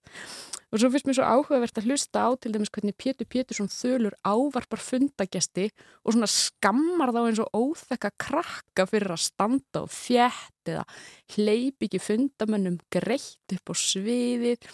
Og 0.73 0.81
svo 0.81 0.89
finnst 0.89 1.05
mér 1.05 1.17
svo 1.19 1.25
áhugavert 1.29 1.77
að 1.77 1.85
hlusta 1.91 2.23
á 2.25 2.29
til 2.41 2.49
dæmis 2.55 2.71
hvernig 2.73 2.95
Pétur 2.97 3.27
Pétursson 3.29 3.69
þölur 3.69 4.15
ávarpar 4.25 4.81
fundagesti 4.81 5.67
og 6.01 6.15
svona 6.15 6.29
skammar 6.31 7.13
þá 7.13 7.19
eins 7.27 7.41
og 7.43 7.53
óþekka 7.53 8.09
krakka 8.17 8.87
fyrir 8.89 9.13
að 9.13 9.21
standa 9.21 9.83
og 9.85 9.91
fjett 9.93 10.71
eða 10.73 10.87
hleypi 11.35 11.91
ekki 11.91 12.01
fundamönnum 12.01 12.79
greitt 12.89 13.53
upp 13.53 13.69
á 13.69 13.73
sviðið 13.77 14.65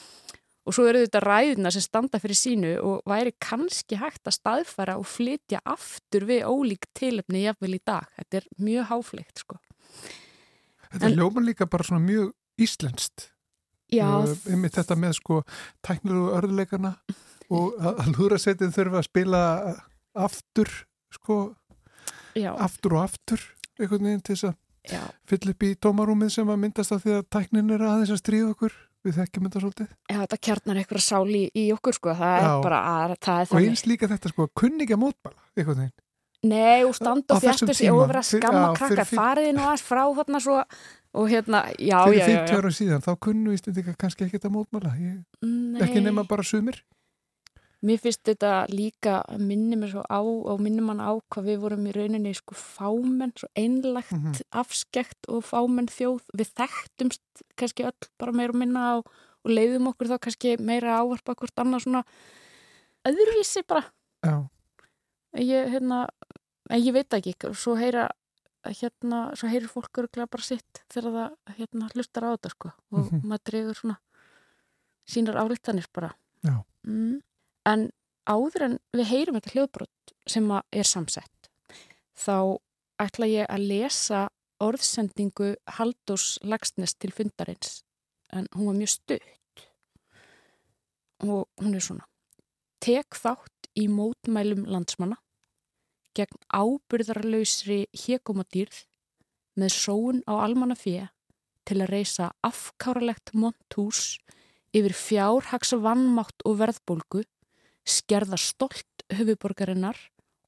og 0.69 0.75
svo 0.77 0.85
eru 0.87 1.01
þetta 1.03 1.21
ræðuna 1.25 1.73
sem 1.73 1.83
standa 1.83 2.21
fyrir 2.23 2.37
sínu 2.37 2.71
og 2.85 3.03
væri 3.09 3.33
kannski 3.41 3.99
hægt 3.99 4.29
að 4.29 4.37
staðfæra 4.37 4.95
og 5.01 5.07
flytja 5.09 5.59
aftur 5.67 6.27
við 6.29 6.45
ólík 6.47 6.87
tilöfni 6.95 7.43
jafnvel 7.43 7.73
í 7.75 7.81
dag. 7.83 8.07
Þetta 8.19 8.39
er 8.39 8.47
mjög 8.61 8.87
háflegt 8.93 9.43
sko. 9.43 9.59
Þetta 10.93 11.09
en, 11.09 11.17
ljóman 11.17 11.47
líka 11.47 11.67
bara 11.67 11.87
svona 11.87 12.05
mjög 12.05 12.31
íslenskt. 12.61 13.31
Já, 13.89 14.05
Uh, 14.05 14.35
einmitt 14.53 14.75
þetta 14.77 14.95
með 14.99 15.15
sko 15.17 15.39
tæknilu 15.85 16.27
örðuleikana 16.37 16.91
og 17.49 17.73
að 17.85 18.01
að 18.03 18.09
lúðrasetin 18.17 18.73
þurfa 18.75 18.99
að 19.01 19.07
spila 19.09 19.43
aftur, 20.19 20.69
sko, 21.13 21.37
já, 22.37 22.51
aftur 22.53 22.97
og 22.97 23.05
aftur 23.07 23.41
einhvern 23.79 24.05
veginn 24.09 24.21
til 24.25 24.35
þess 24.35 24.49
að 24.51 24.93
já. 24.93 25.01
fylla 25.29 25.53
upp 25.55 25.65
í 25.65 25.71
tómarúmið 25.81 26.33
sem 26.35 26.51
að 26.53 26.61
myndast 26.65 26.93
af 26.95 27.01
því 27.05 27.15
að 27.17 27.25
tæknin 27.33 27.73
er 27.75 27.85
aðeins 27.87 28.13
að 28.13 28.21
stríða 28.21 28.51
okkur 28.53 28.75
við 29.07 29.15
þekkjum 29.15 29.45
þetta 29.47 29.59
svolítið. 29.63 29.89
Já, 30.11 30.17
þetta 30.19 30.37
kjarnar 30.43 30.79
eitthvað 30.81 31.03
sál 31.05 31.29
í, 31.31 31.43
okkur 31.71 31.95
sko, 31.95 32.13
það 32.19 32.35
Já. 32.35 32.49
er 32.51 32.63
bara 32.65 32.79
að 32.83 33.13
það 33.23 33.37
er 33.39 33.45
Og 33.47 33.51
þannig. 33.53 33.69
eins 33.71 33.83
líka 33.87 34.09
þetta 34.11 34.31
sko, 34.33 34.47
kunningja 34.59 34.97
mótbala, 34.99 35.39
einhvern 35.55 35.79
veginn. 35.85 35.97
Nei, 36.49 36.83
og 36.87 36.93
standa 36.95 37.35
og 37.35 37.41
sig 37.75 37.87
tíma, 37.89 37.95
og 37.99 38.05
vera 38.11 38.19
að 38.23 38.27
skamma 38.29 38.59
já, 38.69 38.75
krakka, 38.77 39.03
fyrir- 39.07 39.19
fariði 39.19 39.55
nú 39.55 39.63
aðeins 39.65 39.81
frá 39.87 40.03
þarna 40.19 40.39
svo 40.43 40.57
og 41.13 41.29
hérna, 41.31 41.63
já, 41.79 42.03
já, 42.05 42.13
já, 42.13 42.25
50 42.25 42.53
já. 42.53 42.57
ára 42.59 42.71
síðan, 42.71 43.01
þá 43.05 43.11
kunnu 43.19 43.53
Íslendinga 43.55 43.95
kannski 43.97 44.25
ekkert 44.27 44.45
að 44.45 44.55
mótmála. 44.55 44.91
Ég, 44.99 45.19
ekki 45.81 46.01
nema 46.05 46.23
bara 46.29 46.43
sumir. 46.45 46.83
Mér 47.81 47.95
finnst 48.03 48.25
þetta 48.27 48.65
líka 48.67 49.21
minni 49.39 49.77
mér 49.79 49.93
svo 49.93 50.01
á 50.03 50.19
og 50.19 50.59
minni 50.59 50.81
mann 50.83 50.99
á 50.99 51.15
hvað 51.31 51.45
við 51.47 51.61
vorum 51.63 51.85
í 51.87 51.93
rauninni 51.95 52.33
sko 52.35 52.53
fámenn, 52.53 53.31
svo 53.39 53.47
einlagt 53.55 54.11
Mhm. 54.11 54.33
afskekt 54.51 55.29
og 55.31 55.45
fámenn 55.47 55.87
þjóð 55.87 56.19
við 56.35 56.51
þekktumst 56.59 57.21
kannski 57.55 57.85
öll 57.87 58.09
bara 58.19 58.31
meira 58.35 58.51
og 58.51 58.59
minna 58.59 58.97
og, 58.97 59.05
og 59.45 59.49
leiðum 59.51 59.87
okkur 59.93 60.11
þá 60.11 60.19
kannski 60.19 60.57
meira 60.59 60.99
ávarpa 60.99 61.35
hvort 61.39 61.55
annað 61.55 61.85
svona 61.87 62.03
öðruvísi 63.07 63.63
bara 63.67 63.85
Já, 64.25 64.35
ég, 65.39 65.69
hérna, 65.71 66.01
ég 66.75 66.91
veit 66.93 67.13
ekki 67.15 67.33
svo 67.55 67.77
heyra 67.79 68.09
hérna, 68.65 69.35
svo 69.35 69.47
heyrir 69.49 69.69
fólk 69.71 69.97
öruglega 70.01 70.27
bara 70.29 70.43
sitt 70.43 70.81
þegar 70.91 71.11
það 71.15 71.57
hérna, 71.59 71.89
hlustar 71.95 72.23
á 72.27 72.29
þetta 72.35 72.49
sko 72.49 72.71
og 72.91 73.11
Mhm. 73.11 73.21
maður 73.23 73.43
dregur 73.49 73.75
svona 73.75 73.97
sínar 75.07 75.35
álítanir 75.39 75.87
bara 75.93 76.13
mm. 76.85 77.21
en 77.65 77.91
áður 78.27 78.61
en 78.61 78.79
við 78.93 79.05
heyrum 79.09 79.35
þetta 79.39 79.51
hljóðbrot 79.53 80.13
sem 80.27 80.51
er 80.51 80.83
samsett 80.83 81.49
þá 82.15 82.57
ætla 82.99 83.25
ég 83.27 83.47
að 83.49 83.67
lesa 83.67 84.29
orðsendingu 84.59 85.55
Haldós 85.67 86.37
Lagsnes 86.43 86.93
til 86.99 87.11
fundarins 87.11 87.83
en 88.31 88.47
hún 88.55 88.65
var 88.67 88.75
mjög 88.75 88.89
stutt 88.89 89.63
og 91.23 91.47
hún 91.61 91.75
er 91.75 91.79
svona 91.83 92.05
tek 92.79 93.15
þátt 93.15 93.69
í 93.79 93.87
mótmælum 93.87 94.65
landsmanna 94.67 95.17
gegn 96.17 96.39
ábyrðarlausri 96.49 97.85
hjekomadýrð 97.93 98.83
með 99.59 99.73
sóun 99.75 100.21
á 100.29 100.33
almanna 100.39 100.77
fjö 100.79 101.07
til 101.67 101.81
að 101.83 101.91
reysa 101.93 102.31
afkáralegt 102.45 103.33
monthús 103.37 104.17
yfir 104.75 104.93
fjárhags 104.93 105.73
vannmátt 105.73 106.45
og 106.45 106.59
verðbólgu, 106.61 107.23
skerða 107.85 108.37
stolt 108.37 109.05
höfuborgarinnar 109.13 109.97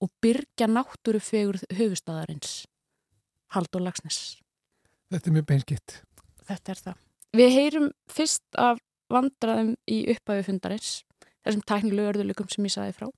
og 0.02 0.10
byrgja 0.22 0.68
náttúrufegurð 0.70 1.66
höfustæðarins. 1.78 2.66
Haldur 3.54 3.84
Lagsnes. 3.86 4.40
þetta 5.12 5.30
er 5.30 5.36
mjög 5.36 5.48
beinskitt. 5.50 6.02
Þetta 6.48 6.72
er 6.72 6.82
það. 6.86 7.00
Við 7.38 7.54
heyrum 7.56 7.90
fyrst 8.12 8.60
af 8.60 8.80
vandraðum 9.12 9.76
í 9.88 10.04
upphæfu 10.14 10.48
fundarins, 10.48 10.92
þessum 11.46 11.66
tæknilegu 11.68 12.12
örðuleikum 12.14 12.50
sem 12.52 12.66
ég 12.66 12.74
saði 12.76 12.96
frá. 12.96 13.10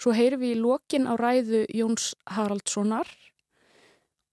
Svo 0.00 0.14
heyrum 0.16 0.42
við 0.42 0.56
í 0.56 0.60
lokin 0.60 1.06
á 1.08 1.14
ræðu 1.18 1.64
Jóns 1.72 2.12
Haraldssonar. 2.34 3.08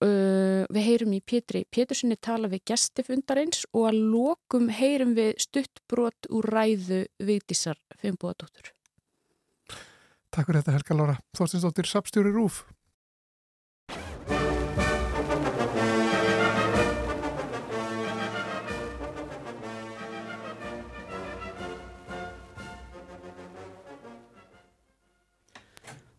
Uh, 0.01 0.66
við 0.74 0.86
heyrum 0.88 1.12
í 1.14 1.20
Pétri 1.22 1.62
Pétursinni 1.70 2.16
tala 2.18 2.49
við 2.49 2.64
gesti 2.72 3.03
fundarins 3.05 3.68
og 3.70 3.91
að 3.91 3.99
lokum 4.16 4.72
heyrum 4.74 5.14
við 5.14 5.36
stuttbrot 5.43 6.26
úr 6.34 6.47
ræðu 6.49 7.03
Vigdísar 7.22 7.78
Fimboðadóttur. 8.01 8.72
Takk 10.32 10.47
fyrir 10.47 10.64
þetta 10.64 10.74
Helga 10.78 10.97
Lára. 10.97 11.16
Þorstinsdóttir, 11.38 11.89
Sapstjóri 11.91 12.34
Rúf. 12.34 12.64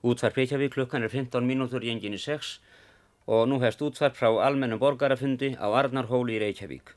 Útvarp 0.03 0.36
Reykjavík 0.36 0.72
klukkan 0.74 1.05
er 1.07 1.12
15 1.14 1.46
mínútur 1.46 1.84
í 1.86 1.90
enginni 1.92 2.18
6 2.18 2.57
og 3.30 3.44
nú 3.46 3.61
hefst 3.62 3.84
útvarp 3.86 4.16
frá 4.18 4.32
almennum 4.46 4.80
borgarafundi 4.82 5.55
á 5.55 5.70
Arnarhóli 5.70 6.34
í 6.34 6.40
Reykjavík. 6.42 6.96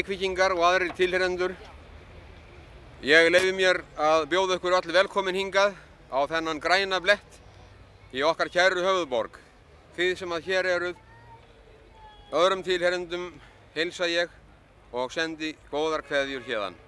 Reykvíkingar 0.00 0.54
og 0.56 0.62
aðrir 0.64 0.92
tilherendur, 0.96 1.52
ég 3.04 3.26
leiði 3.28 3.50
mér 3.52 3.82
að 4.00 4.22
bjóða 4.32 4.56
ykkur 4.56 4.76
allir 4.78 4.96
velkomin 4.96 5.36
hingað 5.36 5.74
á 6.08 6.24
þennan 6.30 6.60
græna 6.62 7.00
blett 7.04 7.36
í 8.16 8.22
okkar 8.24 8.48
kæru 8.48 8.80
höfðborg. 8.80 9.36
Þið 9.98 10.14
sem 10.16 10.32
að 10.32 10.48
hér 10.48 10.70
eruð, 10.72 10.96
öðrum 12.32 12.64
tilherendum 12.64 13.28
heilsa 13.74 14.08
ég 14.08 14.32
og 14.92 15.12
sendi 15.12 15.52
góðar 15.68 16.06
kveðjur 16.08 16.48
hérðan. 16.48 16.80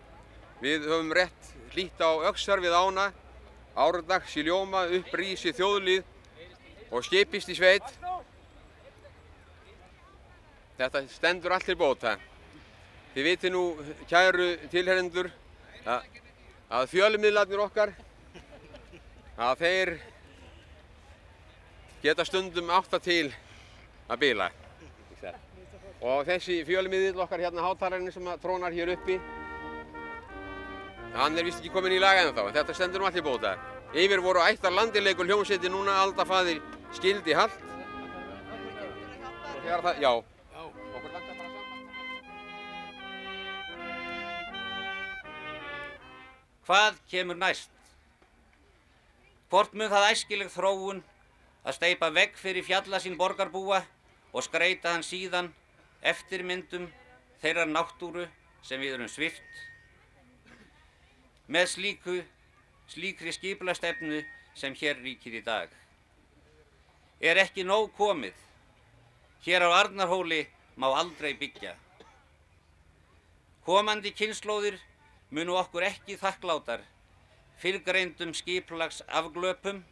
Við 0.64 0.88
höfum 0.88 1.12
rétt 1.12 1.52
hlýtt 1.74 2.00
á 2.00 2.10
öxar 2.32 2.64
við 2.64 2.72
ána, 2.72 3.10
árdags 3.76 4.40
í 4.40 4.48
ljóma, 4.48 4.86
upprísi 4.88 5.52
þjóðlið 5.52 6.04
og 6.88 7.04
skipist 7.04 7.52
í 7.52 7.60
sveit. 7.60 7.96
Þetta 10.80 11.08
stendur 11.12 11.52
allt 11.52 11.68
til 11.68 11.76
bóta. 11.76 12.16
Þið 13.12 13.26
viti 13.26 13.50
nú, 13.52 13.62
kæru 14.08 14.46
tilherendur, 14.72 15.26
að, 15.84 16.06
að 16.72 16.86
fjölmiðlarnir 16.94 17.60
okkar, 17.60 17.92
að 19.36 19.58
þeir 19.60 19.92
geta 22.02 22.24
stundum 22.24 22.72
átta 22.72 23.02
til 23.04 23.26
að 24.08 24.22
bila. 24.24 24.48
Og 26.02 26.24
þessi 26.26 26.62
fjölmiðl 26.66 27.20
okkar 27.22 27.44
hérna, 27.44 27.62
hátalarinn 27.68 28.10
sem 28.10 28.32
trónar 28.42 28.72
hér 28.74 28.94
uppi, 28.96 29.20
hann 31.12 31.36
er 31.36 31.46
vist 31.46 31.60
ekki 31.60 31.76
komin 31.76 31.94
í 31.94 32.00
laga 32.02 32.24
ennþá, 32.24 32.48
en 32.48 32.56
þetta 32.56 32.80
stendur 32.80 33.04
nú 33.04 33.10
allt 33.10 33.20
til 33.20 33.28
bóta. 33.28 33.54
Yfir 33.92 34.24
voru 34.24 34.40
ættar 34.40 34.72
landileikur 34.72 35.28
hljómsveiti 35.28 35.68
núna 35.70 36.00
aldafaðir 36.00 36.64
skildi 36.96 37.36
það, 37.36 37.60
já. 40.00 40.31
Hvað 46.62 46.98
kemur 47.10 47.34
næst? 47.34 47.70
Hvort 49.50 49.72
mun 49.74 49.90
það 49.90 50.04
æskileg 50.12 50.50
þróun 50.54 51.00
að 51.66 51.74
steipa 51.74 52.10
vegg 52.14 52.36
fyrir 52.38 52.62
fjalla 52.62 53.00
sín 53.02 53.16
borgarbúa 53.18 53.80
og 54.30 54.44
skreita 54.46 54.92
hann 54.94 55.02
síðan 55.02 55.50
eftirmyndum 56.06 56.86
þeirra 57.42 57.66
náttúru 57.66 58.28
sem 58.62 58.78
við 58.78 58.94
erum 58.94 59.10
svift? 59.10 59.42
Með 61.50 61.66
slíku, 61.74 62.20
slíkri 62.94 63.34
skipulastefnu 63.34 64.22
sem 64.54 64.78
hér 64.78 65.02
ríkir 65.02 65.34
í 65.34 65.42
dag. 65.42 65.66
Er 67.18 67.42
ekki 67.42 67.66
nóg 67.66 67.90
komið? 67.98 68.38
Hér 69.42 69.66
á 69.66 69.82
Arnarhóli 69.82 70.44
má 70.78 70.86
aldrei 70.94 71.34
byggja. 71.34 71.74
Komandi 73.66 74.14
kynnslóðir 74.14 74.78
munu 75.32 75.56
okkur 75.56 75.86
ekki 75.88 76.18
þakklátar 76.20 76.82
fyrrgreindum 77.62 78.34
skiplags 78.34 79.00
afglöpum, 79.06 79.82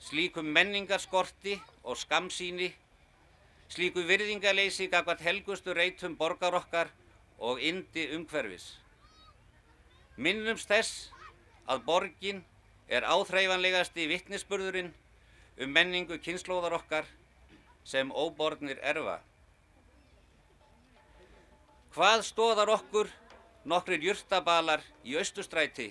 slíkum 0.00 0.50
menningarskorti 0.54 1.56
og 1.82 1.96
skamsýni, 1.96 2.68
slíku 3.72 4.04
virðingaleysi 4.06 4.90
gagvat 4.92 5.22
helgustu 5.24 5.74
reytum 5.74 6.16
borgar 6.20 6.54
okkar 6.58 6.90
og 7.38 7.62
indi 7.64 8.06
umhverfis. 8.16 8.74
Minnumst 10.20 10.68
þess 10.68 11.08
að 11.70 11.86
borgin 11.86 12.42
er 12.88 13.06
áþreifanlegasti 13.08 14.04
vittnisspurðurinn 14.10 14.92
um 15.60 15.72
menningu 15.72 16.18
kynnslóðar 16.20 16.76
okkar 16.76 17.08
sem 17.84 18.12
óbornir 18.12 18.78
erfa. 18.84 19.16
Hvað 21.94 22.26
stóðar 22.28 22.70
okkur 22.76 23.08
nokkrir 23.64 24.00
jurtabalar 24.04 24.80
í 25.04 25.16
austustræti 25.20 25.90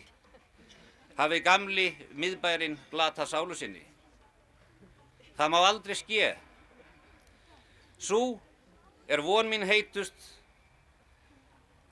hafi 1.20 1.40
gamli 1.44 1.92
miðbærin 2.16 2.78
glata 2.92 3.26
sálu 3.28 3.56
sinni. 3.56 3.84
Það 5.38 5.52
má 5.52 5.60
aldrei 5.68 5.96
ske. 5.96 6.30
Sú 8.00 8.40
er 9.08 9.22
von 9.22 9.50
mín 9.52 9.66
heitust, 9.68 10.16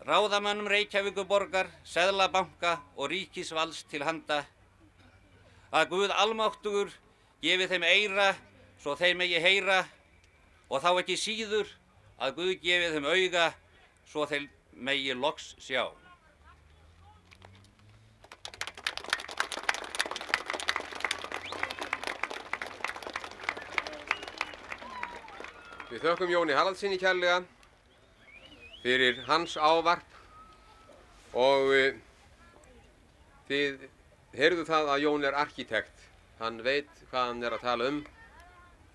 ráðamannum 0.08 0.70
Reykjavíkuborgar, 0.72 1.68
Seðlabanka 1.84 2.78
og 2.96 3.12
Ríkisvalds 3.12 3.84
til 3.92 4.06
handa 4.08 4.46
að 5.72 5.90
Guð 5.92 6.14
almáttugur 6.16 6.94
gefi 7.44 7.68
þeim 7.68 7.84
eira 7.84 8.30
svo 8.80 8.96
þeim 8.96 9.20
megi 9.20 9.42
heyra 9.44 9.82
og 10.70 10.80
þá 10.84 10.92
ekki 11.02 11.18
síður 11.20 11.68
að 12.16 12.38
Guð 12.40 12.54
gefi 12.64 12.94
þeim 12.96 13.10
auga 13.12 13.50
svo 14.08 14.24
þeim 14.30 14.48
megi 14.78 15.14
loks 15.18 15.56
sjá. 15.62 15.88
Við 25.88 26.04
þökkum 26.04 26.30
Jóni 26.30 26.54
Haraldsinni 26.54 26.98
kærlega 27.02 27.40
fyrir 28.84 29.22
hans 29.26 29.56
ávarp 29.58 30.18
og 31.38 31.72
uh, 31.74 31.96
þið 33.48 33.88
heyrðu 34.38 34.66
það 34.68 34.92
að 34.94 35.04
Jón 35.06 35.26
er 35.26 35.38
arkitekt. 35.40 36.04
Hann 36.38 36.60
veit 36.66 36.92
hvað 37.10 37.32
hann 37.32 37.42
er 37.48 37.56
að 37.56 37.64
tala 37.66 37.88
um 37.90 38.04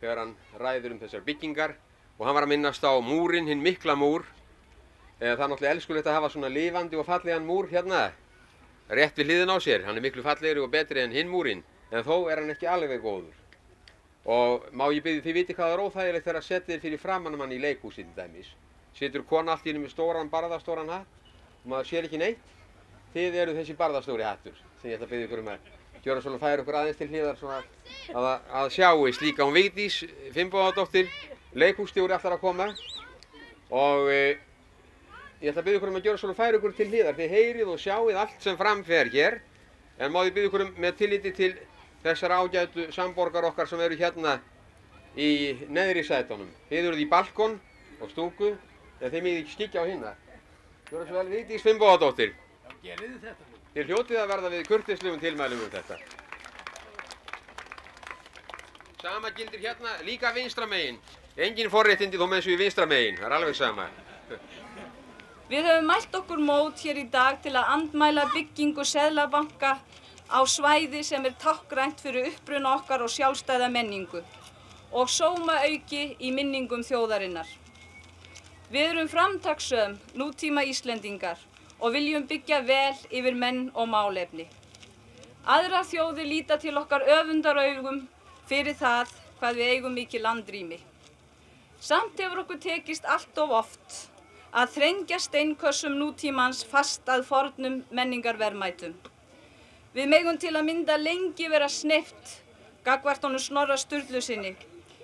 þegar 0.02 0.20
hann 0.22 0.36
ræður 0.60 0.94
um 0.94 1.00
þessar 1.02 1.24
byggingar 1.26 1.74
og 2.18 2.26
hann 2.26 2.36
var 2.36 2.46
að 2.46 2.52
minnast 2.52 2.84
á 2.86 2.92
múrin, 3.02 3.48
hinn 3.50 3.64
mikla 3.64 3.96
múr. 3.98 4.26
Eh, 5.20 5.34
það 5.36 5.44
er 5.44 5.50
náttúrulega 5.52 5.74
elskulegt 5.76 6.08
að 6.08 6.18
hafa 6.18 6.30
svona 6.32 6.50
lifandi 6.52 6.98
og 6.98 7.06
fallegan 7.06 7.46
múr 7.46 7.68
hérna 7.70 8.10
rétt 8.88 9.18
við 9.18 9.28
hliðin 9.30 9.54
á 9.54 9.58
sér. 9.62 9.84
Hann 9.86 9.96
er 9.96 10.04
miklu 10.04 10.24
fallegri 10.24 10.62
og 10.62 10.70
betri 10.70 11.02
en 11.02 11.14
hinn 11.14 11.30
múrin 11.30 11.62
en 11.90 12.04
þó 12.06 12.30
er 12.30 12.42
hann 12.42 12.54
ekki 12.54 12.68
alveg 12.70 13.02
góður. 13.02 13.36
Og 14.24 14.68
má 14.70 14.86
ég 14.94 15.02
byrja 15.02 15.22
þið 15.24 15.38
viti 15.40 15.54
hvað 15.58 15.74
er 15.74 15.82
óþægilegt 15.82 16.26
þegar 16.26 16.40
að 16.40 16.48
setja 16.48 16.74
þér 16.74 16.82
fyrir 16.86 17.02
framann 17.02 17.38
mann 17.38 17.52
í 17.52 17.60
leikhúsi 17.62 18.04
til 18.04 18.16
dæmis. 18.16 18.50
Situr 18.94 19.26
kona 19.26 19.56
allt 19.56 19.66
í 19.66 19.72
henni 19.72 19.82
með 19.84 19.94
stóran 19.96 20.30
barðastóran 20.30 20.90
hatt 20.92 21.30
og 21.62 21.70
maður 21.72 21.90
sér 21.90 22.08
ekki 22.08 22.20
neitt. 22.22 22.42
Þið 23.12 23.38
eru 23.44 23.54
þessi 23.56 23.78
barðastóri 23.78 24.26
hattur 24.26 24.58
sem 24.80 24.90
ég 24.90 24.98
ætla 24.98 25.06
að 25.06 25.14
byrja 25.14 25.28
ykkur 25.28 25.42
um 25.42 25.50
að 25.52 25.72
gjöra 26.02 26.22
svona 26.22 26.38
færa 26.42 26.62
ykkur 26.62 26.78
aðeins 26.80 26.98
til 26.98 27.08
hliðar 27.10 27.36
svona 27.38 27.58
að, 28.18 28.28
að 28.58 28.70
sjáist 28.74 29.22
líka 29.22 29.46
hún 29.46 29.54
Vigdís 29.54 29.98
Fimboðadóttir, 30.34 31.10
leikhússtjóri 31.54 32.16
allar 32.16 32.36
að 32.38 32.42
koma 32.42 32.66
og 33.70 34.10
e, 34.10 34.22
ég 35.42 35.50
ætla 35.50 35.60
að 35.60 35.66
byrja 35.66 35.80
ykkur 35.80 35.90
um 35.90 35.98
að 35.98 36.06
gjöra 36.06 36.20
svona 36.22 36.38
færa 36.38 36.58
ykkur 36.58 36.74
til 36.78 36.88
hliðar. 36.88 37.16
Þið 37.18 37.32
heyrið 37.36 37.70
og 37.72 37.80
sjáið 37.82 38.18
allt 38.22 38.44
sem 38.44 38.58
framfer 38.58 39.10
hér 39.10 39.38
en 39.98 40.14
má 40.14 40.20
ég 40.22 40.34
byrja 40.36 40.50
ykkur 40.50 40.66
um 40.68 40.74
með 40.78 40.98
tilliti 41.00 41.32
til 41.34 41.52
þessar 42.04 42.36
ágætu 42.38 42.88
samborgar 42.94 43.48
okkar 43.50 43.70
sem 43.70 43.80
eru 43.82 43.98
hérna 43.98 44.38
í 45.18 45.30
neðri 45.68 46.04
sætunum. 46.06 46.50
Þið 46.70 46.88
eruð 46.88 47.02
í 47.02 47.08
balkon 47.10 47.58
og 48.00 48.10
stúku 48.14 48.52
en 48.54 49.10
þið 49.10 49.26
miðið 49.26 49.42
ekki 49.42 49.56
skikja 49.56 49.82
á 49.82 49.86
hinna. 49.90 50.14
Gjörðu 50.90 51.08
svo 51.08 51.18
vel 51.18 51.32
Vigdís 51.32 51.64
Fimboðadóttir. 51.66 52.34
Já, 52.62 52.72
gerið 52.86 53.30
þið 53.74 53.90
hljótið 53.90 54.20
að 54.22 54.32
verða 54.32 54.52
við 54.52 54.66
kurtislegum 54.68 55.20
tilmælum 55.22 55.64
um 55.66 55.72
þetta. 55.72 55.98
Sama 59.02 59.32
gildir 59.34 59.62
hérna 59.64 59.98
líka 60.06 60.30
vinstra 60.36 60.66
megin. 60.70 61.00
Engin 61.36 61.70
forréttindi 61.72 62.20
þó 62.20 62.28
með 62.28 62.42
þessu 62.42 62.54
í 62.54 62.58
vinstra 62.60 62.86
megin. 62.86 63.16
Það 63.18 63.30
er 63.30 63.36
alveg 63.38 63.56
sama. 63.58 63.88
Við 65.52 65.66
höfum 65.68 65.84
mælt 65.90 66.14
okkur 66.16 66.38
mót 66.40 66.80
hér 66.80 66.96
í 67.02 67.10
dag 67.12 67.34
til 67.44 67.50
að 67.60 67.70
andmæla 67.74 68.22
byggingu 68.32 68.86
seðlabanka 68.88 69.72
á 70.32 70.40
svæði 70.48 71.02
sem 71.04 71.26
er 71.28 71.34
takkrænt 71.42 71.98
fyrir 72.00 72.30
uppruna 72.30 72.70
okkar 72.78 73.02
og 73.04 73.10
sjálfstæða 73.12 73.66
menningu 73.74 74.22
og 74.96 75.10
sóma 75.12 75.58
auki 75.66 76.14
í 76.16 76.30
minningum 76.32 76.80
þjóðarinnar. 76.88 77.50
Við 78.72 78.86
erum 78.94 79.10
framtaksöðum 79.12 79.98
nútíma 80.22 80.64
Íslendingar 80.70 81.42
og 81.80 81.92
viljum 81.98 82.24
byggja 82.30 82.62
vel 82.70 82.96
yfir 83.10 83.36
menn 83.42 83.66
og 83.74 83.90
málefni. 83.92 84.46
Aðra 85.44 85.82
þjóði 85.90 86.30
líta 86.30 86.56
til 86.62 86.78
okkar 86.80 87.04
öfundaraugum 87.18 88.06
fyrir 88.48 88.80
það 88.80 89.12
hvað 89.42 89.60
við 89.60 89.74
eigum 89.74 90.00
mikið 90.00 90.24
landrými. 90.30 90.80
Samt 91.76 92.24
hefur 92.24 92.46
okkur 92.46 92.62
tekist 92.70 93.04
allt 93.04 93.44
of 93.44 93.52
oft 93.60 94.00
að 94.52 94.74
þrengja 94.76 95.18
steinkössum 95.26 95.94
nútímans 95.96 96.62
fast 96.68 97.08
að 97.08 97.24
fornum 97.28 97.80
menningarvermætum. 97.90 98.94
Við 99.96 100.08
megum 100.08 100.38
til 100.40 100.52
að 100.56 100.68
mynda 100.68 100.98
lengi 101.00 101.48
vera 101.52 101.68
sneift 101.68 102.38
gagvart 102.84 103.24
honum 103.24 103.40
snorra 103.40 103.76
sturlu 103.80 104.20
sinni 104.24 104.54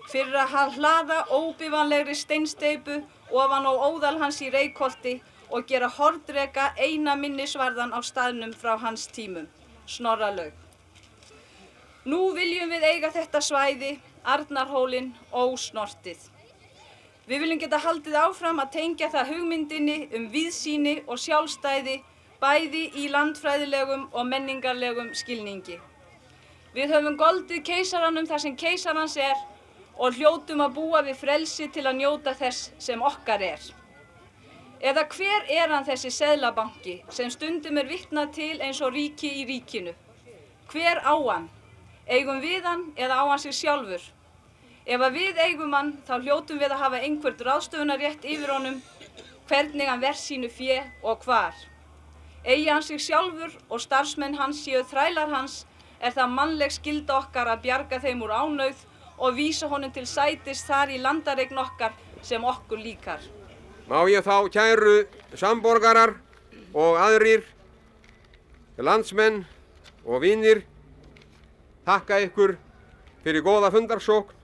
fyrir 0.09 0.37
að 0.41 0.53
hann 0.55 0.71
hlaða 0.77 1.19
óbivanlegri 1.37 2.15
steinsteipu 2.17 3.03
ofan 3.43 3.69
á 3.69 3.73
óðal 3.73 4.17
hans 4.23 4.41
í 4.45 4.49
Reykholti 4.53 5.19
og 5.53 5.67
gera 5.69 5.89
hordreka 5.93 6.73
eina 6.77 7.17
minnisvarðan 7.17 7.93
á 7.93 8.01
staðnum 8.05 8.55
frá 8.57 8.77
hans 8.81 9.07
tímum, 9.13 9.47
snorra 9.87 10.31
laug. 10.33 10.53
Nú 12.09 12.33
viljum 12.37 12.73
við 12.73 12.89
eiga 12.89 13.13
þetta 13.13 13.41
svæði, 13.45 13.99
Arnarhólinn, 14.25 15.13
ósnortið. 15.33 16.21
Við 17.29 17.43
viljum 17.43 17.59
geta 17.61 17.79
haldið 17.85 18.15
áfram 18.17 18.61
að 18.63 18.71
tengja 18.79 19.11
það 19.13 19.35
hugmyndinni 19.35 19.97
um 20.17 20.31
víðsýni 20.33 20.95
og 21.05 21.19
sjálfstæði 21.21 21.99
bæði 22.41 22.87
í 23.03 23.05
landfræðilegum 23.13 24.07
og 24.17 24.25
menningarlegum 24.31 25.11
skilningi. 25.19 25.77
Við 26.73 26.95
höfum 26.95 27.19
goldið 27.21 27.61
keisaranum 27.69 28.29
þar 28.31 28.45
sem 28.47 28.57
keisarans 28.57 29.19
er 29.21 29.37
og 29.99 30.17
hljótum 30.17 30.65
að 30.65 30.75
búa 30.79 31.05
við 31.05 31.21
frelsi 31.21 31.69
til 31.75 31.85
að 31.91 32.01
njóta 32.01 32.33
þess 32.39 32.73
sem 32.81 33.05
okkar 33.05 33.45
er. 33.45 33.71
Eða 34.81 35.05
hver 35.13 35.49
er 35.53 35.73
hann 35.75 35.85
þessi 35.85 36.15
seðlabanki 36.15 37.01
sem 37.13 37.29
stundum 37.35 37.77
er 37.77 37.93
vittnað 37.93 38.37
til 38.41 38.55
eins 38.63 38.81
og 38.81 38.95
ríki 38.97 39.35
í 39.43 39.49
ríkinu? 39.49 39.93
Hver 40.73 41.05
á 41.05 41.13
hann? 41.13 41.51
Eigum 42.09 42.41
við 42.41 42.65
hann 42.65 42.93
eða 42.97 43.21
á 43.21 43.25
hann 43.29 43.43
sig 43.43 43.53
sjálfur? 43.59 44.01
Ef 44.89 45.03
að 45.05 45.17
við 45.19 45.39
eigum 45.45 45.75
hann 45.77 45.91
þá 46.09 46.15
hljótum 46.23 46.61
við 46.63 46.73
að 46.73 46.81
hafa 46.81 46.99
einhvert 47.05 47.43
ráðstöfunarrétt 47.45 48.23
yfir 48.25 48.49
honum 48.55 48.79
hvernig 49.51 49.89
hann 49.91 50.01
verð 50.01 50.21
sínu 50.23 50.49
fjö 50.49 50.79
og 51.05 51.27
hvar. 51.27 51.53
Eigi 52.41 52.71
hann 52.71 52.87
sig 52.87 53.03
sjálfur 53.05 53.53
og 53.69 53.83
starfsmenn 53.85 54.39
hans 54.39 54.63
séu 54.65 54.81
þrælar 54.89 55.29
hans 55.35 55.59
er 56.01 56.15
það 56.17 56.33
mannleg 56.39 56.73
skilda 56.73 57.19
okkar 57.19 57.51
að 57.53 57.67
bjarga 57.67 57.99
þeim 58.01 58.23
úr 58.25 58.33
ánauð 58.33 58.81
og 59.19 59.37
vísa 59.37 59.69
honum 59.69 59.93
til 59.93 60.07
sætis 60.09 60.65
þar 60.65 60.95
í 60.95 61.03
landaregn 61.05 61.61
okkar 61.61 61.93
sem 62.25 62.49
okkur 62.49 62.81
líkar. 62.81 63.21
Má 63.93 64.09
ég 64.09 64.25
þá 64.25 64.49
kæru 64.57 64.97
samborgarar 65.37 66.15
og 66.73 66.97
aðrir 66.97 67.45
landsmenn 68.81 69.43
og 70.07 70.25
vinnir 70.25 70.65
þakka 71.85 72.25
ykkur 72.25 72.57
fyrir 73.27 73.45
góða 73.45 73.69
fundarsókn 73.77 74.38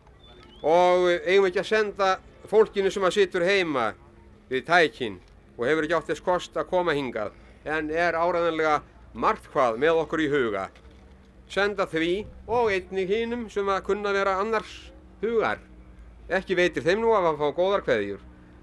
og 0.64 1.10
eigum 1.28 1.50
ekki 1.50 1.60
að 1.60 1.68
senda 1.68 2.10
fólkinu 2.48 2.90
sem 2.92 3.04
að 3.04 3.16
situr 3.18 3.44
heima 3.44 3.90
við 4.48 4.64
tækin 4.68 5.18
og 5.58 5.66
hefur 5.68 5.84
ekki 5.84 5.96
átt 5.98 6.08
þess 6.08 6.24
kost 6.24 6.56
að 6.56 6.70
koma 6.72 6.94
hingað 6.96 7.36
en 7.68 7.90
er 7.92 8.16
áræðanlega 8.16 8.78
margt 9.12 9.46
hvað 9.52 9.78
með 9.80 10.00
okkur 10.04 10.24
í 10.24 10.30
huga. 10.32 10.64
Senda 11.52 11.84
því 11.86 12.24
og 12.48 12.72
einnig 12.72 13.12
hinnum 13.12 13.46
sem 13.52 13.68
að 13.68 13.84
kunna 13.90 14.12
vera 14.16 14.38
annars 14.40 14.72
hugar. 15.20 15.60
Ekki 16.32 16.56
veitir 16.56 16.84
þeim 16.84 17.04
nú 17.04 17.12
að 17.12 17.34
fá 17.36 17.48
góðar 17.52 17.84
kveðjur. 17.84 18.20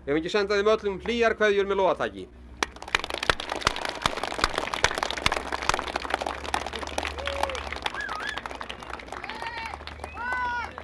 Ef 0.07 0.17
ekki 0.17 0.33
senda 0.33 0.57
þeim 0.57 0.73
öllum 0.73 1.01
hlýjar 1.05 1.37
kveðjur 1.37 1.69
með 1.69 1.83
loðatæki. 1.83 2.27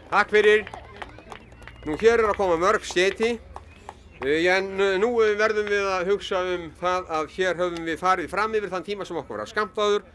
Takk 0.07 0.29
fyrir. 0.31 0.67
Nú 1.85 1.95
hér 2.01 2.23
er 2.23 2.31
að 2.31 2.39
koma 2.39 2.57
mörg 2.59 2.85
steti. 2.87 3.35
En 4.25 4.69
nú 4.97 5.11
verðum 5.37 5.67
við 5.69 5.89
að 5.93 6.07
hugsa 6.09 6.39
um 6.55 6.69
það 6.79 7.11
að 7.19 7.33
hér 7.35 7.59
höfum 7.59 7.83
við 7.85 7.99
farið 8.01 8.31
fram 8.31 8.55
yfir 8.57 8.71
þann 8.71 8.85
tíma 8.87 9.05
sem 9.05 9.19
okkur 9.19 9.43
var 9.43 9.51
skamtaður 9.51 10.07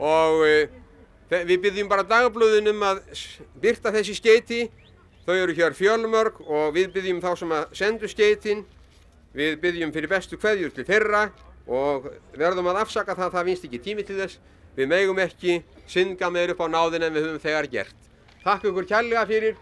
og 0.00 0.38
við 1.28 1.58
byggjum 1.60 1.90
bara 1.90 2.06
dagblöðin 2.08 2.70
um 2.72 2.86
að 2.88 3.02
byrta 3.60 3.92
þessi 3.92 4.16
skeiti. 4.16 4.62
Þau 5.26 5.36
eru 5.36 5.54
hér 5.54 5.76
fjölmörg 5.76 6.40
og 6.48 6.72
við 6.74 6.94
byggjum 6.96 7.20
þá 7.22 7.30
sem 7.38 7.52
að 7.54 7.74
sendu 7.76 8.08
skeitin. 8.10 8.64
Við 9.36 9.58
byggjum 9.60 9.92
fyrir 9.92 10.10
bestu 10.10 10.38
kveðjur 10.40 10.72
til 10.74 10.86
þeirra 10.88 11.26
og 11.68 12.08
verðum 12.34 12.70
að 12.72 12.80
afsaka 12.82 13.14
það 13.14 13.28
að 13.28 13.36
það 13.36 13.46
vinst 13.50 13.68
ekki 13.68 13.82
tími 13.84 14.06
til 14.08 14.16
þess. 14.18 14.40
Við 14.76 14.88
megum 14.88 15.20
ekki 15.20 15.58
synga 15.92 16.32
meir 16.32 16.54
upp 16.54 16.64
á 16.64 16.72
náðin 16.72 17.04
en 17.04 17.14
við 17.14 17.28
höfum 17.28 17.44
þegar 17.44 17.68
gert. 17.76 18.08
Takk 18.42 18.64
ykkur 18.72 18.88
kærlega 18.88 19.28
fyrir 19.28 19.60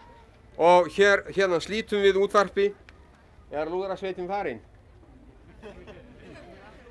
og 0.57 0.89
hér, 0.95 1.23
hérna 1.35 1.59
slítum 1.63 2.03
við 2.03 2.19
útvarpi. 2.21 2.71
Er 3.51 3.69
lúðrasveitin 3.71 4.27
farin? 4.29 4.59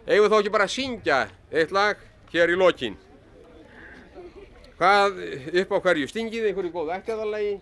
Eigum 0.07 0.25
við 0.25 0.33
þá 0.33 0.39
ekki 0.41 0.53
bara 0.55 0.67
að 0.67 0.75
syngja 0.75 1.21
eitt 1.53 1.73
lag 1.75 2.01
hér 2.33 2.53
í 2.53 2.59
lokin? 2.59 2.97
Hvað 4.81 5.21
upp 5.61 5.73
á 5.77 5.79
hverju 5.85 6.09
stingið, 6.09 6.49
einhverju 6.49 6.73
góð 6.73 6.95
ættjæðarlegi, 6.97 7.57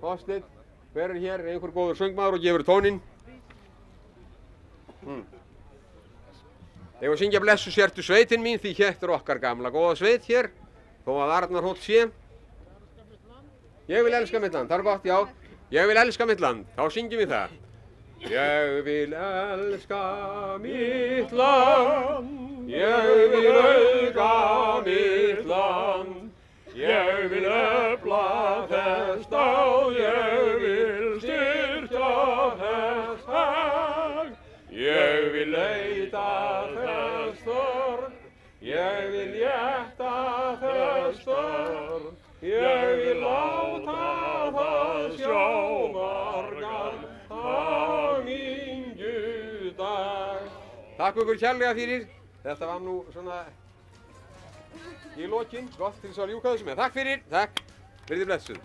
Þorsteinn, 0.00 0.44
hver 0.94 1.12
er 1.12 1.20
hér, 1.20 1.44
einhver 1.52 1.72
góður 1.74 1.98
söngmaður 1.98 2.38
og 2.38 2.44
gefur 2.44 2.64
tónin? 2.64 3.00
Hmm. 5.04 5.24
Ég 7.02 7.10
var 7.10 7.16
að 7.18 7.20
syngja 7.20 7.42
blessu 7.44 7.72
sértu 7.74 8.04
sveitin 8.04 8.40
mín 8.40 8.60
því 8.62 8.72
héttur 8.78 9.12
okkar 9.12 9.40
gamla 9.42 9.72
góða 9.72 9.98
sveit 10.00 10.24
hér, 10.28 10.48
þó 11.04 11.18
að 11.20 11.34
Arnar 11.36 11.66
Hótt 11.68 11.82
sé. 11.84 12.06
Ég 13.88 14.00
vil 14.04 14.14
elska 14.16 14.40
mitt 14.40 14.54
land, 14.56 14.70
það 14.70 14.78
er 14.78 14.84
gott, 14.86 15.04
já. 15.04 15.18
Ég 15.74 15.88
vil 15.90 15.98
elska 16.00 16.24
mitt 16.24 16.40
land, 16.40 16.64
þá 16.72 16.84
syngjum 16.94 17.20
við 17.20 17.32
það. 17.34 17.56
Ég 18.24 18.78
vil 18.86 19.12
elska 19.12 20.04
mitt 20.62 21.34
land, 21.36 22.70
ég 22.72 23.10
vil 23.34 23.50
auka 23.52 23.66
mitt 24.08 24.16
land, 24.16 24.88
ég 42.44 42.96
vil 43.00 43.20
láta 43.24 44.00
það 44.54 45.16
sjá 45.16 45.44
margan 45.94 46.96
hamingju 47.32 49.14
dag. 49.78 50.42
Takk 50.98 51.16
ykkur 51.24 51.38
kærlega 51.40 51.72
fyrir. 51.78 52.02
Þetta 52.44 52.64
var 52.68 52.80
nú 52.84 53.00
svona 53.14 53.38
í 55.16 55.24
lokinn, 55.30 55.68
gott 55.78 55.96
til 56.02 56.10
þess 56.10 56.20
að 56.20 56.30
ljúka 56.34 56.52
þessu 56.52 56.66
með. 56.68 56.76
Takk 56.82 56.94
fyrir, 56.98 57.18
takk, 57.32 57.52
verðið 58.10 58.28
blessuð. 58.28 58.58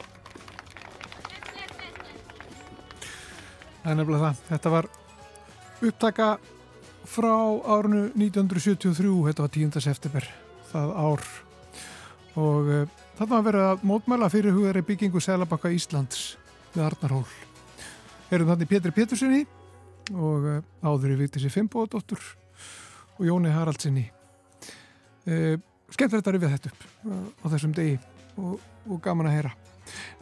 Það 3.80 3.92
er 3.94 4.00
nefnilega 4.02 4.24
það. 4.26 4.36
Þetta 4.50 4.70
var 4.76 4.86
upptaka 5.90 6.30
frá 7.10 7.36
árinu 7.78 8.04
1973, 8.12 9.14
þetta 9.30 9.46
var 9.46 9.54
10. 9.56 9.84
september, 9.88 10.24
það 10.74 10.98
ár. 11.00 11.24
Og 12.40 12.74
uh, 12.76 12.99
þarna 13.20 13.64
að 13.74 13.82
mótmæla 13.84 14.30
fyrir 14.32 14.54
hugari 14.56 14.82
byggingu 14.86 15.20
Sælabakka 15.20 15.68
Íslands 15.76 16.38
við 16.72 16.86
Arnarhól. 16.86 17.26
Erum 18.32 18.48
þannig 18.48 18.70
Pétur 18.70 18.94
Pétursinni 18.96 19.42
og 20.14 20.48
uh, 20.48 20.62
áður 20.86 21.18
í 21.18 21.20
Víktissi 21.20 21.52
Fimboðdóttur 21.52 22.22
og 23.18 23.28
Jóni 23.28 23.52
Haraldsinni. 23.52 24.06
Uh, 25.28 25.60
skemmt 25.92 26.16
þetta 26.16 26.36
við 26.38 26.48
þetta 26.48 26.72
upp 26.72 26.88
uh, 27.12 27.28
á 27.44 27.46
þessum 27.52 27.76
degi 27.76 28.00
og, 28.40 28.56
og 28.88 29.04
gaman 29.04 29.28
að 29.28 29.36
heyra. 29.36 29.54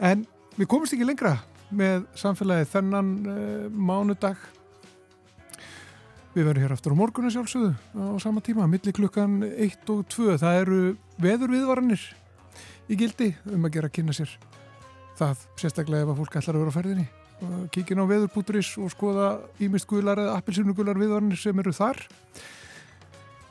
En 0.02 0.26
við 0.58 0.72
komumst 0.72 0.98
ekki 0.98 1.06
lengra 1.06 1.36
með 1.70 2.08
samfélagið 2.18 2.72
þennan 2.74 3.16
uh, 3.30 3.66
mánudag 3.70 4.42
við 6.34 6.48
verðum 6.48 6.64
hér 6.66 6.74
aftur 6.74 6.98
á 6.98 7.00
morgunu 7.00 7.30
sjálfsögðu 7.30 7.76
á 7.94 8.18
sama 8.18 8.42
tíma, 8.42 8.66
milli 8.66 8.90
klukkan 8.90 9.44
1 9.46 9.92
og 9.94 10.08
2 10.10 10.40
það 10.42 10.64
eru 10.64 10.80
veðurviðvaranir 11.22 12.02
í 12.88 12.98
gildi 12.98 13.32
um 13.52 13.66
að 13.66 13.74
gera 13.76 13.90
að 13.90 13.96
kynna 13.98 14.16
sér 14.16 14.34
það, 15.18 15.42
sérstaklega 15.60 16.06
ef 16.06 16.12
að 16.12 16.20
fólk 16.22 16.38
ætlar 16.40 16.58
að 16.58 16.64
vera 16.64 16.74
á 16.74 16.78
ferðinni. 16.78 17.08
Kíkin 17.74 18.02
á 18.02 18.10
veðurbúturis 18.10 18.70
og 18.82 18.92
skoða 18.94 19.28
ímist 19.62 19.86
gular 19.90 20.18
eða 20.18 20.38
appilsínugular 20.38 20.98
viðvaranir 20.98 21.38
sem 21.38 21.62
eru 21.62 21.74
þar. 21.74 22.00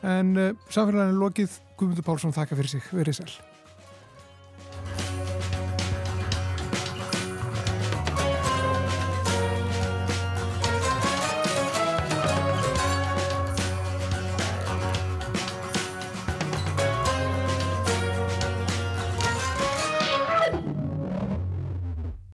En 0.08 0.34
uh, 0.36 0.50
samfélaginu 0.72 1.22
lokið. 1.24 1.62
Guðmundur 1.78 2.08
Pálsson 2.08 2.34
þakka 2.34 2.58
fyrir 2.58 2.74
sig, 2.74 2.90
verið 2.98 3.22
sæl 3.22 3.57